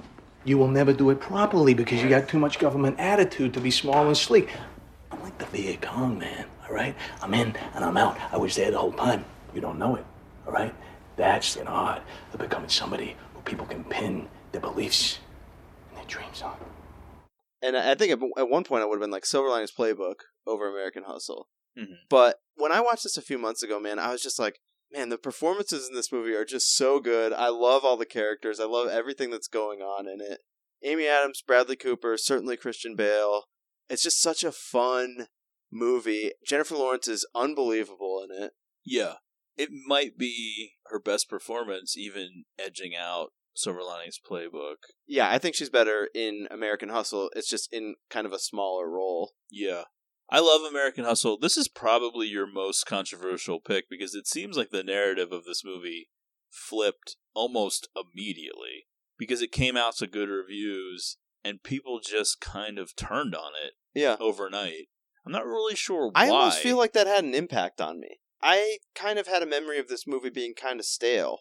You 0.45 0.58
will 0.58 0.67
never 0.67 0.91
do 0.93 1.10
it 1.10 1.19
properly 1.21 1.73
because 1.73 2.01
you 2.03 2.10
got 2.10 2.27
too 2.27 2.39
much 2.39 2.60
government 2.60 2.99
attitude 2.99 3.53
to 3.53 3.62
be 3.62 3.71
small 3.71 4.08
and 4.08 4.17
sleek. 4.17 4.49
I'm 5.12 5.21
like 5.23 5.38
the 5.38 5.45
Viet 5.45 5.82
Cong, 5.82 6.17
man, 6.19 6.45
all 6.67 6.75
right? 6.75 6.95
I'm 7.21 7.34
in 7.34 7.56
and 7.73 7.86
I'm 7.86 7.95
out. 7.97 8.17
I 8.32 8.38
was 8.38 8.56
there 8.56 8.71
the 8.71 8.77
whole 8.77 8.91
time. 8.91 9.23
You 9.56 9.62
don't 9.62 9.79
know 9.79 9.95
it, 9.95 10.06
all 10.45 10.51
right? 10.53 10.73
That's 11.15 11.56
an 11.56 11.67
art 11.67 12.01
of 12.34 12.39
becoming 12.39 12.69
somebody 12.69 13.15
who 13.34 13.41
people 13.41 13.65
can 13.65 13.84
pin 13.86 14.27
their 14.51 14.62
beliefs 14.62 15.19
and 15.89 15.99
their 15.99 16.06
dreams 16.08 16.41
on. 16.41 16.58
And 17.62 17.77
I 17.77 17.91
I 17.91 17.95
think 17.95 18.12
at 18.12 18.19
at 18.38 18.49
one 18.49 18.63
point 18.63 18.82
I 18.82 18.86
would 18.86 18.95
have 18.95 19.01
been 19.01 19.12
like 19.12 19.25
Silver 19.25 19.49
Linings 19.49 19.71
Playbook 19.71 20.15
over 20.45 20.69
American 20.69 21.03
Hustle. 21.03 21.47
Mhm. 21.77 21.99
But 22.10 22.39
when 22.56 22.71
I 22.71 22.82
watched 22.82 23.03
this 23.03 23.17
a 23.17 23.21
few 23.21 23.38
months 23.38 23.63
ago, 23.63 23.79
man, 23.79 23.97
I 23.99 24.12
was 24.12 24.21
just 24.21 24.39
like, 24.39 24.60
man, 24.93 25.10
the 25.10 25.17
performances 25.17 25.88
in 25.89 25.95
this 25.95 26.12
movie 26.12 26.34
are 26.34 26.45
just 26.45 26.75
so 26.75 26.99
good. 26.99 27.34
I 27.34 27.49
love 27.49 27.84
all 27.84 27.97
the 27.97 28.06
characters. 28.06 28.60
I 28.60 28.65
love 28.65 28.88
everything 28.88 29.32
that's 29.32 29.47
going 29.47 29.79
on 29.79 30.08
in 30.08 30.21
it. 30.21 30.39
Amy 30.84 31.08
Adams, 31.08 31.43
Bradley 31.45 31.75
Cooper, 31.75 32.17
certainly 32.17 32.58
Christian 32.58 32.95
Bale. 32.95 33.45
It's 33.89 34.03
just 34.03 34.21
such 34.21 34.43
a 34.43 34.51
fun 34.51 35.27
movie. 35.71 36.32
Jennifer 36.45 36.75
Lawrence 36.75 37.08
is 37.08 37.27
unbelievable 37.34 38.23
in 38.23 38.43
it. 38.43 38.51
Yeah, 38.86 39.15
it 39.58 39.69
might 39.88 40.17
be 40.17 40.73
her 40.88 40.99
best 40.99 41.29
performance, 41.29 41.97
even 41.97 42.43
edging 42.60 42.93
out 42.95 43.29
Silver 43.56 43.82
Linings 43.84 44.19
Playbook. 44.19 44.75
Yeah, 45.08 45.29
I 45.29 45.38
think 45.38 45.56
she's 45.56 45.69
better 45.69 46.10
in 46.13 46.47
American 46.51 46.89
Hustle. 46.89 47.29
It's 47.36 47.49
just 47.49 47.71
in 47.71 47.95
kind 48.10 48.25
of 48.25 48.34
a 48.34 48.39
smaller 48.39 48.89
role. 48.89 49.34
Yeah. 49.49 49.84
I 50.29 50.39
love 50.39 50.62
American 50.62 51.05
Hustle. 51.05 51.38
This 51.38 51.57
is 51.57 51.67
probably 51.67 52.27
your 52.27 52.47
most 52.47 52.86
controversial 52.86 53.59
pick 53.59 53.86
because 53.89 54.15
it 54.15 54.27
seems 54.27 54.57
like 54.57 54.71
the 54.71 54.83
narrative 54.83 55.31
of 55.31 55.45
this 55.45 55.63
movie 55.63 56.09
flipped 56.49 57.17
almost 57.33 57.89
immediately 57.95 58.88
because 59.17 59.41
it 59.41 59.51
came 59.51 59.77
out 59.77 59.97
to 59.97 60.07
good 60.07 60.29
reviews 60.29 61.17
and 61.43 61.62
people 61.63 61.99
just 61.99 62.39
kind 62.41 62.79
of 62.79 62.95
turned 62.95 63.36
on 63.36 63.51
it 63.63 63.73
Yeah. 63.93 64.15
overnight. 64.19 64.88
I'm 65.25 65.31
not 65.31 65.45
really 65.45 65.75
sure 65.75 66.07
why. 66.07 66.25
I 66.25 66.29
almost 66.29 66.59
feel 66.59 66.77
like 66.77 66.93
that 66.93 67.07
had 67.07 67.23
an 67.23 67.33
impact 67.33 67.79
on 67.79 67.99
me. 67.99 68.19
I 68.41 68.79
kind 68.95 69.19
of 69.19 69.27
had 69.27 69.41
a 69.43 69.47
memory 69.47 69.79
of 69.79 69.88
this 69.88 70.05
movie 70.07 70.29
being 70.29 70.53
kind 70.53 70.79
of 70.79 70.86
stale. 70.86 71.39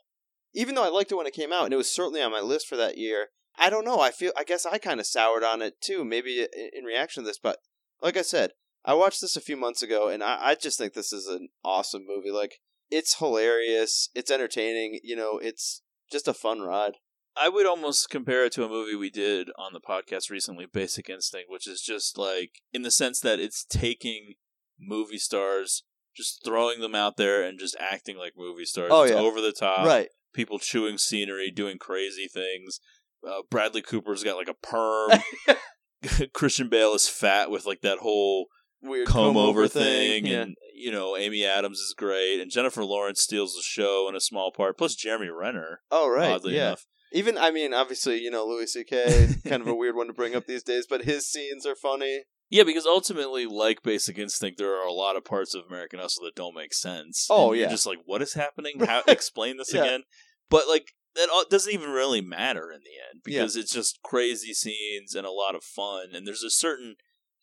Even 0.54 0.74
though 0.74 0.84
I 0.84 0.88
liked 0.88 1.10
it 1.10 1.16
when 1.16 1.26
it 1.26 1.32
came 1.34 1.52
out, 1.52 1.64
and 1.64 1.72
it 1.74 1.78
was 1.78 1.90
certainly 1.90 2.22
on 2.22 2.30
my 2.30 2.40
list 2.40 2.68
for 2.68 2.76
that 2.76 2.98
year. 2.98 3.28
I 3.56 3.70
don't 3.70 3.84
know. 3.84 4.00
I 4.00 4.10
feel. 4.10 4.32
I 4.36 4.44
guess 4.44 4.64
I 4.66 4.78
kind 4.78 5.00
of 5.00 5.06
soured 5.06 5.42
on 5.42 5.62
it 5.62 5.80
too, 5.80 6.04
maybe 6.04 6.46
in 6.72 6.84
reaction 6.84 7.22
to 7.22 7.26
this. 7.28 7.38
But 7.42 7.58
like 8.02 8.16
I 8.16 8.22
said, 8.22 8.52
I 8.84 8.94
watched 8.94 9.20
this 9.20 9.36
a 9.36 9.40
few 9.40 9.56
months 9.56 9.82
ago, 9.82 10.08
and 10.08 10.22
I, 10.22 10.38
I 10.40 10.54
just 10.54 10.78
think 10.78 10.94
this 10.94 11.12
is 11.12 11.26
an 11.26 11.48
awesome 11.64 12.04
movie. 12.06 12.30
Like 12.30 12.60
it's 12.90 13.18
hilarious, 13.18 14.08
it's 14.14 14.30
entertaining. 14.30 15.00
You 15.02 15.16
know, 15.16 15.38
it's 15.38 15.82
just 16.10 16.28
a 16.28 16.34
fun 16.34 16.60
ride. 16.60 16.94
I 17.34 17.48
would 17.48 17.66
almost 17.66 18.10
compare 18.10 18.44
it 18.44 18.52
to 18.52 18.64
a 18.64 18.68
movie 18.68 18.94
we 18.94 19.08
did 19.08 19.48
on 19.56 19.72
the 19.72 19.80
podcast 19.80 20.30
recently, 20.30 20.66
Basic 20.70 21.08
Instinct, 21.08 21.48
which 21.48 21.66
is 21.66 21.80
just 21.80 22.18
like 22.18 22.60
in 22.72 22.82
the 22.82 22.90
sense 22.90 23.20
that 23.20 23.40
it's 23.40 23.64
taking 23.64 24.34
movie 24.78 25.18
stars, 25.18 25.84
just 26.14 26.44
throwing 26.44 26.80
them 26.80 26.94
out 26.94 27.16
there 27.16 27.42
and 27.42 27.58
just 27.58 27.76
acting 27.80 28.18
like 28.18 28.34
movie 28.36 28.66
stars. 28.66 28.90
Oh, 28.92 29.02
it's 29.02 29.12
yeah. 29.12 29.18
over 29.18 29.40
the 29.40 29.52
top. 29.52 29.86
Right. 29.86 30.08
People 30.34 30.58
chewing 30.58 30.98
scenery, 30.98 31.50
doing 31.50 31.78
crazy 31.78 32.28
things. 32.28 32.80
Uh, 33.26 33.42
Bradley 33.50 33.82
Cooper's 33.82 34.24
got 34.24 34.36
like 34.36 34.48
a 34.48 34.54
perm. 34.54 35.12
Christian 36.32 36.68
Bale 36.68 36.94
is 36.94 37.08
fat 37.08 37.50
with 37.50 37.64
like 37.64 37.80
that 37.82 37.98
whole 37.98 38.46
Weird 38.82 39.06
comb, 39.06 39.34
comb 39.34 39.36
over 39.36 39.60
over 39.60 39.68
thing, 39.68 40.26
yeah. 40.26 40.40
and 40.42 40.56
you 40.74 40.90
know 40.90 41.16
Amy 41.16 41.44
Adams 41.44 41.78
is 41.78 41.94
great, 41.96 42.40
and 42.40 42.50
Jennifer 42.50 42.84
Lawrence 42.84 43.20
steals 43.22 43.54
the 43.54 43.62
show 43.62 44.08
in 44.08 44.16
a 44.16 44.20
small 44.20 44.50
part. 44.50 44.76
Plus 44.76 44.94
Jeremy 44.94 45.28
Renner. 45.28 45.80
Oh 45.90 46.08
right, 46.10 46.32
oddly 46.32 46.56
yeah. 46.56 46.68
enough. 46.68 46.86
Even 47.12 47.38
I 47.38 47.50
mean, 47.50 47.72
obviously, 47.74 48.18
you 48.20 48.30
know, 48.30 48.44
Louis 48.46 48.66
C.K. 48.66 49.28
kind 49.48 49.62
of 49.62 49.68
a 49.68 49.74
weird 49.74 49.94
one 49.96 50.06
to 50.08 50.12
bring 50.12 50.34
up 50.34 50.46
these 50.46 50.62
days, 50.62 50.86
but 50.88 51.04
his 51.04 51.26
scenes 51.30 51.64
are 51.66 51.76
funny. 51.76 52.24
Yeah, 52.52 52.64
because 52.64 52.84
ultimately, 52.84 53.46
like 53.46 53.82
Basic 53.82 54.18
Instinct, 54.18 54.58
there 54.58 54.74
are 54.74 54.86
a 54.86 54.92
lot 54.92 55.16
of 55.16 55.24
parts 55.24 55.54
of 55.54 55.62
American 55.66 56.00
Hustle 56.00 56.24
that 56.24 56.34
don't 56.34 56.54
make 56.54 56.74
sense. 56.74 57.26
Oh, 57.30 57.54
yeah. 57.54 57.68
just 57.68 57.86
like, 57.86 58.00
what 58.04 58.20
is 58.20 58.34
happening? 58.34 58.78
How 58.86 59.02
explain 59.08 59.56
this 59.56 59.72
Yeah. 59.72 59.84
again? 59.84 60.02
But 60.50 60.68
like, 60.68 60.92
that 61.14 61.28
doesn't 61.48 61.72
even 61.72 61.90
really 61.90 62.20
matter 62.20 62.70
in 62.70 62.80
the 62.80 62.90
end 63.10 63.22
Yeah. 63.26 63.40
because 63.40 63.56
it's 63.56 63.72
just 63.72 64.00
crazy 64.02 64.52
scenes 64.52 65.14
and 65.14 65.24
a 65.26 65.30
lot 65.30 65.54
of 65.54 65.64
fun, 65.64 66.08
and 66.12 66.26
there's 66.26 66.42
a 66.42 66.50
certain 66.50 66.96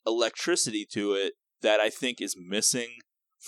electricity 0.05 0.85
to 0.93 1.13
it 1.13 1.33
that 1.61 1.79
I 1.79 1.89
think 1.89 2.21
is 2.21 2.35
missing 2.37 2.89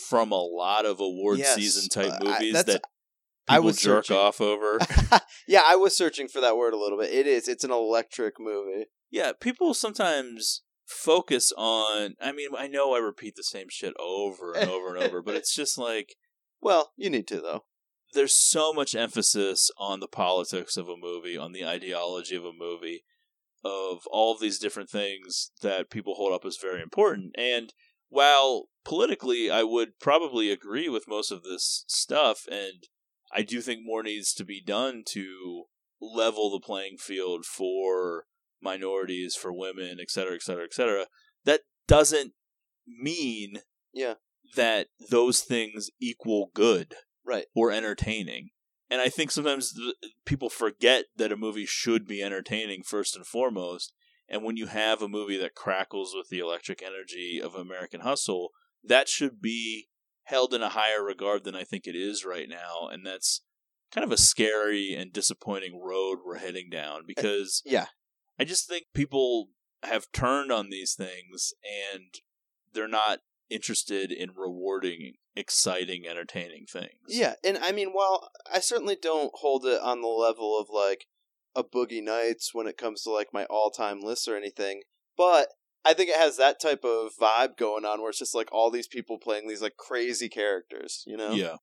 from 0.09 0.31
a 0.31 0.39
lot 0.41 0.85
of 0.85 0.99
award 0.99 1.39
Yes, 1.39 1.55
season 1.55 1.89
type 1.89 2.19
uh, 2.21 2.23
movies 2.23 2.53
that's- 2.53 2.65
that 2.75 2.81
I 3.47 3.59
was 3.59 3.77
jerk 3.77 4.05
searching. 4.05 4.17
off 4.17 4.39
over. 4.39 4.79
yeah, 5.47 5.63
I 5.65 5.75
was 5.75 5.97
searching 5.97 6.27
for 6.27 6.39
that 6.41 6.55
word 6.55 6.73
a 6.73 6.77
little 6.77 6.97
bit. 6.97 7.11
It 7.11 7.27
is. 7.27 7.47
It's 7.49 7.63
an 7.63 7.71
electric 7.71 8.35
movie. 8.39 8.85
Yeah, 9.09 9.31
people 9.37 9.73
sometimes 9.73 10.61
focus 10.85 11.51
on. 11.57 12.13
I 12.21 12.31
mean, 12.31 12.49
I 12.57 12.67
know 12.67 12.93
I 12.93 12.99
repeat 12.99 13.35
the 13.35 13.43
same 13.43 13.65
shit 13.69 13.93
over 13.99 14.53
and 14.53 14.69
over 14.69 14.95
and 14.95 15.03
over, 15.03 15.21
but 15.21 15.35
it's 15.35 15.53
just 15.53 15.77
like, 15.77 16.15
Well, 16.61 16.91
you 16.95 17.09
need 17.09 17.27
to 17.29 17.41
though. 17.41 17.65
there's 18.13 18.35
so 18.37 18.71
much 18.71 18.93
emphasis 18.95 19.71
on 19.77 19.99
the 19.99 20.07
politics 20.07 20.77
of 20.77 20.87
a 20.87 20.95
movie, 20.95 21.35
on 21.35 21.51
the 21.51 21.65
ideology 21.65 22.35
of 22.35 22.45
a 22.45 22.53
movie, 22.57 23.03
of 23.63 24.01
all 24.11 24.33
of 24.33 24.39
these 24.39 24.59
different 24.59 24.89
things 24.89 25.51
that 25.61 25.89
people 25.89 26.15
hold 26.15 26.33
up 26.33 26.45
as 26.45 26.57
very 26.61 26.81
important. 26.81 27.35
And 27.37 27.73
while 28.09 28.67
politically, 28.83 29.49
I 29.49 29.63
would 29.63 29.99
probably 29.99 30.51
agree 30.51 30.89
with 30.89 31.07
most 31.07 31.31
of 31.31 31.43
this 31.43 31.85
stuff, 31.87 32.45
and 32.49 32.87
I 33.33 33.43
do 33.43 33.61
think 33.61 33.81
more 33.83 34.03
needs 34.03 34.33
to 34.33 34.43
be 34.43 34.61
done 34.61 35.03
to 35.09 35.63
level 36.01 36.49
the 36.49 36.59
playing 36.59 36.97
field 36.97 37.45
for 37.45 38.25
minorities, 38.61 39.35
for 39.35 39.53
women, 39.53 39.97
et 40.01 40.09
cetera, 40.09 40.35
et 40.35 40.41
cetera, 40.41 40.65
et 40.65 40.73
cetera. 40.73 41.05
That 41.45 41.61
doesn't 41.87 42.33
mean 42.87 43.61
Yeah. 43.93 44.15
that 44.55 44.87
those 45.09 45.41
things 45.41 45.89
equal 45.99 46.51
good 46.53 46.95
Right. 47.23 47.45
or 47.55 47.71
entertaining. 47.71 48.49
And 48.91 48.99
I 48.99 49.07
think 49.07 49.31
sometimes 49.31 49.73
people 50.25 50.49
forget 50.49 51.05
that 51.15 51.31
a 51.31 51.37
movie 51.37 51.65
should 51.65 52.05
be 52.05 52.21
entertaining 52.21 52.83
first 52.83 53.15
and 53.15 53.25
foremost. 53.25 53.93
And 54.27 54.43
when 54.43 54.57
you 54.57 54.67
have 54.67 55.01
a 55.01 55.07
movie 55.07 55.37
that 55.37 55.55
crackles 55.55 56.13
with 56.13 56.27
the 56.27 56.39
electric 56.39 56.83
energy 56.83 57.41
of 57.41 57.55
American 57.55 58.01
Hustle, 58.01 58.49
that 58.83 59.07
should 59.07 59.41
be 59.41 59.87
held 60.23 60.53
in 60.53 60.61
a 60.61 60.69
higher 60.69 61.01
regard 61.01 61.45
than 61.45 61.55
I 61.55 61.63
think 61.63 61.87
it 61.87 61.95
is 61.95 62.25
right 62.25 62.49
now. 62.49 62.89
And 62.91 63.05
that's 63.05 63.41
kind 63.93 64.03
of 64.03 64.11
a 64.11 64.17
scary 64.17 64.93
and 64.93 65.13
disappointing 65.13 65.81
road 65.81 66.19
we're 66.25 66.39
heading 66.39 66.69
down 66.69 67.03
because 67.07 67.61
Yeah. 67.65 67.85
I 68.37 68.43
just 68.43 68.67
think 68.67 68.87
people 68.93 69.47
have 69.83 70.11
turned 70.11 70.51
on 70.51 70.69
these 70.69 70.95
things 70.95 71.53
and 71.63 72.13
they're 72.73 72.89
not 72.89 73.19
interested 73.51 74.11
in 74.11 74.31
rewarding 74.35 75.13
exciting, 75.35 76.05
entertaining 76.07 76.65
things. 76.71 76.91
Yeah, 77.07 77.35
and 77.43 77.57
I 77.57 77.71
mean, 77.71 77.89
while 77.91 78.29
I 78.51 78.59
certainly 78.59 78.97
don't 79.01 79.31
hold 79.35 79.65
it 79.65 79.81
on 79.81 80.01
the 80.01 80.07
level 80.07 80.57
of 80.59 80.67
like 80.71 81.05
a 81.55 81.63
Boogie 81.63 82.03
Nights 82.03 82.51
when 82.53 82.67
it 82.67 82.77
comes 82.77 83.03
to 83.03 83.11
like 83.11 83.27
my 83.33 83.45
all-time 83.45 84.01
list 84.01 84.27
or 84.27 84.37
anything, 84.37 84.81
but 85.17 85.49
I 85.83 85.93
think 85.93 86.09
it 86.09 86.17
has 86.17 86.37
that 86.37 86.61
type 86.61 86.83
of 86.83 87.11
vibe 87.19 87.57
going 87.57 87.85
on 87.85 88.01
where 88.01 88.09
it's 88.09 88.19
just 88.19 88.35
like 88.35 88.51
all 88.51 88.71
these 88.71 88.87
people 88.87 89.17
playing 89.17 89.47
these 89.47 89.61
like 89.61 89.77
crazy 89.77 90.29
characters, 90.29 91.03
you 91.05 91.17
know? 91.17 91.31
Yeah. 91.31 91.57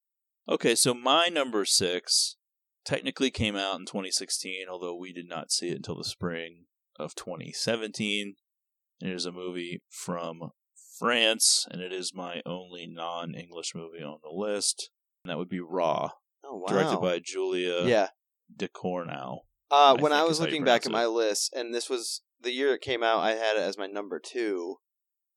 Okay, 0.48 0.74
so 0.74 0.94
my 0.94 1.28
number 1.28 1.64
six 1.64 2.36
technically 2.84 3.30
came 3.30 3.54
out 3.54 3.78
in 3.78 3.86
2016, 3.86 4.66
although 4.70 4.96
we 4.96 5.12
did 5.12 5.28
not 5.28 5.52
see 5.52 5.68
it 5.68 5.76
until 5.76 5.96
the 5.96 6.04
spring 6.04 6.64
of 6.98 7.14
2017. 7.14 8.34
It 9.00 9.12
is 9.12 9.26
a 9.26 9.32
movie 9.32 9.82
from 9.88 10.50
France, 10.98 11.66
and 11.70 11.80
it 11.80 11.92
is 11.92 12.14
my 12.14 12.42
only 12.46 12.86
non 12.86 13.34
English 13.34 13.74
movie 13.74 14.02
on 14.02 14.18
the 14.22 14.30
list. 14.34 14.90
And 15.24 15.30
that 15.30 15.38
would 15.38 15.48
be 15.48 15.60
Raw, 15.60 16.10
Oh 16.44 16.56
wow. 16.56 16.66
directed 16.68 17.00
by 17.00 17.18
Julia 17.18 17.84
Yeah. 17.84 18.08
Ducournau. 18.54 19.40
Uh, 19.70 19.94
I 19.98 20.00
when 20.00 20.12
I 20.12 20.22
was 20.22 20.32
is 20.32 20.38
how 20.38 20.44
you 20.44 20.50
looking 20.50 20.64
back 20.64 20.86
at 20.86 20.92
my 20.92 21.06
list, 21.06 21.52
and 21.54 21.74
this 21.74 21.90
was 21.90 22.22
the 22.40 22.52
year 22.52 22.72
it 22.74 22.80
came 22.80 23.02
out, 23.02 23.20
I 23.20 23.30
had 23.32 23.56
it 23.56 23.62
as 23.62 23.76
my 23.76 23.86
number 23.86 24.18
two. 24.18 24.76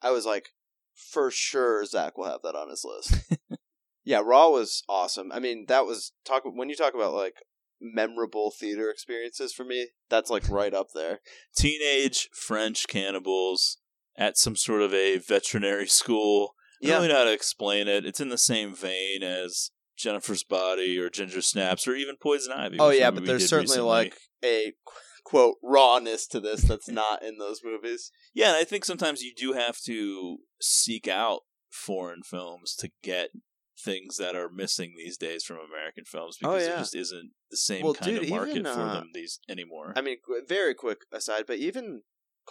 I 0.01 0.11
was 0.11 0.25
like, 0.25 0.49
for 0.95 1.31
sure, 1.31 1.83
Zach 1.85 2.17
will 2.17 2.25
have 2.25 2.41
that 2.43 2.55
on 2.55 2.69
his 2.69 2.85
list. 2.85 3.31
yeah, 4.03 4.21
Raw 4.23 4.49
was 4.49 4.83
awesome. 4.87 5.31
I 5.31 5.39
mean, 5.39 5.65
that 5.67 5.85
was 5.85 6.13
talk 6.25 6.43
when 6.45 6.69
you 6.69 6.75
talk 6.75 6.93
about 6.93 7.13
like 7.13 7.35
memorable 7.81 8.51
theater 8.51 8.89
experiences 8.89 9.51
for 9.53 9.63
me. 9.63 9.89
That's 10.09 10.29
like 10.29 10.47
right 10.49 10.73
up 10.73 10.87
there. 10.93 11.19
teenage 11.55 12.29
French 12.33 12.87
cannibals 12.87 13.77
at 14.17 14.37
some 14.37 14.55
sort 14.55 14.81
of 14.81 14.93
a 14.93 15.17
veterinary 15.17 15.87
school. 15.87 16.55
I 16.83 16.87
Yeah. 16.87 16.99
don't 16.99 17.07
know 17.09 17.15
how 17.17 17.23
to 17.25 17.33
explain 17.33 17.87
it. 17.87 18.05
It's 18.05 18.19
in 18.19 18.29
the 18.29 18.37
same 18.37 18.75
vein 18.75 19.23
as 19.23 19.71
Jennifer's 19.97 20.43
Body 20.43 20.97
or 20.97 21.09
Ginger 21.09 21.41
Snaps 21.41 21.87
or 21.87 21.95
even 21.95 22.15
Poison 22.21 22.51
Ivy. 22.53 22.77
Oh 22.79 22.89
yeah, 22.89 23.11
but 23.11 23.25
there's 23.25 23.47
certainly 23.47 23.73
recently. 23.77 23.87
like 23.89 24.17
a 24.43 24.73
quote 25.23 25.57
rawness 25.61 26.25
to 26.27 26.39
this 26.39 26.61
that's 26.63 26.89
not 26.89 27.21
in 27.23 27.37
those 27.37 27.61
movies. 27.63 28.11
Yeah, 28.33 28.47
and 28.49 28.57
I 28.57 28.63
think 28.63 28.83
sometimes 28.85 29.21
you 29.21 29.33
do 29.35 29.53
have 29.53 29.77
to 29.85 30.37
seek 30.59 31.07
out 31.07 31.41
foreign 31.69 32.23
films 32.23 32.75
to 32.77 32.89
get 33.03 33.29
things 33.79 34.17
that 34.17 34.35
are 34.35 34.49
missing 34.49 34.93
these 34.97 35.17
days 35.17 35.43
from 35.43 35.57
American 35.57 36.03
films 36.05 36.37
Oh, 36.43 36.49
because 36.53 36.63
yeah. 36.63 36.69
there 36.69 36.77
just 36.79 36.95
isn't 36.95 37.31
the 37.49 37.57
same 37.57 37.83
Well, 37.83 37.93
kind 37.93 38.11
dude, 38.15 38.23
of 38.23 38.29
market 38.29 38.51
even, 38.57 38.65
for 38.65 38.81
uh, 38.81 38.93
them 38.95 39.09
these 39.13 39.39
anymore. 39.49 39.93
I 39.95 40.01
mean, 40.01 40.17
very 40.47 40.73
quick 40.75 40.99
aside, 41.11 41.45
but 41.47 41.57
even 41.57 42.01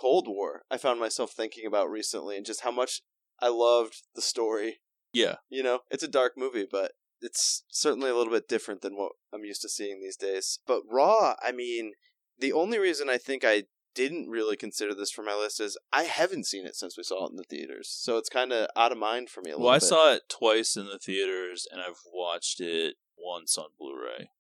Cold 0.01 0.27
War, 0.29 0.63
I 0.71 0.77
found 0.79 0.99
myself 1.01 1.33
thinking 1.33 1.67
about 1.67 1.91
recently, 1.91 2.37
and 2.37 2.47
just 2.47 2.63
how 2.63 2.71
much 2.71 3.03
I 3.41 3.49
loved 3.49 4.03
the 4.15 4.23
story. 4.23 4.81
yeah. 5.13 5.37
You 5.51 5.63
know, 5.63 5.81
it's 5.91 6.03
a 6.05 6.09
dark 6.09 6.33
movie, 6.37 6.67
but 6.71 6.93
it's 7.21 7.65
certainly 7.71 8.09
a 8.11 8.15
little 8.17 8.33
bit 8.33 8.49
different 8.49 8.81
than 8.81 8.97
what 8.97 9.13
I'm 9.35 9.45
used 9.45 9.61
to 9.63 9.69
seeing 9.69 10.01
these 10.01 10.17
days. 10.17 10.59
But 10.67 10.83
Raw, 10.91 11.35
I 11.43 11.53
mean, 11.53 11.93
the 12.39 12.53
only 12.53 12.79
reason 12.79 13.11
I 13.11 13.19
think 13.19 13.43
I 13.45 13.65
didn't 13.95 14.31
really 14.31 14.57
consider 14.57 14.95
this 14.95 15.11
for 15.11 15.23
my 15.23 15.35
list 15.35 15.61
is 15.61 15.77
I 15.93 16.05
haven't 16.05 16.47
seen 16.47 16.65
it 16.65 16.77
since 16.77 16.97
we 16.97 17.03
saw 17.03 17.27
it 17.27 17.31
in 17.33 17.37
the 17.37 17.43
theaters, 17.43 17.89
so 17.93 18.17
it's 18.17 18.29
kind 18.29 18.53
of 18.53 18.69
out 18.77 18.93
of 18.93 18.99
mind 18.99 19.29
for 19.29 19.43
me 19.43 19.51
a 19.51 19.59
Well, 19.59 19.69
I 19.69 19.77
bit. 19.77 19.83
saw 19.83 20.13
it 20.15 20.23
twice 20.31 20.77
in 20.77 20.87
the 20.87 20.99
theaters 20.99 21.67
and 21.71 21.81
I've 21.81 22.01
watched 22.15 22.61
it 22.61 22.95
once 23.19 23.59
on 23.59 23.67
Blu-ray. 23.79 24.31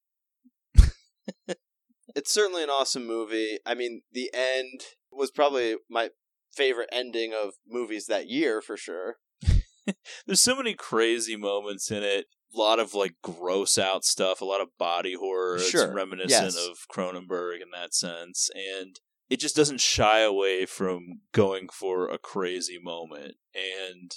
it's 2.16 2.32
certainly 2.32 2.62
an 2.62 2.70
awesome 2.70 3.06
movie. 3.06 3.58
I 3.66 3.74
mean, 3.74 4.02
the 4.12 4.30
end 4.32 4.82
was 5.12 5.30
probably 5.30 5.76
my 5.88 6.10
favorite 6.52 6.88
ending 6.92 7.32
of 7.32 7.54
movies 7.68 8.06
that 8.06 8.28
year 8.28 8.60
for 8.60 8.76
sure. 8.76 9.16
There's 10.26 10.40
so 10.40 10.56
many 10.56 10.74
crazy 10.74 11.36
moments 11.36 11.90
in 11.90 12.02
it. 12.02 12.26
A 12.54 12.58
lot 12.58 12.80
of 12.80 12.94
like 12.94 13.14
gross 13.22 13.78
out 13.78 14.04
stuff, 14.04 14.40
a 14.40 14.44
lot 14.44 14.60
of 14.60 14.76
body 14.78 15.14
horror. 15.14 15.58
Sure. 15.60 15.84
It's 15.84 15.94
reminiscent 15.94 16.54
Yes. 16.54 16.56
of 16.56 16.78
Cronenberg 16.92 17.62
in 17.62 17.70
that 17.72 17.94
sense. 17.94 18.50
And 18.54 18.96
it 19.28 19.38
just 19.38 19.54
doesn't 19.54 19.80
shy 19.80 20.20
away 20.20 20.66
from 20.66 21.20
going 21.32 21.68
for 21.72 22.08
a 22.08 22.18
crazy 22.18 22.78
moment. 22.82 23.36
And 23.54 24.10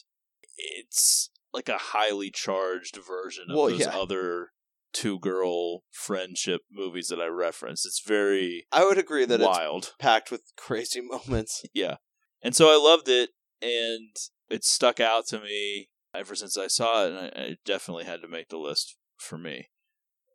it's 0.58 1.30
like 1.54 1.70
a 1.70 1.78
highly 1.78 2.32
charged 2.32 2.98
version 2.98 3.46
of 3.52 3.56
Well, 3.56 3.70
those 3.70 3.82
yeah. 3.82 3.96
other 3.96 4.50
two 4.94 5.20
girl 5.20 5.84
friendship 5.92 6.62
movies 6.72 7.08
that 7.08 7.20
I 7.20 7.26
referenced. 7.28 7.86
It's 7.86 8.02
very 8.06 8.66
I 8.72 8.86
would 8.86 8.98
agree 8.98 9.26
that 9.26 9.40
wild. 9.42 9.84
it's 9.84 9.94
packed 10.00 10.32
with 10.32 10.42
crazy 10.58 11.02
moments. 11.02 11.64
Yeah. 11.74 11.98
And 12.42 12.56
so 12.56 12.68
I 12.68 12.76
loved 12.76 13.08
it, 13.08 13.30
and 13.62 14.16
it 14.50 14.66
stuck 14.66 15.00
out 15.00 15.28
to 15.28 15.40
me 15.40 15.90
ever 16.14 16.36
since 16.36 16.58
I 16.58 16.68
saw 16.68 17.06
it, 17.06 17.10
and 17.10 17.18
I, 17.18 17.26
it 17.52 17.60
definitely 17.66 18.04
had 18.04 18.22
to 18.22 18.28
make 18.28 18.50
the 18.50 18.58
list 18.58 18.98
for 19.18 19.38
me. 19.38 19.70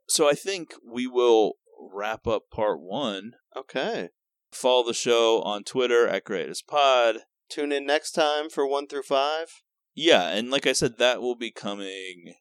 So 0.08 0.28
I 0.28 0.32
think 0.32 0.70
we 0.84 1.06
will 1.06 1.54
wrap 1.92 2.26
up 2.26 2.44
part 2.50 2.80
one. 2.80 3.32
Okay. 3.54 4.08
Follow 4.50 4.86
the 4.86 4.94
show 4.94 5.42
on 5.42 5.64
Twitter 5.64 6.08
at 6.08 6.24
Greatest 6.24 6.66
Pod. 6.66 7.18
Tune 7.50 7.72
in 7.72 7.84
next 7.86 8.12
time 8.12 8.48
for 8.48 8.66
one 8.66 8.86
through 8.86 9.02
five. 9.02 9.48
Yeah, 9.94 10.28
and 10.28 10.50
like 10.50 10.66
I 10.66 10.72
said, 10.72 10.98
that 10.98 11.20
will 11.20 11.36
be 11.36 11.50
coming 11.50 12.34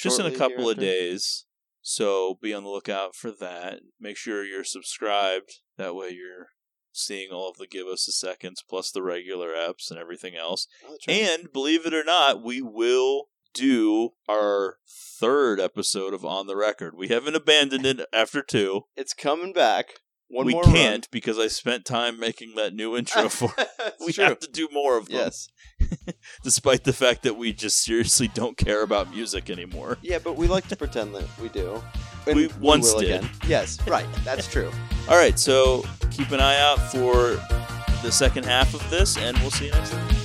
just 0.00 0.20
in 0.20 0.26
a 0.26 0.36
couple 0.36 0.68
of 0.68 0.78
days. 0.78 1.44
So 1.80 2.38
be 2.40 2.54
on 2.54 2.62
the 2.62 2.70
lookout 2.70 3.14
for 3.14 3.30
that. 3.40 3.80
Make 4.00 4.16
sure 4.16 4.44
you're 4.44 4.64
subscribed. 4.64 5.60
That 5.76 5.94
way 5.94 6.10
you're 6.10 6.48
seeing 6.92 7.30
all 7.30 7.50
of 7.50 7.56
the 7.56 7.66
give 7.66 7.86
us 7.86 8.06
a 8.06 8.12
seconds 8.12 8.62
plus 8.68 8.90
the 8.90 9.02
regular 9.02 9.48
apps 9.48 9.90
and 9.90 9.98
everything 9.98 10.36
else. 10.36 10.68
And 11.08 11.52
believe 11.52 11.86
it 11.86 11.94
or 11.94 12.04
not, 12.04 12.42
we 12.42 12.62
will 12.62 13.28
do 13.54 14.10
our 14.28 14.78
third 14.88 15.60
episode 15.60 16.14
of 16.14 16.24
On 16.24 16.46
the 16.46 16.56
Record. 16.56 16.94
We 16.96 17.08
haven't 17.08 17.36
abandoned 17.36 17.86
it 17.86 18.06
after 18.12 18.42
two. 18.42 18.82
It's 18.96 19.14
coming 19.14 19.52
back. 19.52 19.86
One 20.32 20.46
we 20.46 20.54
can't 20.62 21.06
because 21.10 21.38
I 21.38 21.48
spent 21.48 21.84
time 21.84 22.18
making 22.18 22.54
that 22.56 22.72
new 22.74 22.96
intro 22.96 23.28
for 23.28 23.52
we 24.04 24.12
true. 24.14 24.24
have 24.24 24.38
to 24.40 24.50
do 24.50 24.66
more 24.72 24.96
of 24.96 25.06
them. 25.08 25.18
Yes. 25.18 25.48
Despite 26.42 26.84
the 26.84 26.92
fact 26.94 27.22
that 27.24 27.36
we 27.36 27.52
just 27.52 27.82
seriously 27.82 28.28
don't 28.28 28.56
care 28.56 28.82
about 28.82 29.10
music 29.10 29.50
anymore. 29.50 29.98
Yeah, 30.00 30.18
but 30.24 30.36
we 30.36 30.46
like 30.46 30.66
to 30.68 30.76
pretend 30.76 31.14
that 31.14 31.26
we 31.40 31.48
do. 31.50 31.82
And 32.24 32.36
We 32.36 32.46
once 32.60 32.92
will 32.92 33.00
did. 33.00 33.16
Again. 33.16 33.30
Yes, 33.48 33.84
right. 33.88 34.06
That's 34.24 34.46
true. 34.46 34.70
All 35.08 35.16
right, 35.16 35.36
so 35.36 35.84
keep 36.12 36.30
an 36.30 36.38
eye 36.38 36.56
out 36.60 36.78
for 36.78 37.34
the 38.04 38.12
second 38.12 38.44
half 38.46 38.74
of 38.74 38.90
this, 38.90 39.18
and 39.18 39.36
we'll 39.38 39.50
see 39.50 39.64
you 39.66 39.72
next 39.72 39.90
time. 39.90 40.21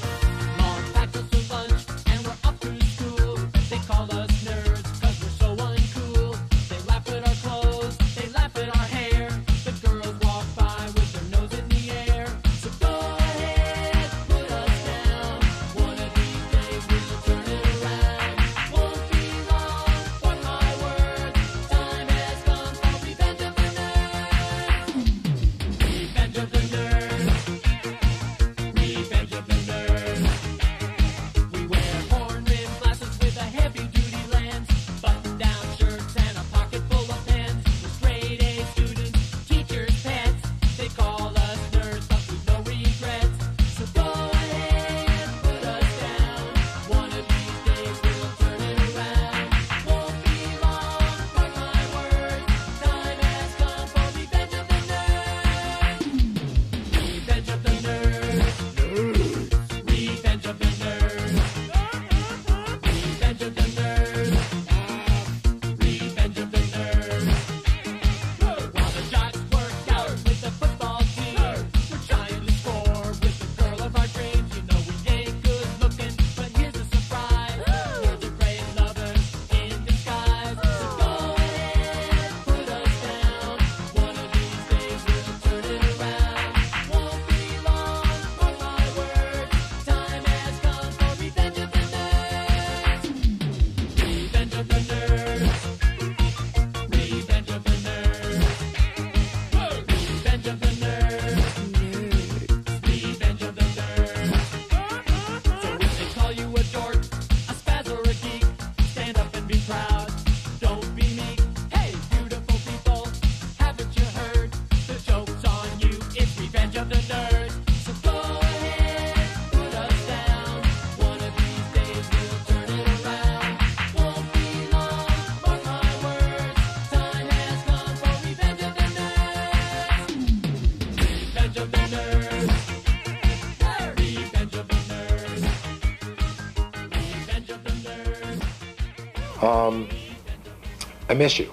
Miss 141.17 141.39
you. 141.39 141.51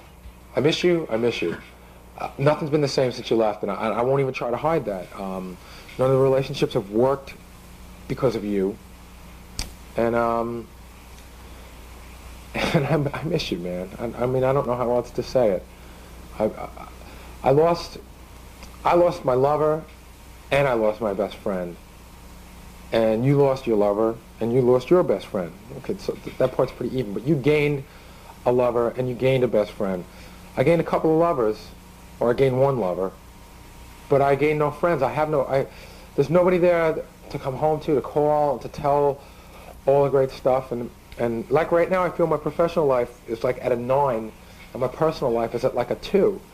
I 0.55 0.61
miss 0.61 0.83
you. 0.83 1.07
I 1.09 1.17
miss 1.17 1.41
you. 1.41 1.57
Uh, 2.17 2.29
nothing's 2.37 2.71
been 2.71 2.81
the 2.81 2.87
same 2.87 3.11
since 3.11 3.29
you 3.29 3.35
left, 3.35 3.61
and 3.63 3.71
I, 3.71 3.75
I 3.75 4.01
won't 4.01 4.21
even 4.21 4.33
try 4.33 4.49
to 4.49 4.57
hide 4.57 4.85
that. 4.85 5.13
Um, 5.19 5.57
none 5.99 6.09
of 6.09 6.15
the 6.15 6.21
relationships 6.21 6.73
have 6.73 6.91
worked 6.91 7.33
because 8.07 8.35
of 8.35 8.45
you, 8.45 8.77
and 9.97 10.15
um, 10.15 10.67
and 12.55 12.85
I, 12.85 13.19
I 13.19 13.23
miss 13.23 13.51
you, 13.51 13.57
man. 13.57 13.89
I, 13.99 14.23
I 14.23 14.25
mean, 14.27 14.45
I 14.45 14.53
don't 14.53 14.65
know 14.65 14.75
how 14.75 14.91
else 14.91 15.11
to 15.11 15.23
say 15.23 15.51
it. 15.51 15.65
I, 16.39 16.45
I, 16.45 16.69
I 17.43 17.51
lost, 17.51 17.97
I 18.85 18.95
lost 18.95 19.25
my 19.25 19.33
lover, 19.33 19.83
and 20.51 20.67
I 20.67 20.73
lost 20.73 21.01
my 21.01 21.13
best 21.13 21.35
friend, 21.35 21.75
and 22.93 23.25
you 23.25 23.37
lost 23.37 23.67
your 23.67 23.75
lover, 23.75 24.15
and 24.39 24.53
you 24.53 24.61
lost 24.61 24.89
your 24.89 25.03
best 25.03 25.25
friend. 25.25 25.51
Okay, 25.79 25.97
so 25.97 26.13
th- 26.13 26.37
that 26.37 26.53
part's 26.53 26.71
pretty 26.71 26.97
even. 26.97 27.13
But 27.13 27.27
you 27.27 27.35
gained 27.35 27.83
a 28.45 28.51
lover, 28.51 28.89
and 28.97 29.09
you 29.09 29.15
gained 29.15 29.43
a 29.43 29.47
best 29.47 29.71
friend. 29.71 30.03
I 30.57 30.63
gained 30.63 30.81
a 30.81 30.85
couple 30.85 31.11
of 31.11 31.19
lovers, 31.19 31.67
or 32.19 32.31
I 32.31 32.33
gained 32.33 32.59
one 32.59 32.79
lover, 32.79 33.11
but 34.09 34.21
I 34.21 34.35
gained 34.35 34.59
no 34.59 34.71
friends. 34.71 35.01
I 35.01 35.11
have 35.11 35.29
no. 35.29 35.45
I 35.45 35.67
there's 36.15 36.29
nobody 36.29 36.57
there 36.57 37.03
to 37.29 37.39
come 37.39 37.55
home 37.55 37.79
to, 37.81 37.95
to 37.95 38.01
call, 38.01 38.59
to 38.59 38.67
tell 38.69 39.19
all 39.85 40.03
the 40.03 40.09
great 40.09 40.31
stuff. 40.31 40.71
And 40.71 40.89
and 41.17 41.49
like 41.49 41.71
right 41.71 41.89
now, 41.89 42.03
I 42.03 42.09
feel 42.09 42.27
my 42.27 42.37
professional 42.37 42.85
life 42.85 43.21
is 43.27 43.43
like 43.43 43.63
at 43.63 43.71
a 43.71 43.75
nine, 43.75 44.31
and 44.73 44.81
my 44.81 44.87
personal 44.87 45.31
life 45.31 45.55
is 45.55 45.65
at 45.65 45.75
like 45.75 45.91
a 45.91 45.95
two. 45.95 46.41